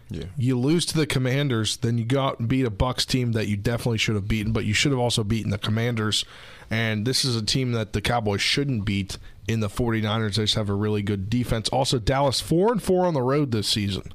yeah. 0.09 0.25
you 0.37 0.57
lose 0.57 0.85
to 0.87 0.97
the 0.97 1.05
Commanders, 1.05 1.77
then 1.77 1.97
you 1.97 2.05
go 2.05 2.21
out 2.21 2.39
and 2.39 2.47
beat 2.47 2.65
a 2.65 2.71
Bucs 2.71 3.05
team 3.05 3.33
that 3.33 3.47
you 3.47 3.57
definitely 3.57 3.97
should 3.97 4.15
have 4.15 4.27
beaten, 4.27 4.53
but 4.53 4.63
you 4.63 4.73
should 4.73 4.91
have 4.91 4.99
also 4.99 5.23
beaten 5.23 5.51
the 5.51 5.57
Commanders. 5.57 6.23
And 6.69 7.05
this 7.05 7.25
is 7.25 7.35
a 7.35 7.43
team 7.43 7.73
that 7.73 7.91
the 7.91 8.01
Cowboys 8.01 8.41
shouldn't 8.41 8.85
beat 8.85 9.17
in 9.51 9.59
the 9.59 9.67
49ers. 9.67 10.35
They 10.35 10.43
just 10.43 10.55
have 10.55 10.69
a 10.69 10.73
really 10.73 11.01
good 11.01 11.29
defense. 11.29 11.69
Also, 11.69 11.99
Dallas 11.99 12.39
4 12.41 12.73
and 12.73 12.83
4 12.83 13.05
on 13.05 13.13
the 13.13 13.21
road 13.21 13.51
this 13.51 13.67
season. 13.67 14.13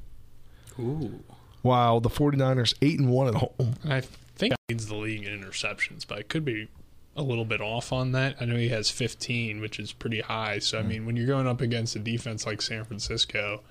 Ooh. 0.79 1.23
While 1.61 1.99
the 1.99 2.09
49ers 2.09 2.73
8 2.81 2.99
and 2.99 3.09
1 3.09 3.27
at 3.27 3.35
home. 3.35 3.75
I 3.85 4.01
think 4.01 4.53
he 4.67 4.73
leads 4.73 4.87
the 4.87 4.95
league 4.95 5.23
in 5.23 5.39
interceptions, 5.39 6.05
but 6.07 6.19
I 6.19 6.21
could 6.23 6.45
be 6.45 6.67
a 7.15 7.23
little 7.23 7.45
bit 7.45 7.61
off 7.61 7.91
on 7.91 8.11
that. 8.11 8.35
I 8.39 8.45
know 8.45 8.55
he 8.55 8.69
has 8.69 8.91
15, 8.91 9.59
which 9.59 9.79
is 9.79 9.91
pretty 9.91 10.21
high. 10.21 10.59
So, 10.59 10.77
I 10.79 10.83
mean, 10.83 11.05
when 11.05 11.15
you're 11.15 11.27
going 11.27 11.47
up 11.47 11.61
against 11.61 11.95
a 11.95 11.99
defense 11.99 12.45
like 12.45 12.61
San 12.61 12.83
Francisco 12.83 13.63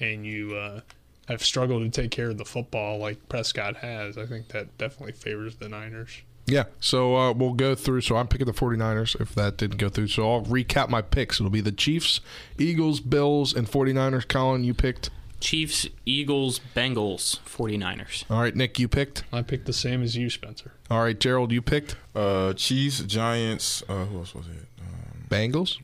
and 0.00 0.26
you 0.26 0.56
uh, 0.56 0.80
have 1.28 1.44
struggled 1.44 1.82
to 1.82 1.90
take 2.00 2.10
care 2.10 2.30
of 2.30 2.38
the 2.38 2.44
football 2.44 2.98
like 2.98 3.28
Prescott 3.28 3.76
has, 3.76 4.16
I 4.16 4.24
think 4.24 4.48
that 4.48 4.78
definitely 4.78 5.12
favors 5.12 5.56
the 5.56 5.68
Niners. 5.68 6.22
Yeah, 6.50 6.64
so 6.80 7.16
uh, 7.16 7.32
we'll 7.32 7.52
go 7.54 7.74
through. 7.74 8.00
So 8.02 8.16
I'm 8.16 8.26
picking 8.28 8.46
the 8.46 8.52
49ers 8.52 9.20
if 9.20 9.34
that 9.34 9.56
didn't 9.56 9.76
go 9.78 9.88
through. 9.88 10.08
So 10.08 10.30
I'll 10.30 10.42
recap 10.42 10.88
my 10.88 11.02
picks. 11.02 11.38
It'll 11.40 11.50
be 11.50 11.60
the 11.60 11.72
Chiefs, 11.72 12.20
Eagles, 12.58 13.00
Bills, 13.00 13.54
and 13.54 13.66
49ers. 13.68 14.26
Colin, 14.28 14.64
you 14.64 14.74
picked? 14.74 15.10
Chiefs, 15.40 15.86
Eagles, 16.04 16.60
Bengals, 16.76 17.38
49ers. 17.46 18.24
All 18.30 18.40
right, 18.42 18.54
Nick, 18.54 18.78
you 18.78 18.88
picked? 18.88 19.24
I 19.32 19.40
picked 19.42 19.64
the 19.66 19.72
same 19.72 20.02
as 20.02 20.14
you, 20.16 20.28
Spencer. 20.28 20.72
All 20.90 21.02
right, 21.02 21.18
Gerald, 21.18 21.50
you 21.50 21.62
picked? 21.62 21.96
Uh, 22.14 22.52
Chiefs, 22.52 23.00
Giants, 23.00 23.82
uh, 23.88 24.04
who 24.04 24.18
else 24.18 24.34
was 24.34 24.46
it? 24.48 24.66
Um, 24.80 25.24
Bengals? 25.30 25.78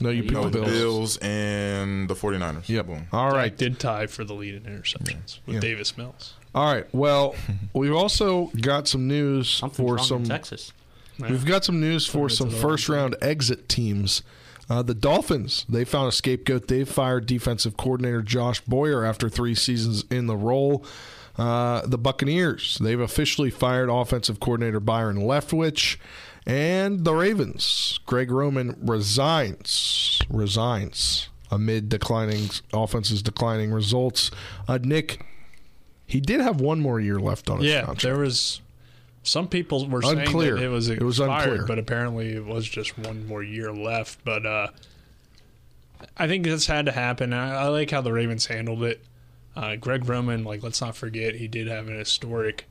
No, 0.00 0.10
you 0.10 0.22
picked 0.22 0.34
no, 0.34 0.48
the 0.48 0.60
Bills. 0.60 0.70
Bills 0.70 1.16
and 1.18 2.08
the 2.08 2.14
49ers. 2.14 2.68
Yep. 2.68 2.86
Boom. 2.86 3.06
All 3.12 3.30
right. 3.30 3.44
I 3.44 3.48
did 3.48 3.78
tie 3.78 4.06
for 4.06 4.24
the 4.24 4.32
lead 4.34 4.54
in 4.54 4.62
interceptions 4.62 5.38
with 5.44 5.54
Yeah. 5.56 5.60
Davis 5.60 5.96
Mills. 5.96 6.34
All 6.56 6.72
right. 6.72 6.86
Well, 6.94 7.34
we've 7.74 7.94
also 7.94 8.46
got 8.60 8.88
some 8.88 9.06
news 9.06 9.50
Something's 9.50 9.76
for 9.76 9.96
wrong 9.96 10.04
some 10.04 10.22
in 10.22 10.28
Texas. 10.28 10.72
We've 11.18 11.44
got 11.44 11.64
some 11.64 11.80
news 11.80 12.06
for 12.06 12.28
some 12.28 12.50
first 12.50 12.88
round 12.88 13.14
exit 13.22 13.68
teams. 13.68 14.22
Uh, 14.68 14.82
the 14.82 14.94
Dolphins, 14.94 15.64
they 15.68 15.84
found 15.84 16.08
a 16.08 16.12
scapegoat. 16.12 16.68
They've 16.68 16.88
fired 16.88 17.26
defensive 17.26 17.76
coordinator 17.76 18.20
Josh 18.22 18.60
Boyer 18.62 19.04
after 19.04 19.28
three 19.28 19.54
seasons 19.54 20.04
in 20.10 20.26
the 20.26 20.36
role. 20.36 20.84
Uh, 21.38 21.86
the 21.86 21.98
Buccaneers, 21.98 22.78
they've 22.78 23.00
officially 23.00 23.50
fired 23.50 23.88
offensive 23.88 24.40
coordinator 24.40 24.80
Byron 24.80 25.18
Leftwich. 25.18 25.98
And 26.46 27.04
the 27.04 27.14
Ravens, 27.14 28.00
Greg 28.06 28.30
Roman 28.30 28.76
resigns, 28.80 30.20
resigns 30.28 31.28
amid 31.50 31.88
declining 31.88 32.50
offenses, 32.72 33.22
declining 33.22 33.72
results. 33.72 34.30
Uh, 34.68 34.78
Nick, 34.82 35.24
he 36.06 36.20
did 36.20 36.40
have 36.40 36.60
one 36.60 36.80
more 36.80 37.00
year 37.00 37.18
left 37.18 37.50
on 37.50 37.58
his 37.58 37.66
Yeah, 37.70 37.80
contract. 37.80 38.02
there 38.02 38.18
was 38.18 38.60
some 39.22 39.48
people 39.48 39.88
were 39.88 40.00
Unclear. 40.04 40.56
saying 40.56 40.56
that 40.56 40.62
it 40.64 40.68
was 40.68 40.88
It 40.88 41.02
was 41.02 41.18
unclear. 41.20 41.64
but 41.66 41.78
apparently 41.78 42.30
it 42.32 42.44
was 42.44 42.68
just 42.68 42.96
one 42.98 43.26
more 43.26 43.42
year 43.42 43.72
left. 43.72 44.24
But 44.24 44.46
uh, 44.46 44.68
I 46.16 46.28
think 46.28 46.44
this 46.44 46.66
had 46.66 46.86
to 46.86 46.92
happen. 46.92 47.32
I, 47.32 47.54
I 47.62 47.68
like 47.68 47.90
how 47.90 48.00
the 48.02 48.12
Ravens 48.12 48.46
handled 48.46 48.82
it. 48.84 49.00
Uh, 49.56 49.76
Greg 49.76 50.08
Roman, 50.08 50.44
like 50.44 50.62
let's 50.62 50.80
not 50.80 50.94
forget, 50.96 51.34
he 51.36 51.48
did 51.48 51.66
have 51.66 51.88
an 51.88 51.98
historic 51.98 52.66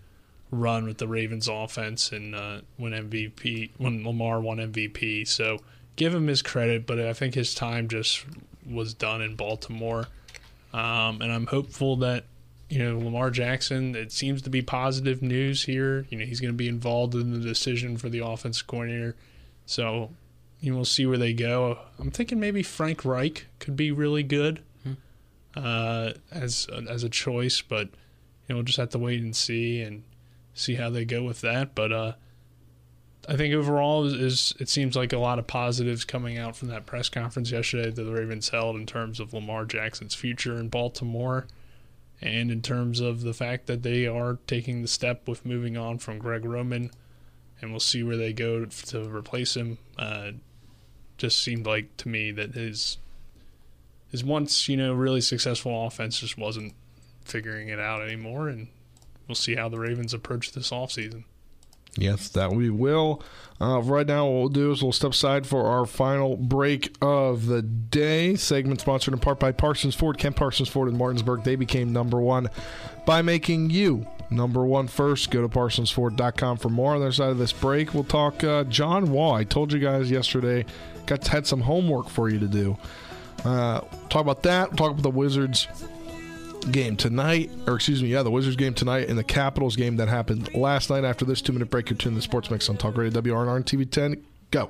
run 0.51 0.85
with 0.85 0.99
the 0.99 1.07
Ravens 1.07 1.47
offense 1.47 2.11
and 2.11 2.35
uh, 2.35 2.61
when 2.77 2.91
MVP 2.93 3.71
when 3.77 4.05
Lamar 4.05 4.39
won 4.39 4.57
MVP. 4.57 5.27
So 5.27 5.59
give 5.95 6.13
him 6.13 6.27
his 6.27 6.41
credit, 6.41 6.85
but 6.85 6.99
I 6.99 7.13
think 7.13 7.33
his 7.33 7.55
time 7.55 7.87
just 7.87 8.23
was 8.69 8.93
done 8.93 9.21
in 9.21 9.35
Baltimore. 9.35 10.07
Um, 10.73 11.21
and 11.21 11.31
I'm 11.31 11.47
hopeful 11.47 11.95
that 11.97 12.25
you 12.69 12.79
know 12.79 12.97
Lamar 12.97 13.29
Jackson. 13.29 13.95
It 13.95 14.11
seems 14.11 14.41
to 14.43 14.49
be 14.49 14.61
positive 14.61 15.21
news 15.21 15.63
here. 15.63 16.05
You 16.09 16.19
know 16.19 16.25
he's 16.25 16.39
going 16.39 16.53
to 16.53 16.57
be 16.57 16.67
involved 16.67 17.15
in 17.15 17.31
the 17.31 17.39
decision 17.39 17.97
for 17.97 18.09
the 18.09 18.19
offense 18.19 18.61
coordinator. 18.61 19.15
So 19.65 20.11
you 20.59 20.71
know 20.71 20.77
we'll 20.77 20.85
see 20.85 21.05
where 21.05 21.17
they 21.17 21.33
go. 21.33 21.79
I'm 21.99 22.11
thinking 22.11 22.39
maybe 22.39 22.63
Frank 22.63 23.05
Reich 23.05 23.45
could 23.59 23.75
be 23.75 23.91
really 23.91 24.23
good 24.23 24.61
uh, 25.55 26.11
as 26.31 26.67
as 26.89 27.03
a 27.03 27.09
choice, 27.09 27.61
but 27.61 27.87
you 27.87 28.49
know 28.49 28.55
we'll 28.55 28.63
just 28.63 28.77
have 28.77 28.89
to 28.89 28.99
wait 28.99 29.21
and 29.21 29.35
see 29.35 29.81
and 29.81 30.03
see 30.53 30.75
how 30.75 30.89
they 30.89 31.05
go 31.05 31.23
with 31.23 31.41
that. 31.41 31.75
But 31.75 31.91
uh, 31.91 32.13
I 33.27 33.35
think 33.35 33.53
overall 33.53 34.05
is, 34.05 34.13
is 34.13 34.53
it 34.59 34.69
seems 34.69 34.95
like 34.95 35.13
a 35.13 35.17
lot 35.17 35.39
of 35.39 35.47
positives 35.47 36.03
coming 36.03 36.37
out 36.37 36.55
from 36.55 36.67
that 36.69 36.85
press 36.85 37.09
conference 37.09 37.51
yesterday 37.51 37.89
that 37.89 38.03
the 38.03 38.11
Ravens 38.11 38.49
held 38.49 38.75
in 38.75 38.85
terms 38.85 39.19
of 39.19 39.33
Lamar 39.33 39.65
Jackson's 39.65 40.15
future 40.15 40.57
in 40.57 40.69
Baltimore, 40.69 41.47
and 42.21 42.51
in 42.51 42.61
terms 42.61 42.99
of 42.99 43.21
the 43.21 43.33
fact 43.33 43.67
that 43.67 43.83
they 43.83 44.07
are 44.07 44.39
taking 44.47 44.81
the 44.81 44.87
step 44.87 45.27
with 45.27 45.45
moving 45.45 45.77
on 45.77 45.97
from 45.97 46.19
Greg 46.19 46.45
Roman, 46.45 46.91
and 47.61 47.71
we'll 47.71 47.79
see 47.79 48.03
where 48.03 48.17
they 48.17 48.33
go 48.33 48.65
to 48.65 49.09
replace 49.09 49.55
him. 49.55 49.77
Uh, 49.97 50.31
just 51.17 51.41
seemed 51.41 51.65
like 51.65 51.95
to 51.97 52.09
me 52.09 52.31
that 52.31 52.53
his 52.55 52.97
his 54.11 54.23
once 54.23 54.67
you 54.67 54.77
know 54.77 54.93
really 54.93 55.21
successful 55.21 55.85
offense 55.85 56.19
just 56.19 56.37
wasn't 56.37 56.73
figuring 57.23 57.69
it 57.69 57.79
out 57.79 58.01
anymore, 58.01 58.49
and 58.49 58.67
we'll 59.27 59.35
see 59.35 59.55
how 59.55 59.69
the 59.69 59.79
Ravens 59.79 60.13
approach 60.13 60.51
this 60.51 60.71
offseason. 60.71 61.23
Yes, 61.97 62.29
that 62.29 62.51
we 62.51 62.69
will. 62.69 63.23
Uh, 63.61 63.81
right 63.81 64.05
now, 64.05 64.25
what 64.25 64.33
we'll 64.33 64.49
do 64.49 64.71
is 64.71 64.83
we'll 64.83 64.91
step 64.91 65.11
aside 65.11 65.47
for 65.47 65.65
our 65.65 65.85
final 65.85 66.35
break 66.35 66.93
of 67.01 67.45
the 67.45 67.61
day. 67.61 68.35
Segment 68.35 68.81
sponsored 68.81 69.13
in 69.13 69.19
part 69.19 69.39
by 69.39 69.53
Parsons 69.53 69.95
Ford. 69.95 70.17
Kent 70.17 70.35
Parsons 70.35 70.67
Ford 70.67 70.89
in 70.89 70.97
Martinsburg. 70.97 71.43
They 71.43 71.55
became 71.55 71.93
number 71.93 72.19
one 72.19 72.49
by 73.05 73.21
making 73.21 73.69
you 73.69 74.05
number 74.29 74.65
one 74.65 74.87
first. 74.87 75.31
Go 75.31 75.41
to 75.41 75.47
parsonsford.com 75.47 76.57
for 76.57 76.69
more. 76.69 76.95
On 76.95 76.99
the 76.99 77.05
other 77.05 77.13
side 77.13 77.29
of 77.29 77.37
this 77.37 77.53
break, 77.53 77.93
we'll 77.93 78.03
talk 78.03 78.43
uh, 78.43 78.65
John 78.65 79.11
Wall. 79.11 79.33
I 79.33 79.45
told 79.45 79.71
you 79.71 79.79
guys 79.79 80.11
yesterday, 80.11 80.65
got 81.05 81.25
had 81.25 81.47
some 81.47 81.61
homework 81.61 82.09
for 82.09 82.29
you 82.29 82.39
to 82.39 82.47
do. 82.47 82.77
Uh, 83.45 83.79
talk 84.09 84.21
about 84.21 84.43
that. 84.43 84.69
We'll 84.69 84.77
talk 84.77 84.91
about 84.91 85.03
the 85.03 85.11
Wizards 85.11 85.67
game 86.71 86.95
tonight, 86.95 87.51
or 87.67 87.75
excuse 87.75 88.01
me, 88.01 88.09
yeah, 88.09 88.23
the 88.23 88.31
Wizards 88.31 88.55
game 88.55 88.73
tonight 88.73 89.09
and 89.09 89.17
the 89.17 89.23
Capitals 89.23 89.75
game 89.75 89.97
that 89.97 90.07
happened 90.07 90.53
last 90.53 90.89
night. 90.89 91.03
After 91.03 91.25
this 91.25 91.41
two 91.41 91.53
minute 91.53 91.69
break, 91.69 91.89
you're 91.89 91.97
tuned 91.97 92.15
to 92.15 92.19
the 92.19 92.21
Sports 92.21 92.49
Mix 92.49 92.69
on 92.69 92.77
Talk 92.77 92.97
Radio 92.97 93.21
WRNR 93.21 93.55
and 93.55 93.65
TV 93.65 93.89
10. 93.89 94.23
Go. 94.51 94.69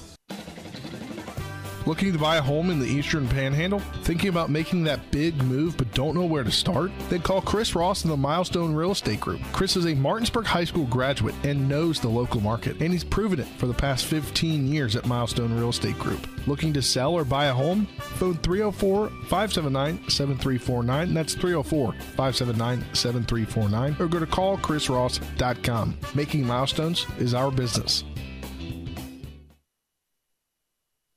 Looking 1.91 2.13
to 2.13 2.19
buy 2.19 2.37
a 2.37 2.41
home 2.41 2.69
in 2.69 2.79
the 2.79 2.87
Eastern 2.87 3.27
Panhandle? 3.27 3.81
Thinking 4.03 4.29
about 4.29 4.49
making 4.49 4.85
that 4.85 5.11
big 5.11 5.35
move 5.43 5.75
but 5.75 5.93
don't 5.93 6.15
know 6.15 6.23
where 6.23 6.41
to 6.41 6.49
start? 6.49 6.89
Then 7.09 7.21
call 7.21 7.41
Chris 7.41 7.75
Ross 7.75 8.03
and 8.03 8.13
the 8.13 8.15
Milestone 8.15 8.73
Real 8.73 8.91
Estate 8.91 9.19
Group. 9.19 9.41
Chris 9.51 9.75
is 9.75 9.85
a 9.85 9.93
Martinsburg 9.93 10.45
High 10.45 10.63
School 10.63 10.85
graduate 10.85 11.35
and 11.43 11.67
knows 11.67 11.99
the 11.99 12.07
local 12.07 12.39
market, 12.39 12.79
and 12.79 12.93
he's 12.93 13.03
proven 13.03 13.41
it 13.41 13.47
for 13.57 13.67
the 13.67 13.73
past 13.73 14.05
15 14.05 14.69
years 14.69 14.95
at 14.95 15.05
Milestone 15.05 15.53
Real 15.53 15.67
Estate 15.67 15.99
Group. 15.99 16.25
Looking 16.47 16.71
to 16.71 16.81
sell 16.81 17.13
or 17.13 17.25
buy 17.25 17.47
a 17.47 17.53
home? 17.53 17.87
Phone 17.97 18.37
304 18.37 19.09
579 19.27 20.07
7349. 20.07 21.13
That's 21.13 21.33
304 21.33 21.91
579 21.91 22.95
7349. 22.95 23.97
Or 23.99 24.07
go 24.07 24.17
to 24.17 24.25
callchrisross.com. 24.25 25.97
Making 26.15 26.47
milestones 26.47 27.05
is 27.19 27.33
our 27.33 27.51
business. 27.51 28.05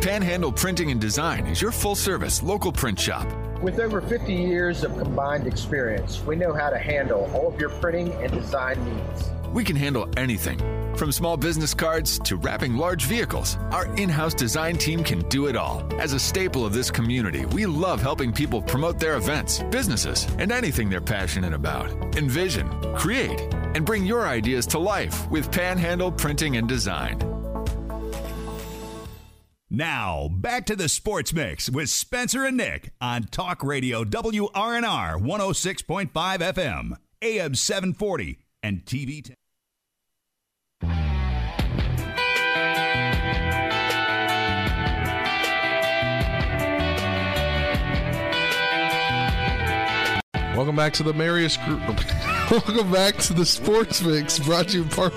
Panhandle 0.00 0.50
Printing 0.50 0.90
and 0.90 0.98
Design 0.98 1.46
is 1.46 1.60
your 1.60 1.70
full 1.70 1.94
service 1.94 2.42
local 2.42 2.72
print 2.72 2.98
shop. 2.98 3.28
With 3.60 3.78
over 3.78 4.00
50 4.00 4.32
years 4.32 4.82
of 4.82 4.96
combined 4.96 5.46
experience, 5.46 6.22
we 6.22 6.36
know 6.36 6.54
how 6.54 6.70
to 6.70 6.78
handle 6.78 7.30
all 7.34 7.52
of 7.52 7.60
your 7.60 7.68
printing 7.68 8.10
and 8.14 8.32
design 8.32 8.82
needs. 8.82 9.28
We 9.52 9.62
can 9.62 9.76
handle 9.76 10.08
anything, 10.16 10.58
from 10.96 11.12
small 11.12 11.36
business 11.36 11.74
cards 11.74 12.18
to 12.20 12.36
wrapping 12.36 12.78
large 12.78 13.04
vehicles. 13.04 13.58
Our 13.72 13.94
in 13.96 14.08
house 14.08 14.32
design 14.32 14.78
team 14.78 15.04
can 15.04 15.20
do 15.28 15.48
it 15.48 15.56
all. 15.56 15.86
As 16.00 16.14
a 16.14 16.18
staple 16.18 16.64
of 16.64 16.72
this 16.72 16.90
community, 16.90 17.44
we 17.44 17.66
love 17.66 18.00
helping 18.00 18.32
people 18.32 18.62
promote 18.62 18.98
their 18.98 19.16
events, 19.16 19.62
businesses, 19.64 20.26
and 20.38 20.50
anything 20.50 20.88
they're 20.88 21.02
passionate 21.02 21.52
about. 21.52 21.90
Envision, 22.16 22.70
create, 22.94 23.38
and 23.74 23.84
bring 23.84 24.06
your 24.06 24.26
ideas 24.26 24.66
to 24.68 24.78
life 24.78 25.30
with 25.30 25.52
Panhandle 25.52 26.10
Printing 26.10 26.56
and 26.56 26.66
Design. 26.66 27.39
Now, 29.72 30.26
back 30.28 30.66
to 30.66 30.74
the 30.74 30.88
Sports 30.88 31.32
Mix 31.32 31.70
with 31.70 31.90
Spencer 31.90 32.44
and 32.44 32.56
Nick 32.56 32.90
on 33.00 33.22
Talk 33.22 33.62
Radio 33.62 34.02
WRNR 34.02 35.22
106.5 35.22 36.10
FM, 36.10 36.96
AM 37.22 37.54
740, 37.54 38.40
and 38.64 38.84
TV 38.84 39.22
10. 39.22 39.36
Welcome 50.56 50.74
back 50.74 50.92
to 50.94 51.04
the 51.04 51.14
Marius 51.14 51.56
Group. 51.58 51.80
Welcome 52.50 52.90
back 52.90 53.18
to 53.18 53.34
the 53.34 53.46
Sports 53.46 54.02
Mix, 54.02 54.40
brought 54.40 54.66
to 54.70 54.78
you 54.78 54.82
in 54.82 54.88
part. 54.88 55.12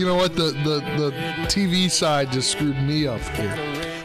You 0.00 0.06
know 0.06 0.16
what? 0.16 0.34
The, 0.34 0.52
the 0.64 0.80
the 0.96 1.10
TV 1.46 1.90
side 1.90 2.32
just 2.32 2.50
screwed 2.52 2.82
me 2.82 3.06
up 3.06 3.20
here. 3.20 3.54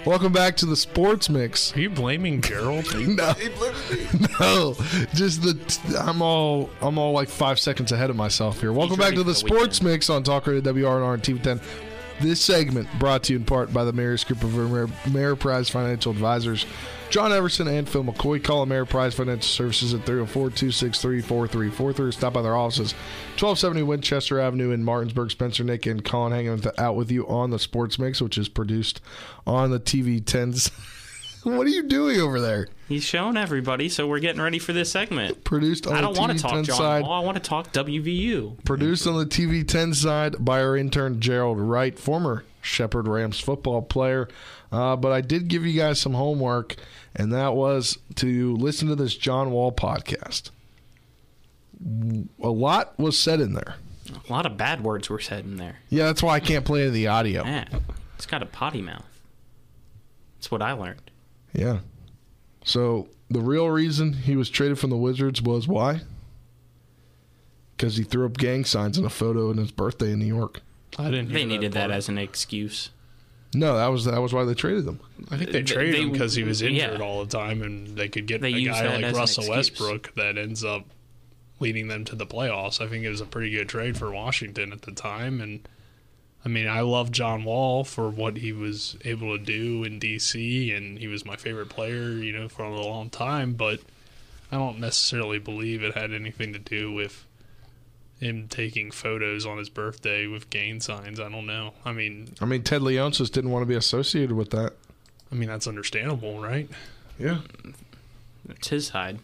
Welcome 0.06 0.34
back 0.34 0.58
to 0.58 0.66
the 0.66 0.76
Sports 0.76 1.30
Mix. 1.30 1.74
Are 1.74 1.80
you 1.80 1.90
blaming 1.90 2.42
Gerald? 2.42 2.94
no, 2.94 3.34
no, 4.42 4.76
just 5.14 5.42
the 5.42 5.98
I'm 5.98 6.22
all 6.22 6.70
I'm 6.82 6.98
all 6.98 7.14
like 7.14 7.30
five 7.30 7.62
seconds 7.62 7.94
ahead 7.94 8.10
of 8.10 8.18
myself 8.18 8.60
here. 8.60 8.74
Welcome 8.74 8.98
back 8.98 9.14
to 9.14 9.24
the, 9.24 9.34
Sports 9.34 9.82
Mix 9.82 10.10
on 10.10 10.24
Talk 10.24 10.48
Radio 10.48 10.60
WRNR 10.74 11.14
and 11.14 11.24
TV 11.24 11.42
10. 11.42 11.62
This 12.20 12.42
segment 12.42 12.90
brought 13.00 13.24
to 13.24 13.34
you 13.34 13.40
in 13.40 13.46
part 13.46 13.72
by 13.74 13.86
the 13.86 13.94
Marius 13.94 14.26
Group 14.26 14.44
of 14.44 14.52
Ameriprise 14.52 15.72
Financial 15.72 16.12
Advisors. 16.12 16.66
John 17.10 17.32
Everson 17.32 17.68
and 17.68 17.88
Phil 17.88 18.04
McCoy. 18.04 18.44
Call 18.44 18.66
Ameriprise 18.66 19.14
Financial 19.14 19.48
Services 19.48 19.94
at 19.94 20.06
304 20.06 20.50
263 20.50 21.22
4343. 21.22 22.12
Stop 22.12 22.34
by 22.34 22.42
their 22.42 22.56
offices, 22.56 22.94
1270 23.40 23.84
Winchester 23.84 24.40
Avenue 24.40 24.72
in 24.72 24.84
Martinsburg. 24.84 25.32
Spencer, 25.32 25.64
Nick, 25.64 25.86
and 25.86 26.04
Colin 26.04 26.34
hanging 26.34 26.62
out 26.78 26.96
with 26.96 27.12
you 27.12 27.28
on 27.28 27.52
the 27.52 27.60
Sports 27.60 28.00
Mix, 28.00 28.22
which 28.22 28.38
is 28.38 28.50
produced 28.50 29.02
on 29.48 29.72
the 29.72 29.80
TV 29.80 30.22
10s. 30.22 30.72
what 31.44 31.68
are 31.68 31.72
you 31.72 31.84
doing 31.84 32.20
over 32.20 32.42
there? 32.42 32.68
He's 32.88 33.04
showing 33.04 33.38
everybody, 33.38 33.88
so 33.88 34.08
we're 34.08 34.20
getting 34.20 34.42
ready 34.42 34.60
for 34.60 34.74
this 34.74 34.92
segment. 34.92 35.44
Produced 35.44 35.88
on 35.88 35.94
I 35.94 36.02
don't 36.02 36.18
want 36.18 36.32
to 36.34 36.40
talk 36.40 36.54
10 36.54 36.64
John 36.66 36.78
side. 36.78 37.04
Wall. 37.04 37.14
I 37.14 37.24
want 37.24 37.38
to 37.38 37.44
talk 37.44 37.72
WVU. 37.72 38.64
Produced 38.66 39.08
on 39.08 39.18
the 39.18 39.26
TV 39.26 39.68
10 39.68 39.94
side 39.94 40.44
by 40.44 40.62
our 40.62 40.76
intern 40.76 41.20
Gerald 41.20 41.60
Wright, 41.60 41.98
former 41.98 42.44
Shepherd 42.66 43.08
Rams 43.08 43.40
football 43.40 43.82
player. 43.82 44.28
Uh, 44.72 44.96
but 44.96 45.12
I 45.12 45.22
did 45.22 45.48
give 45.48 45.66
you 45.66 45.80
guys 45.80 46.00
some 46.00 46.14
homework, 46.14 46.76
and 47.16 47.32
that 47.32 47.54
was 47.54 47.98
to 48.16 48.56
listen 48.56 48.88
to 48.90 48.96
this 48.96 49.16
John 49.16 49.52
Wall 49.52 49.72
podcast. 49.72 50.50
A 52.42 52.50
lot 52.50 52.98
was 52.98 53.18
said 53.18 53.40
in 53.40 53.54
there. 53.54 53.76
A 54.28 54.32
lot 54.32 54.46
of 54.46 54.58
bad 54.58 54.84
words 54.84 55.10
were 55.10 55.20
said 55.20 55.46
in 55.46 55.58
there. 55.58 55.78
Yeah, 55.90 56.06
that's 56.06 56.22
why 56.24 56.36
I 56.36 56.40
can't 56.40 56.66
play 56.66 56.90
the 56.90 57.08
audio. 57.08 57.44
Man, 57.44 57.68
it's 58.16 58.26
got 58.26 58.44
a 58.44 58.46
potty 58.46 58.82
mouth. 58.82 59.06
That's 60.38 60.52
what 60.52 60.62
I 60.62 60.74
learned. 60.74 61.12
Yeah. 61.54 61.80
So 62.64 63.08
the 63.30 63.42
real 63.42 63.70
reason 63.70 64.14
he 64.14 64.36
was 64.36 64.50
traded 64.50 64.80
from 64.80 64.90
the 64.90 64.98
Wizards 64.98 65.42
was 65.42 65.68
why? 65.68 66.02
Because 67.76 67.98
he 67.98 68.04
threw 68.04 68.26
up 68.26 68.38
gang 68.38 68.64
signs 68.64 68.98
in 68.98 69.06
a 69.06 69.10
photo 69.10 69.52
in 69.52 69.58
his 69.58 69.72
birthday 69.72 70.12
in 70.12 70.20
New 70.20 70.26
York. 70.26 70.62
I 70.98 71.06
didn't. 71.06 71.32
They 71.34 71.46
needed 71.46 71.74
that, 71.74 71.92
as 71.92 72.08
an 72.10 72.18
excuse. 72.18 72.90
No, 73.54 73.76
that 73.78 73.88
was 73.88 74.06
that 74.06 74.20
was 74.22 74.34
why 74.34 74.44
they 74.44 74.54
traded 74.54 74.86
him. 74.86 75.00
I 75.32 75.38
think 75.38 75.52
they 75.52 75.62
They- 75.62 75.64
traded 75.74 75.96
they- 75.96 76.02
him 76.02 76.12
because 76.12 76.36
he 76.36 76.44
was 76.44 76.62
injured 76.62 77.00
yeah. 77.00 77.06
all 77.06 77.24
the 77.24 77.32
time, 77.38 77.62
and 77.62 77.96
they 77.98 78.10
could 78.10 78.26
get 78.28 78.42
They 78.42 78.54
a 78.54 78.66
guy 78.66 78.98
like 79.02 79.16
Russell. 79.16 79.50
Westbrook 79.50 80.14
that 80.16 80.38
ends 80.38 80.64
up 80.64 80.86
leading 81.60 81.88
them 81.88 82.04
to 82.06 82.16
the 82.16 82.26
playoffs. 82.26 82.82
I 82.82 82.88
think 82.90 83.06
it 83.06 83.10
was 83.10 83.22
a 83.22 83.26
pretty 83.26 83.52
good 83.52 83.70
trade 83.70 83.98
for 83.98 84.12
Washington 84.12 84.74
at 84.74 84.82
the 84.82 84.92
time, 84.92 85.40
and 85.40 85.68
I 86.44 86.50
mean, 86.50 86.68
I 86.68 86.82
love 86.82 87.12
John 87.12 87.44
Wall 87.46 87.84
for 87.84 88.10
what 88.10 88.38
he 88.38 88.52
was 88.52 88.98
able 89.06 89.38
to 89.38 89.44
do 89.44 89.84
in 89.84 90.00
DC, 90.00 90.72
and 90.76 91.00
he 91.00 91.08
was 91.08 91.26
my 91.26 91.36
favorite 91.38 91.70
player, 91.70 92.12
you 92.12 92.32
know, 92.34 92.48
for 92.50 92.64
a 92.64 92.82
long 92.82 93.10
time. 93.10 93.54
But 93.54 93.80
I 94.52 94.58
don't 94.58 94.80
necessarily 94.80 95.40
believe 95.40 95.82
it 95.82 95.96
had 95.96 96.12
anything 96.14 96.52
to 96.54 96.60
do 96.60 96.92
with 96.92 97.26
him 98.20 98.48
taking 98.48 98.92
photos 98.92 99.46
on 99.46 99.58
his 99.58 99.70
birthday 99.70 100.26
with 100.28 100.50
gang 100.50 100.80
signs. 100.82 101.20
I 101.20 101.30
don't 101.30 101.46
know. 101.46 101.74
I 101.84 101.92
mean, 101.92 102.30
I 102.42 102.46
mean, 102.46 102.64
Ted 102.64 102.82
Leonsis 102.82 103.32
didn't 103.32 103.52
want 103.52 103.64
to 103.64 103.68
be 103.68 103.76
associated 103.76 104.32
with 104.34 104.52
that. 104.52 104.74
I 105.32 105.36
mean 105.36 105.50
that's 105.50 105.68
understandable, 105.68 106.40
right? 106.40 106.70
Yeah. 107.20 107.40
It's 108.50 108.68
his 108.70 108.88
side. 108.88 109.20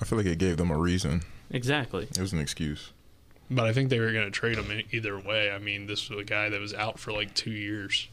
I 0.00 0.04
feel 0.04 0.18
like 0.18 0.26
it 0.26 0.38
gave 0.38 0.56
them 0.56 0.70
a 0.70 0.76
reason. 0.76 1.22
Exactly. 1.50 2.04
It 2.04 2.18
was 2.18 2.32
an 2.32 2.40
excuse. 2.40 2.90
But 3.50 3.66
I 3.66 3.72
think 3.72 3.88
they 3.90 4.00
were 4.00 4.12
going 4.12 4.24
to 4.24 4.30
trade 4.32 4.58
him 4.58 4.82
either 4.90 5.18
way. 5.18 5.50
I 5.52 5.58
mean, 5.58 5.86
this 5.86 6.10
was 6.10 6.18
a 6.18 6.24
guy 6.24 6.48
that 6.48 6.60
was 6.60 6.74
out 6.74 6.98
for 6.98 7.12
like 7.12 7.32
two 7.34 7.52
years. 7.52 8.08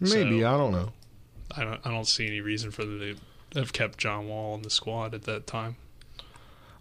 Maybe 0.00 0.40
So- 0.40 0.48
I 0.54 0.56
don't 0.58 0.72
know. 0.72 0.92
I 1.54 1.64
don't. 1.64 1.80
I 1.86 1.90
don't 1.90 2.06
see 2.08 2.26
any 2.26 2.40
reason 2.40 2.70
for 2.70 2.84
them 2.84 2.98
to 3.52 3.60
have 3.60 3.72
kept 3.72 3.98
John 3.98 4.26
Wall 4.26 4.54
in 4.54 4.62
the 4.62 4.70
squad 4.70 5.14
at 5.14 5.22
that 5.24 5.46
time. 5.46 5.76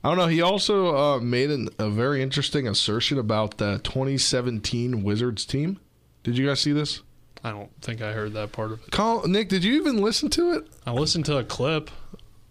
I 0.04 0.10
don't 0.10 0.18
know. 0.18 0.28
He 0.28 0.41
also 0.41 0.95
uh, 0.95 1.20
made 1.20 1.52
an, 1.52 1.70
a 1.78 1.89
very 1.89 2.22
interesting 2.24 2.68
assertion 2.68 3.20
about 3.20 3.58
the 3.58 3.80
2017 3.84 5.04
Wizards 5.04 5.45
team. 5.45 5.80
Did 6.24 6.38
you 6.38 6.47
guys 6.47 6.60
see 6.60 6.72
this? 6.72 7.02
I 7.43 7.52
don't 7.52 7.70
think 7.82 8.02
I 8.02 8.12
heard 8.14 8.34
that 8.34 8.52
part 8.52 8.72
of 8.72 8.82
it. 8.82 8.91
Col- 8.91 9.28
Nick, 9.28 9.49
did 9.49 9.64
you 9.64 9.74
even 9.74 9.97
listen 9.97 10.30
to 10.32 10.54
it? 10.54 10.68
I 10.86 10.91
listened 10.91 11.26
to 11.26 11.38
a 11.38 11.43
clip. 11.43 11.89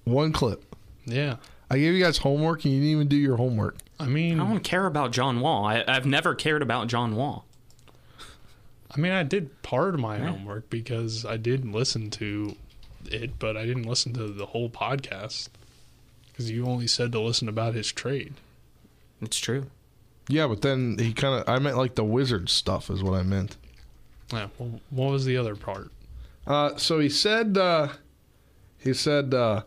One 0.05 0.32
clip. 0.32 0.64
Yeah. 1.05 1.36
I 1.70 1.78
gave 1.78 1.94
you 1.94 2.03
guys 2.03 2.18
homework 2.18 2.64
and 2.64 2.74
you 2.74 2.80
didn't 2.80 2.92
even 2.92 3.09
do 3.09 3.16
your 3.16 3.36
homework. 3.36 3.76
I 3.98 4.07
mean, 4.07 4.40
I 4.40 4.48
don't 4.48 4.64
care 4.64 4.86
about 4.86 5.12
John 5.12 5.40
Wall. 5.40 5.64
I, 5.64 5.84
I've 5.86 6.07
never 6.07 6.34
cared 6.34 6.62
about 6.62 6.88
John 6.88 7.14
Wall. 7.14 7.44
I 8.92 8.98
mean, 8.98 9.12
I 9.12 9.22
did 9.22 9.62
part 9.62 9.94
of 9.94 10.01
my 10.01 10.18
homework 10.18 10.68
because 10.68 11.24
I 11.24 11.36
did 11.36 11.64
listen 11.64 12.11
to 12.11 12.57
it, 13.07 13.38
but 13.38 13.57
I 13.57 13.64
didn't 13.64 13.84
listen 13.84 14.12
to 14.14 14.28
the 14.28 14.46
whole 14.46 14.68
podcast 14.68 15.48
because 16.41 16.51
you 16.51 16.64
only 16.64 16.86
said 16.86 17.12
to 17.12 17.20
listen 17.20 17.51
about 17.51 17.74
his 17.74 17.93
trade. 17.93 18.32
It's 19.20 19.38
true. 19.38 19.66
Yeah, 20.26 20.47
but 20.47 20.62
then 20.62 20.97
he 20.99 21.12
kind 21.12 21.38
of, 21.38 21.47
I 21.47 21.59
meant 21.59 21.76
like 21.76 21.97
the 21.97 22.05
Wizards 22.05 22.51
stuff 22.51 22.88
is 22.88 23.03
what 23.03 23.12
I 23.12 23.22
meant. 23.22 23.59
Yeah. 24.32 24.49
Well, 24.59 24.80
what 24.88 25.11
was 25.11 25.26
the 25.26 25.36
other 25.36 25.55
part? 25.55 25.91
Uh, 26.47 26.76
so 26.76 26.99
he 26.99 27.11
said, 27.11 27.59
uh, 27.59 27.88
he 28.78 28.95
said, 28.95 29.34
uh, 29.34 29.64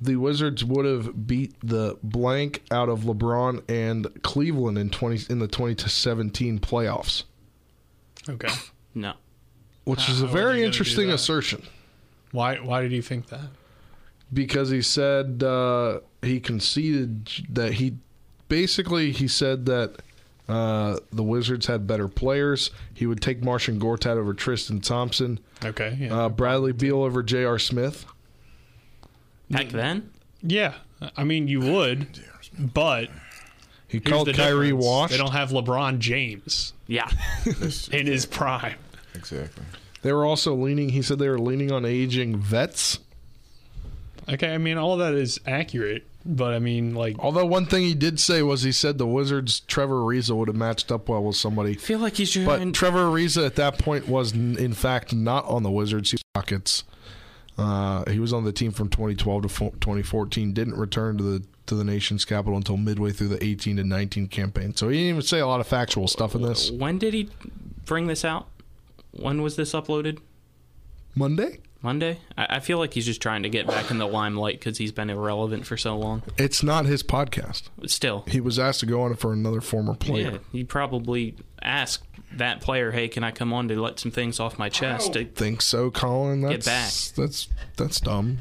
the 0.00 0.14
Wizards 0.16 0.64
would 0.64 0.84
have 0.84 1.26
beat 1.26 1.54
the 1.64 1.98
blank 2.04 2.62
out 2.70 2.88
of 2.88 3.00
LeBron 3.00 3.68
and 3.68 4.22
Cleveland 4.22 4.78
in 4.78 4.90
twenty 4.90 5.24
in 5.30 5.38
the 5.40 5.48
twenty 5.48 5.74
to 5.76 5.88
seventeen 5.88 6.58
playoffs, 6.58 7.22
Okay. 8.28 8.48
No. 8.94 9.14
which 9.84 10.08
is 10.08 10.20
a 10.20 10.26
how 10.26 10.32
are 10.32 10.34
they 10.34 10.40
very 10.40 10.62
interesting 10.64 11.10
assertion 11.10 11.62
Why? 12.32 12.56
Why 12.56 12.82
did 12.82 12.90
you 12.92 13.00
think 13.02 13.28
that? 13.28 13.42
Because 14.32 14.70
he 14.70 14.80
said 14.82 15.42
uh, 15.42 16.00
he 16.22 16.40
conceded 16.40 17.30
that 17.50 17.74
he 17.74 17.96
basically 18.48 19.12
he 19.12 19.28
said 19.28 19.66
that 19.66 19.96
uh, 20.48 20.98
the 21.12 21.22
Wizards 21.22 21.66
had 21.66 21.86
better 21.86 22.08
players. 22.08 22.70
He 22.94 23.06
would 23.06 23.20
take 23.20 23.42
Marcin 23.42 23.78
Gortat 23.78 24.16
over 24.16 24.32
Tristan 24.34 24.80
Thompson. 24.80 25.38
Okay. 25.64 25.96
Yeah. 26.00 26.16
Uh, 26.24 26.28
Bradley 26.30 26.72
Beal 26.72 27.02
over 27.02 27.22
J.R. 27.22 27.58
Smith. 27.58 28.06
Back 29.50 29.68
then? 29.68 30.10
yeah. 30.42 30.74
I 31.16 31.24
mean, 31.24 31.48
you 31.48 31.60
would, 31.60 32.06
but 32.58 33.10
He 33.88 33.98
called 34.00 34.28
the 34.28 34.32
Kyrie 34.32 34.68
difference. 34.68 34.84
washed. 34.86 35.10
They 35.12 35.18
don't 35.18 35.32
have 35.32 35.50
LeBron 35.50 35.98
James 35.98 36.72
Yeah. 36.86 37.10
in 37.90 38.06
his 38.06 38.24
prime. 38.24 38.76
Exactly. 39.14 39.64
They 40.02 40.12
were 40.12 40.24
also 40.24 40.54
leaning. 40.54 40.90
He 40.90 41.02
said 41.02 41.18
they 41.18 41.28
were 41.28 41.40
leaning 41.40 41.70
on 41.72 41.84
aging 41.84 42.36
vets. 42.38 43.00
Okay. 44.28 44.54
I 44.54 44.58
mean, 44.58 44.78
all 44.78 44.96
that 44.98 45.14
is 45.14 45.40
accurate, 45.46 46.06
but 46.24 46.54
I 46.54 46.58
mean, 46.58 46.94
like, 46.94 47.16
Although 47.18 47.46
one 47.46 47.66
thing 47.66 47.82
he 47.82 47.94
did 47.94 48.20
say 48.20 48.42
was 48.42 48.62
he 48.62 48.72
said 48.72 48.98
the 48.98 49.06
Wizards 49.06 49.60
Trevor 49.60 49.96
Ariza 50.00 50.36
would 50.36 50.48
have 50.48 50.56
matched 50.56 50.92
up 50.92 51.08
well 51.08 51.22
with 51.24 51.36
somebody. 51.36 51.72
I 51.72 51.74
feel 51.74 51.98
like 51.98 52.14
he's 52.14 52.36
But. 52.36 52.72
Trevor 52.74 53.06
Ariza 53.06 53.44
at 53.46 53.56
that 53.56 53.78
point 53.78 54.08
was 54.08 54.32
n- 54.32 54.56
in 54.58 54.72
fact 54.74 55.12
not 55.14 55.44
on 55.46 55.62
the 55.62 55.70
Wizards. 55.70 56.10
He 56.10 56.16
was 56.16 56.22
Rockets. 56.36 56.84
Uh, 57.58 58.10
he 58.10 58.18
was 58.18 58.32
on 58.32 58.44
the 58.44 58.52
team 58.52 58.70
from 58.72 58.88
2012 58.88 59.42
to 59.42 59.48
fo- 59.48 59.70
2014. 59.80 60.52
Didn't 60.54 60.74
return 60.76 61.18
to 61.18 61.22
the 61.24 61.44
to 61.66 61.74
the 61.76 61.84
nation's 61.84 62.24
capital 62.24 62.56
until 62.56 62.76
midway 62.76 63.12
through 63.12 63.28
the 63.28 63.42
18 63.44 63.76
to 63.76 63.84
19 63.84 64.26
campaign. 64.28 64.74
So 64.74 64.88
he 64.88 64.96
didn't 64.98 65.10
even 65.10 65.22
say 65.22 65.38
a 65.38 65.46
lot 65.46 65.60
of 65.60 65.66
factual 65.66 66.08
stuff 66.08 66.34
in 66.34 66.42
this. 66.42 66.70
when 66.72 66.98
did 66.98 67.14
he 67.14 67.28
bring 67.84 68.06
this 68.08 68.24
out? 68.24 68.48
When 69.12 69.42
was 69.42 69.54
this 69.56 69.72
uploaded? 69.72 70.18
Monday. 71.14 71.60
Monday? 71.82 72.18
I, 72.38 72.46
I 72.56 72.60
feel 72.60 72.78
like 72.78 72.94
he's 72.94 73.06
just 73.06 73.20
trying 73.20 73.42
to 73.42 73.48
get 73.48 73.66
back 73.66 73.90
in 73.90 73.98
the 73.98 74.06
limelight 74.06 74.58
because 74.60 74.78
he's 74.78 74.92
been 74.92 75.10
irrelevant 75.10 75.66
for 75.66 75.76
so 75.76 75.96
long. 75.96 76.22
It's 76.38 76.62
not 76.62 76.86
his 76.86 77.02
podcast. 77.02 77.64
Still, 77.86 78.24
He 78.28 78.40
was 78.40 78.58
asked 78.58 78.80
to 78.80 78.86
go 78.86 79.02
on 79.02 79.12
it 79.12 79.18
for 79.18 79.32
another 79.32 79.60
former 79.60 79.94
player. 79.94 80.30
yeah, 80.32 80.38
he 80.52 80.64
probably 80.64 81.34
asked 81.60 82.04
that 82.34 82.60
player, 82.60 82.92
"Hey, 82.92 83.08
can 83.08 83.24
I 83.24 83.30
come 83.30 83.52
on 83.52 83.68
to 83.68 83.80
let 83.80 83.98
some 84.00 84.10
things 84.10 84.38
off 84.40 84.58
my 84.58 84.68
chest?" 84.68 85.12
To, 85.14 85.24
Think 85.24 85.60
so, 85.60 85.90
Colin? 85.90 86.40
Get 86.48 86.62
That's 86.64 87.10
that's 87.10 87.48
that's 87.76 88.00
dumb. 88.00 88.38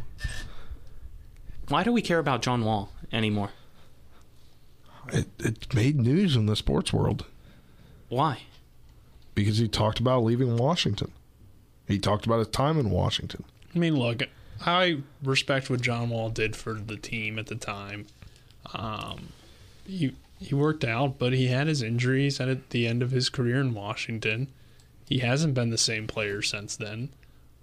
why 1.67 1.83
do 1.83 1.91
we 1.91 2.01
care 2.01 2.19
about 2.19 2.41
John 2.41 2.63
Wall 2.63 2.91
anymore? 3.11 3.49
It 5.11 5.27
it 5.39 5.73
made 5.73 5.99
news 5.99 6.35
in 6.35 6.45
the 6.45 6.55
sports 6.55 6.93
world 6.93 7.25
Why? 8.07 8.43
because 9.35 9.57
he 9.57 9.67
talked 9.67 9.99
about 9.99 10.23
leaving 10.23 10.57
Washington. 10.57 11.11
He 11.91 11.99
talked 11.99 12.25
about 12.25 12.39
his 12.39 12.47
time 12.47 12.79
in 12.79 12.89
Washington. 12.89 13.43
I 13.75 13.79
mean, 13.79 13.95
look, 13.95 14.23
I 14.65 14.99
respect 15.23 15.69
what 15.69 15.81
John 15.81 16.09
Wall 16.09 16.29
did 16.29 16.55
for 16.55 16.73
the 16.73 16.97
team 16.97 17.37
at 17.37 17.47
the 17.47 17.55
time. 17.55 18.07
Um, 18.73 19.29
he 19.85 20.15
he 20.39 20.55
worked 20.55 20.83
out, 20.83 21.19
but 21.19 21.33
he 21.33 21.47
had 21.47 21.67
his 21.67 21.83
injuries 21.83 22.39
at 22.39 22.71
the 22.71 22.87
end 22.87 23.03
of 23.03 23.11
his 23.11 23.29
career 23.29 23.59
in 23.59 23.73
Washington. 23.73 24.47
He 25.07 25.19
hasn't 25.19 25.53
been 25.53 25.69
the 25.69 25.77
same 25.77 26.07
player 26.07 26.41
since 26.41 26.75
then. 26.75 27.09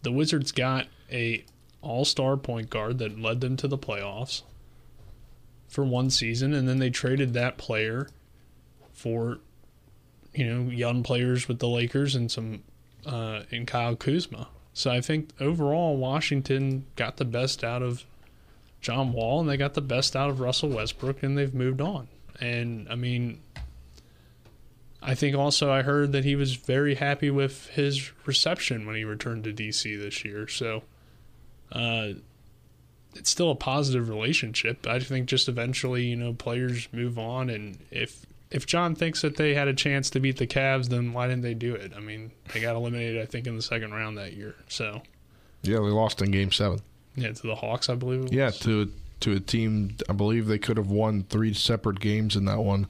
The 0.02 0.12
Wizards 0.12 0.52
got 0.52 0.86
a 1.10 1.44
all-star 1.80 2.36
point 2.36 2.70
guard 2.70 2.98
that 2.98 3.18
led 3.18 3.40
them 3.40 3.56
to 3.56 3.68
the 3.68 3.78
playoffs 3.78 4.42
for 5.68 5.84
one 5.84 6.10
season, 6.10 6.52
and 6.52 6.68
then 6.68 6.78
they 6.78 6.90
traded 6.90 7.32
that 7.32 7.58
player 7.58 8.08
for 8.92 9.38
you 10.34 10.44
know 10.44 10.70
young 10.70 11.02
players 11.02 11.48
with 11.48 11.58
the 11.58 11.68
Lakers 11.68 12.14
and 12.14 12.30
some 12.30 12.62
uh, 13.08 13.42
and 13.50 13.66
Kyle 13.66 13.96
Kuzma. 13.96 14.48
So 14.74 14.90
I 14.90 15.00
think 15.00 15.30
overall 15.40 15.96
Washington 15.96 16.84
got 16.94 17.16
the 17.16 17.24
best 17.24 17.64
out 17.64 17.82
of 17.82 18.04
John 18.80 19.12
Wall 19.12 19.40
and 19.40 19.48
they 19.48 19.56
got 19.56 19.74
the 19.74 19.80
best 19.80 20.14
out 20.14 20.30
of 20.30 20.40
Russell 20.40 20.68
Westbrook 20.68 21.22
and 21.22 21.36
they've 21.36 21.54
moved 21.54 21.80
on. 21.80 22.06
And 22.40 22.86
I 22.88 22.94
mean 22.94 23.40
I 25.02 25.14
think 25.14 25.34
also 25.36 25.72
I 25.72 25.82
heard 25.82 26.12
that 26.12 26.24
he 26.24 26.36
was 26.36 26.54
very 26.54 26.96
happy 26.96 27.30
with 27.30 27.68
his 27.68 28.12
reception 28.26 28.86
when 28.86 28.94
he 28.94 29.04
returned 29.04 29.44
to 29.44 29.52
DC 29.52 29.98
this 29.98 30.24
year. 30.24 30.46
So 30.46 30.82
uh 31.72 32.10
it's 33.14 33.30
still 33.30 33.50
a 33.50 33.56
positive 33.56 34.08
relationship. 34.08 34.86
I 34.86 35.00
think 35.00 35.26
just 35.26 35.48
eventually, 35.48 36.04
you 36.04 36.14
know, 36.14 36.34
players 36.34 36.88
move 36.92 37.18
on 37.18 37.50
and 37.50 37.78
if 37.90 38.26
if 38.50 38.66
John 38.66 38.94
thinks 38.94 39.22
that 39.22 39.36
they 39.36 39.54
had 39.54 39.68
a 39.68 39.74
chance 39.74 40.10
to 40.10 40.20
beat 40.20 40.36
the 40.38 40.46
Cavs, 40.46 40.88
then 40.88 41.12
why 41.12 41.26
didn't 41.28 41.42
they 41.42 41.54
do 41.54 41.74
it? 41.74 41.92
I 41.96 42.00
mean, 42.00 42.32
they 42.52 42.60
got 42.60 42.76
eliminated, 42.76 43.20
I 43.20 43.26
think, 43.26 43.46
in 43.46 43.56
the 43.56 43.62
second 43.62 43.92
round 43.92 44.16
that 44.18 44.32
year. 44.34 44.54
So, 44.68 45.02
Yeah, 45.62 45.76
they 45.76 45.82
lost 45.90 46.22
in 46.22 46.30
Game 46.30 46.50
Seven. 46.52 46.80
yeah, 47.14 47.32
to 47.32 47.46
the 47.46 47.54
Hawks, 47.56 47.88
I 47.88 47.94
believe. 47.94 48.20
It 48.20 48.22
was. 48.24 48.32
Yeah, 48.32 48.50
to 48.50 48.90
to 49.20 49.32
a 49.32 49.40
team. 49.40 49.96
I 50.08 50.12
believe 50.12 50.46
they 50.46 50.58
could 50.58 50.76
have 50.76 50.90
won 50.90 51.24
three 51.24 51.52
separate 51.52 52.00
games 52.00 52.36
in 52.36 52.44
that 52.46 52.60
one. 52.60 52.86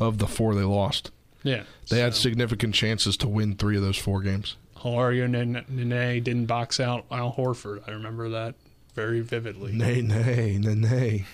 Of 0.00 0.18
the 0.18 0.28
four 0.28 0.54
they 0.54 0.62
lost, 0.62 1.10
yeah. 1.42 1.64
they 1.90 1.98
had 1.98 2.14
significant 2.14 2.72
chances 2.72 3.16
to 3.16 3.26
win 3.28 3.56
three 3.56 3.76
of 3.76 3.82
those 3.82 3.96
four 3.96 4.20
games. 4.20 4.56
Hilario 4.80 5.26
Nene 5.26 5.64
Nene 5.68 6.22
didn't 6.22 6.46
box 6.46 6.78
out 6.78 7.04
Al 7.10 7.32
Horford. 7.32 7.82
I 7.88 7.90
remember 7.90 8.28
that 8.28 8.54
very 8.94 9.20
vividly. 9.22 9.72
Nene, 9.72 10.60
Nene. 10.60 11.24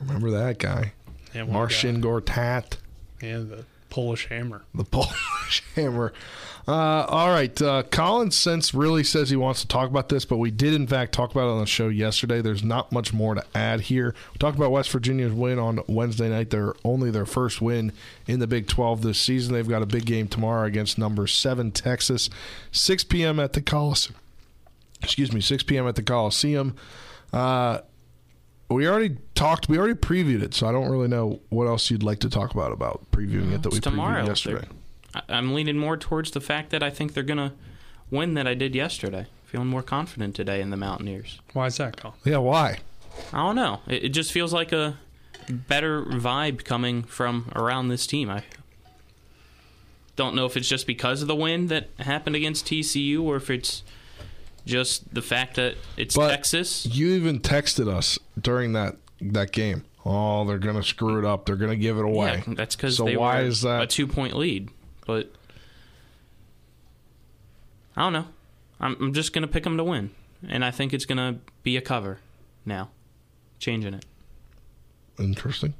Remember 0.00 0.30
that 0.30 0.58
guy, 0.58 0.92
Yeah, 1.34 1.44
Marcin 1.44 2.00
Gortat, 2.00 2.76
Yeah, 3.22 3.38
the 3.38 3.64
Polish 3.90 4.28
Hammer. 4.28 4.62
the 4.74 4.84
Polish 4.84 5.62
Hammer. 5.74 6.12
Uh, 6.66 7.06
all 7.08 7.30
right, 7.30 7.62
uh, 7.62 7.82
Colin 7.84 8.30
Sense 8.30 8.74
really 8.74 9.02
says 9.02 9.30
he 9.30 9.36
wants 9.36 9.62
to 9.62 9.66
talk 9.68 9.88
about 9.88 10.10
this, 10.10 10.26
but 10.26 10.36
we 10.36 10.50
did 10.50 10.74
in 10.74 10.86
fact 10.86 11.12
talk 11.12 11.30
about 11.30 11.48
it 11.48 11.52
on 11.52 11.60
the 11.60 11.66
show 11.66 11.88
yesterday. 11.88 12.42
There's 12.42 12.62
not 12.62 12.92
much 12.92 13.14
more 13.14 13.34
to 13.34 13.42
add 13.54 13.80
here. 13.80 14.14
We 14.34 14.38
talked 14.38 14.58
about 14.58 14.70
West 14.70 14.90
Virginia's 14.90 15.32
win 15.32 15.58
on 15.58 15.80
Wednesday 15.88 16.28
night. 16.28 16.50
They're 16.50 16.74
only 16.84 17.10
their 17.10 17.24
first 17.24 17.62
win 17.62 17.92
in 18.26 18.38
the 18.40 18.46
Big 18.46 18.68
12 18.68 19.00
this 19.00 19.18
season. 19.18 19.54
They've 19.54 19.66
got 19.66 19.80
a 19.80 19.86
big 19.86 20.04
game 20.04 20.28
tomorrow 20.28 20.66
against 20.66 20.98
number 20.98 21.26
seven 21.26 21.70
Texas, 21.72 22.28
6 22.70 23.04
p.m. 23.04 23.40
at 23.40 23.54
the 23.54 23.62
Coliseum. 23.62 24.16
Excuse 25.02 25.32
me, 25.32 25.40
6 25.40 25.62
p.m. 25.62 25.88
at 25.88 25.94
the 25.94 26.02
Coliseum. 26.02 26.76
Uh, 27.32 27.78
we 28.70 28.86
already 28.86 29.16
talked. 29.34 29.68
We 29.68 29.78
already 29.78 29.94
previewed 29.94 30.42
it, 30.42 30.54
so 30.54 30.66
I 30.68 30.72
don't 30.72 30.88
really 30.90 31.08
know 31.08 31.40
what 31.48 31.66
else 31.66 31.90
you'd 31.90 32.02
like 32.02 32.18
to 32.20 32.30
talk 32.30 32.52
about 32.54 32.72
about 32.72 33.10
previewing 33.12 33.52
it 33.52 33.62
that 33.62 33.70
we 33.72 33.78
It's 33.78 33.84
tomorrow. 33.84 34.22
previewed 34.24 34.28
yesterday. 34.28 34.68
I- 35.14 35.22
I'm 35.30 35.54
leaning 35.54 35.78
more 35.78 35.96
towards 35.96 36.30
the 36.32 36.40
fact 36.40 36.70
that 36.70 36.82
I 36.82 36.90
think 36.90 37.14
they're 37.14 37.22
gonna 37.22 37.54
win 38.10 38.34
than 38.34 38.46
I 38.46 38.54
did 38.54 38.74
yesterday. 38.74 39.26
Feeling 39.46 39.68
more 39.68 39.82
confident 39.82 40.34
today 40.34 40.60
in 40.60 40.68
the 40.70 40.76
Mountaineers. 40.76 41.40
Why 41.54 41.66
is 41.66 41.78
that, 41.78 41.96
Colin? 41.96 42.16
Yeah, 42.24 42.36
why? 42.38 42.80
I 43.32 43.38
don't 43.38 43.56
know. 43.56 43.80
It, 43.86 44.04
it 44.04 44.08
just 44.10 44.30
feels 44.32 44.52
like 44.52 44.72
a 44.72 44.98
better 45.48 46.02
vibe 46.02 46.64
coming 46.64 47.02
from 47.04 47.50
around 47.56 47.88
this 47.88 48.06
team. 48.06 48.28
I 48.28 48.42
don't 50.16 50.34
know 50.34 50.44
if 50.44 50.56
it's 50.56 50.68
just 50.68 50.86
because 50.86 51.22
of 51.22 51.28
the 51.28 51.34
win 51.34 51.68
that 51.68 51.88
happened 52.00 52.36
against 52.36 52.66
TCU 52.66 53.22
or 53.22 53.36
if 53.36 53.48
it's 53.50 53.82
just 54.68 55.12
the 55.14 55.22
fact 55.22 55.56
that 55.56 55.76
it's 55.96 56.14
But 56.14 56.30
Texas. 56.30 56.86
You 56.86 57.10
even 57.12 57.40
texted 57.40 57.88
us 57.88 58.18
during 58.40 58.72
that 58.74 58.96
that 59.20 59.52
game. 59.52 59.84
Oh, 60.04 60.44
they're 60.44 60.58
gonna 60.58 60.82
screw 60.82 61.18
it 61.18 61.24
up. 61.24 61.46
They're 61.46 61.56
gonna 61.56 61.76
give 61.76 61.98
it 61.98 62.04
away. 62.04 62.44
Yeah, 62.46 62.54
that's 62.54 62.76
because 62.76 62.96
so 62.96 63.04
they 63.04 63.16
why 63.16 63.42
were 63.42 63.48
is 63.48 63.64
a 63.64 63.86
two 63.86 64.06
point 64.06 64.34
lead. 64.34 64.70
But 65.06 65.32
I 67.96 68.02
don't 68.02 68.12
know. 68.12 68.26
I'm, 68.80 68.96
I'm 69.00 69.12
just 69.12 69.32
going 69.32 69.42
to 69.42 69.48
pick 69.48 69.64
them 69.64 69.76
to 69.76 69.84
win. 69.84 70.10
And 70.46 70.64
I 70.64 70.70
think 70.70 70.92
it's 70.92 71.04
going 71.04 71.18
to 71.18 71.40
be 71.64 71.76
a 71.76 71.80
cover 71.80 72.18
now. 72.64 72.90
Changing 73.58 73.94
it. 73.94 74.04
Interesting. 75.18 75.74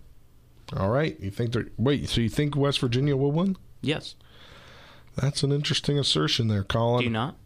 All 0.76 0.90
right, 0.90 1.18
you 1.20 1.30
think 1.30 1.52
they're 1.52 1.68
wait? 1.78 2.08
So 2.08 2.20
you 2.20 2.28
think 2.28 2.56
West 2.56 2.80
Virginia 2.80 3.16
will 3.16 3.32
win? 3.32 3.56
Yes. 3.80 4.16
That's 5.16 5.42
an 5.42 5.52
interesting 5.52 5.98
assertion 5.98 6.48
there, 6.48 6.64
Colin. 6.64 6.98
Do 6.98 7.04
you 7.04 7.10
not? 7.10 7.36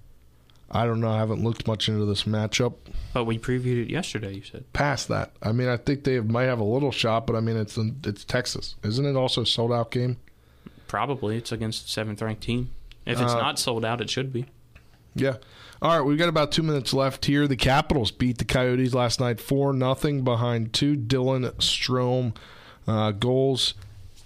I 0.75 0.87
don't 0.87 1.01
know. 1.01 1.11
I 1.11 1.19
haven't 1.19 1.45
looked 1.45 1.67
much 1.67 1.89
into 1.89 2.05
this 2.07 2.23
matchup. 2.25 2.75
But 3.13 3.25
we 3.25 3.39
previewed 3.39 3.83
it 3.85 3.91
yesterday, 3.91 4.33
you 4.35 4.43
said. 4.43 4.65
Past 4.73 5.09
that, 5.09 5.33
I 5.43 5.53
mean, 5.53 5.69
I 5.69 5.77
think 5.77 6.05
they 6.05 6.19
might 6.21 6.45
have 6.45 6.61
a 6.61 6.65
little 6.65 6.91
shot, 6.93 7.27
but 7.27 7.37
I 7.37 7.41
mean, 7.41 7.57
it's 7.59 7.79
it's 8.05 8.25
Texas, 8.25 8.77
isn't 8.83 9.05
it? 9.05 9.15
Also 9.17 9.43
a 9.43 9.47
sold 9.47 9.73
out 9.73 9.91
game. 9.91 10.17
Probably. 10.89 11.37
It's 11.37 11.53
against 11.53 11.83
the 11.85 11.89
seventh 11.91 12.23
ranked 12.23 12.43
team. 12.43 12.71
If 13.05 13.21
it's 13.21 13.33
Uh, 13.33 13.41
not 13.41 13.59
sold 13.59 13.85
out, 13.85 14.01
it 14.01 14.09
should 14.11 14.33
be. 14.33 14.47
Yeah. 15.15 15.37
All 15.83 15.91
right, 15.99 16.07
we've 16.07 16.17
got 16.19 16.29
about 16.29 16.53
two 16.53 16.63
minutes 16.63 16.95
left 16.95 17.25
here. 17.27 17.47
The 17.49 17.57
Capitals 17.57 18.11
beat 18.13 18.39
the 18.39 18.45
Coyotes 18.45 18.95
last 18.95 19.19
night 19.21 19.41
four 19.41 19.73
nothing 19.73 20.23
behind 20.23 20.73
two 20.73 20.97
Dylan 20.97 21.51
Strome 21.57 22.35
uh, 22.87 23.11
goals. 23.11 23.75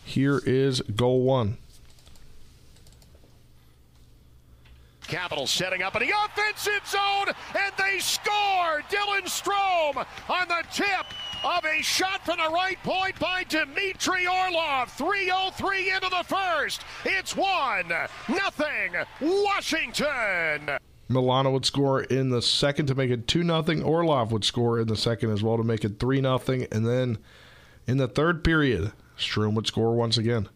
Here 0.04 0.40
is 0.44 0.80
goal 0.82 1.22
one. 1.22 1.56
Capitals 5.06 5.50
setting 5.50 5.82
up 5.82 5.94
in 5.94 6.06
the 6.06 6.12
offensive 6.24 6.86
zone, 6.86 7.34
and 7.54 7.72
they 7.78 7.98
score! 8.00 8.82
Dylan 8.90 9.24
Strome 9.26 10.04
on 10.28 10.48
the 10.48 10.62
tip 10.72 11.06
of 11.44 11.64
a 11.64 11.82
shot 11.82 12.24
from 12.24 12.38
the 12.38 12.50
right 12.50 12.82
point 12.82 13.18
by 13.18 13.44
Dmitry 13.44 14.26
Orlov. 14.26 14.96
3.03 14.96 15.94
into 15.94 16.08
the 16.08 16.24
first. 16.24 16.82
It's 17.04 17.36
1 17.36 17.88
nothing 18.28 18.94
Washington. 19.20 20.78
Milano 21.08 21.52
would 21.52 21.64
score 21.64 22.02
in 22.02 22.30
the 22.30 22.42
second 22.42 22.86
to 22.86 22.94
make 22.94 23.10
it 23.10 23.28
2 23.28 23.44
nothing. 23.44 23.82
Orlov 23.82 24.32
would 24.32 24.44
score 24.44 24.80
in 24.80 24.88
the 24.88 24.96
second 24.96 25.30
as 25.30 25.42
well 25.42 25.56
to 25.56 25.62
make 25.62 25.84
it 25.84 26.00
3 26.00 26.20
nothing. 26.20 26.66
And 26.72 26.84
then 26.84 27.18
in 27.86 27.98
the 27.98 28.08
third 28.08 28.42
period, 28.42 28.92
Strome 29.16 29.54
would 29.54 29.68
score 29.68 29.94
once 29.94 30.18
again. 30.18 30.48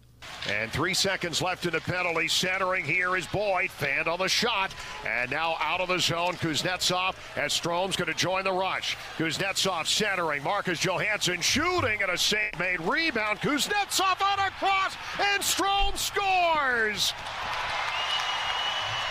And 0.49 0.73
three 0.73 0.95
seconds 0.95 1.43
left 1.43 1.67
in 1.67 1.73
the 1.73 1.81
penalty. 1.81 2.27
Centering 2.27 2.85
here 2.85 3.17
is 3.17 3.27
Boyd. 3.27 3.71
Fanned 3.71 4.09
on 4.09 4.19
the 4.19 4.29
shot. 4.29 4.75
And 5.07 5.31
now 5.31 5.57
out 5.61 5.81
of 5.81 5.89
the 5.89 5.99
zone, 5.99 6.35
Kuznetsov 6.35 7.15
as 7.37 7.53
Strome's 7.53 7.97
going 7.97 8.11
to 8.11 8.15
join 8.15 8.45
the 8.45 8.53
rush. 8.53 8.97
Kuznetsov 9.19 9.87
centering. 9.87 10.43
Marcus 10.43 10.81
Johansson 10.81 11.41
shooting 11.41 12.03
and 12.03 12.11
a 12.11 12.19
save 12.19 12.59
made. 12.59 12.81
Rebound. 12.81 13.41
Kuznetsov 13.41 14.21
on 14.23 14.39
a 14.39 14.51
cross. 14.53 14.97
And 15.19 15.43
Strome 15.43 15.97
scores. 15.99 17.13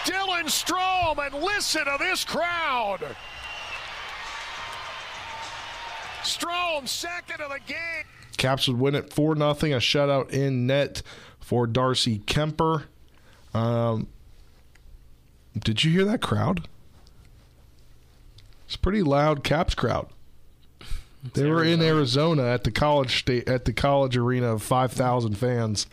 Dylan 0.05 0.45
Strome. 0.45 1.25
And 1.25 1.43
listen 1.43 1.85
to 1.85 1.97
this 1.99 2.25
crowd. 2.25 2.99
Strome, 6.23 6.87
second 6.87 7.41
of 7.41 7.49
the 7.49 7.59
game. 7.65 8.05
Caps 8.39 8.67
would 8.67 8.79
win 8.79 8.95
it 8.95 9.13
4 9.13 9.35
0. 9.35 9.49
A 9.49 9.53
shutout 9.53 10.31
in 10.31 10.65
net 10.65 11.03
for 11.39 11.67
Darcy 11.67 12.19
Kuemper. 12.19 12.85
Um, 13.53 14.07
did 15.57 15.83
you 15.83 15.91
hear 15.91 16.05
that 16.05 16.21
crowd? 16.21 16.67
It's 18.65 18.75
a 18.75 18.79
pretty 18.79 19.03
loud 19.03 19.43
Caps 19.43 19.75
crowd. 19.75 20.07
They 21.33 21.47
were 21.49 21.63
in 21.63 21.81
Arizona 21.81 22.43
at 22.45 22.63
the 22.63 22.71
college 22.71 23.19
state 23.19 23.49
at 23.49 23.65
the 23.65 23.73
college 23.73 24.15
arena 24.15 24.53
of 24.53 24.63
five 24.63 24.93
thousand 24.93 25.37
fans, 25.37 25.85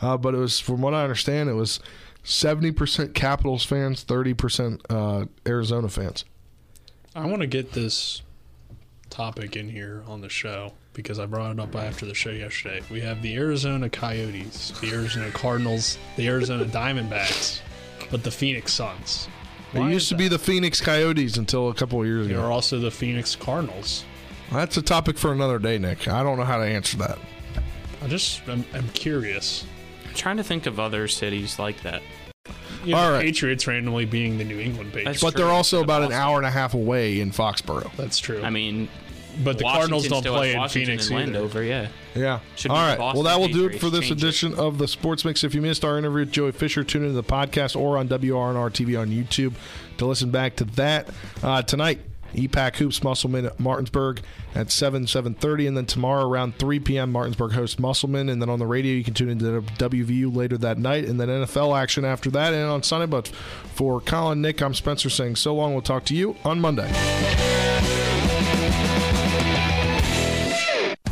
uh, 0.00 0.16
but 0.16 0.34
it 0.34 0.38
was 0.38 0.58
from 0.58 0.80
what 0.80 0.94
I 0.94 1.02
understand 1.02 1.50
it 1.50 1.54
was 1.54 1.78
seventy 2.24 2.72
percent 2.72 3.14
Capitals 3.14 3.64
fans, 3.64 4.02
thirty 4.02 4.32
percent 4.32 4.80
uh, 4.88 5.26
Arizona 5.46 5.90
fans. 5.90 6.24
I 7.14 7.26
want 7.26 7.42
to 7.42 7.46
get 7.46 7.72
this 7.72 8.22
topic 9.10 9.56
in 9.56 9.68
here 9.68 10.02
on 10.06 10.22
the 10.22 10.30
show 10.30 10.72
because 10.94 11.18
I 11.18 11.26
brought 11.26 11.52
it 11.52 11.60
up 11.60 11.74
after 11.74 12.06
the 12.06 12.14
show 12.14 12.30
yesterday. 12.30 12.80
We 12.90 13.00
have 13.00 13.22
the 13.22 13.36
Arizona 13.36 13.88
Coyotes, 13.88 14.72
the 14.80 14.92
Arizona 14.92 15.30
Cardinals, 15.30 15.98
the 16.16 16.28
Arizona 16.28 16.64
Diamondbacks, 16.64 17.60
but 18.10 18.22
the 18.22 18.30
Phoenix 18.30 18.72
Suns. 18.72 19.28
It 19.74 19.80
used 19.90 20.10
to 20.10 20.16
be 20.16 20.28
the 20.28 20.38
Phoenix 20.38 20.80
Coyotes 20.82 21.38
until 21.38 21.70
a 21.70 21.74
couple 21.74 22.00
of 22.00 22.06
years 22.06 22.26
They 22.28 22.34
ago. 22.34 22.42
are 22.44 22.52
also 22.52 22.78
the 22.78 22.90
Phoenix 22.90 23.34
Cardinals. 23.34 24.04
That's 24.52 24.76
a 24.76 24.82
topic 24.82 25.16
for 25.16 25.32
another 25.32 25.58
day, 25.58 25.78
Nick. 25.78 26.06
I 26.08 26.22
don't 26.22 26.36
know 26.36 26.44
how 26.44 26.58
to 26.58 26.64
answer 26.64 26.98
that. 26.98 27.18
I 28.02 28.08
just 28.08 28.46
I'm, 28.48 28.66
I'm 28.74 28.86
curious. 28.90 29.64
I'm 30.06 30.14
trying 30.14 30.36
to 30.36 30.44
think 30.44 30.66
of 30.66 30.78
other 30.78 31.08
cities 31.08 31.58
like 31.58 31.82
that. 31.84 32.02
You 32.84 32.92
know, 32.92 32.98
All 32.98 33.12
the. 33.12 33.20
Patriots 33.20 33.66
randomly 33.66 34.04
being 34.04 34.36
the 34.36 34.44
New 34.44 34.58
England 34.60 34.92
Patriots. 34.92 35.22
but 35.22 35.36
they're 35.36 35.46
also 35.46 35.82
about 35.82 36.02
an 36.02 36.12
hour 36.12 36.36
and 36.36 36.44
a 36.46 36.50
half 36.50 36.74
away 36.74 37.20
in 37.20 37.30
Foxborough. 37.30 37.90
That's 37.96 38.18
true. 38.18 38.42
I 38.42 38.50
mean, 38.50 38.88
But 39.42 39.58
the 39.58 39.64
Washington 39.64 39.90
Cardinals 40.00 40.08
don't 40.08 40.34
play 40.34 40.52
in 40.52 40.58
Washington 40.58 40.86
Phoenix 40.86 41.08
and 41.08 41.18
either. 41.18 41.32
Landover, 41.32 41.62
yeah. 41.62 41.88
Yeah. 42.14 42.40
Should 42.56 42.70
All 42.70 42.76
be 42.76 42.80
the 42.80 42.88
right. 42.88 42.98
Boston 42.98 43.24
well, 43.24 43.38
that 43.38 43.40
will 43.40 43.52
do 43.52 43.66
it 43.66 43.80
for 43.80 43.88
this 43.90 44.00
Change 44.08 44.22
it. 44.22 44.24
edition 44.24 44.54
of 44.54 44.78
the 44.78 44.86
Sports 44.88 45.24
Mix. 45.24 45.42
If 45.44 45.54
you 45.54 45.62
missed 45.62 45.84
our 45.84 45.98
interview 45.98 46.20
with 46.20 46.32
Joey 46.32 46.52
Fisher, 46.52 46.84
tune 46.84 47.02
into 47.02 47.14
the 47.14 47.22
podcast 47.22 47.74
or 47.78 47.96
on 47.96 48.08
WRNR 48.08 48.70
TV 48.70 49.00
on 49.00 49.08
YouTube 49.08 49.54
to 49.98 50.06
listen 50.06 50.30
back 50.30 50.56
to 50.56 50.64
that. 50.64 51.08
Uh, 51.42 51.62
tonight, 51.62 52.00
EPAC 52.34 52.76
Hoops 52.76 53.02
Musselman 53.02 53.46
at 53.46 53.60
Martinsburg 53.60 54.20
at 54.54 54.70
7, 54.70 55.04
7.30. 55.04 55.68
And 55.68 55.76
then 55.76 55.86
tomorrow 55.86 56.26
around 56.28 56.56
3 56.58 56.80
p.m., 56.80 57.12
Martinsburg 57.12 57.52
hosts 57.52 57.78
Musselman. 57.78 58.28
And 58.28 58.40
then 58.40 58.48
on 58.48 58.58
the 58.58 58.66
radio, 58.66 58.92
you 58.94 59.04
can 59.04 59.14
tune 59.14 59.28
into 59.28 59.62
WVU 59.62 60.34
later 60.34 60.58
that 60.58 60.78
night. 60.78 61.04
And 61.04 61.20
then 61.20 61.28
NFL 61.28 61.78
action 61.78 62.04
after 62.04 62.30
that 62.30 62.52
and 62.54 62.68
on 62.68 62.82
Sunday. 62.82 63.06
But 63.06 63.28
for 63.28 64.00
Colin, 64.00 64.40
Nick, 64.42 64.60
I'm 64.62 64.74
Spencer 64.74 65.10
saying 65.10 65.36
so 65.36 65.54
long. 65.54 65.72
We'll 65.72 65.82
talk 65.82 66.04
to 66.06 66.14
you 66.14 66.36
on 66.44 66.60
Monday. 66.60 66.90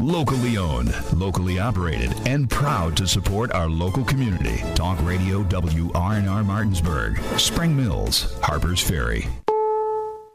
Locally 0.01 0.57
owned, 0.57 0.95
locally 1.13 1.59
operated, 1.59 2.15
and 2.27 2.49
proud 2.49 2.97
to 2.97 3.07
support 3.07 3.53
our 3.53 3.69
local 3.69 4.03
community. 4.03 4.63
Talk 4.75 4.99
Radio 5.05 5.43
WRNR 5.43 6.43
Martinsburg, 6.43 7.19
Spring 7.39 7.77
Mills, 7.77 8.41
Harper's 8.41 8.81
Ferry. 8.81 9.29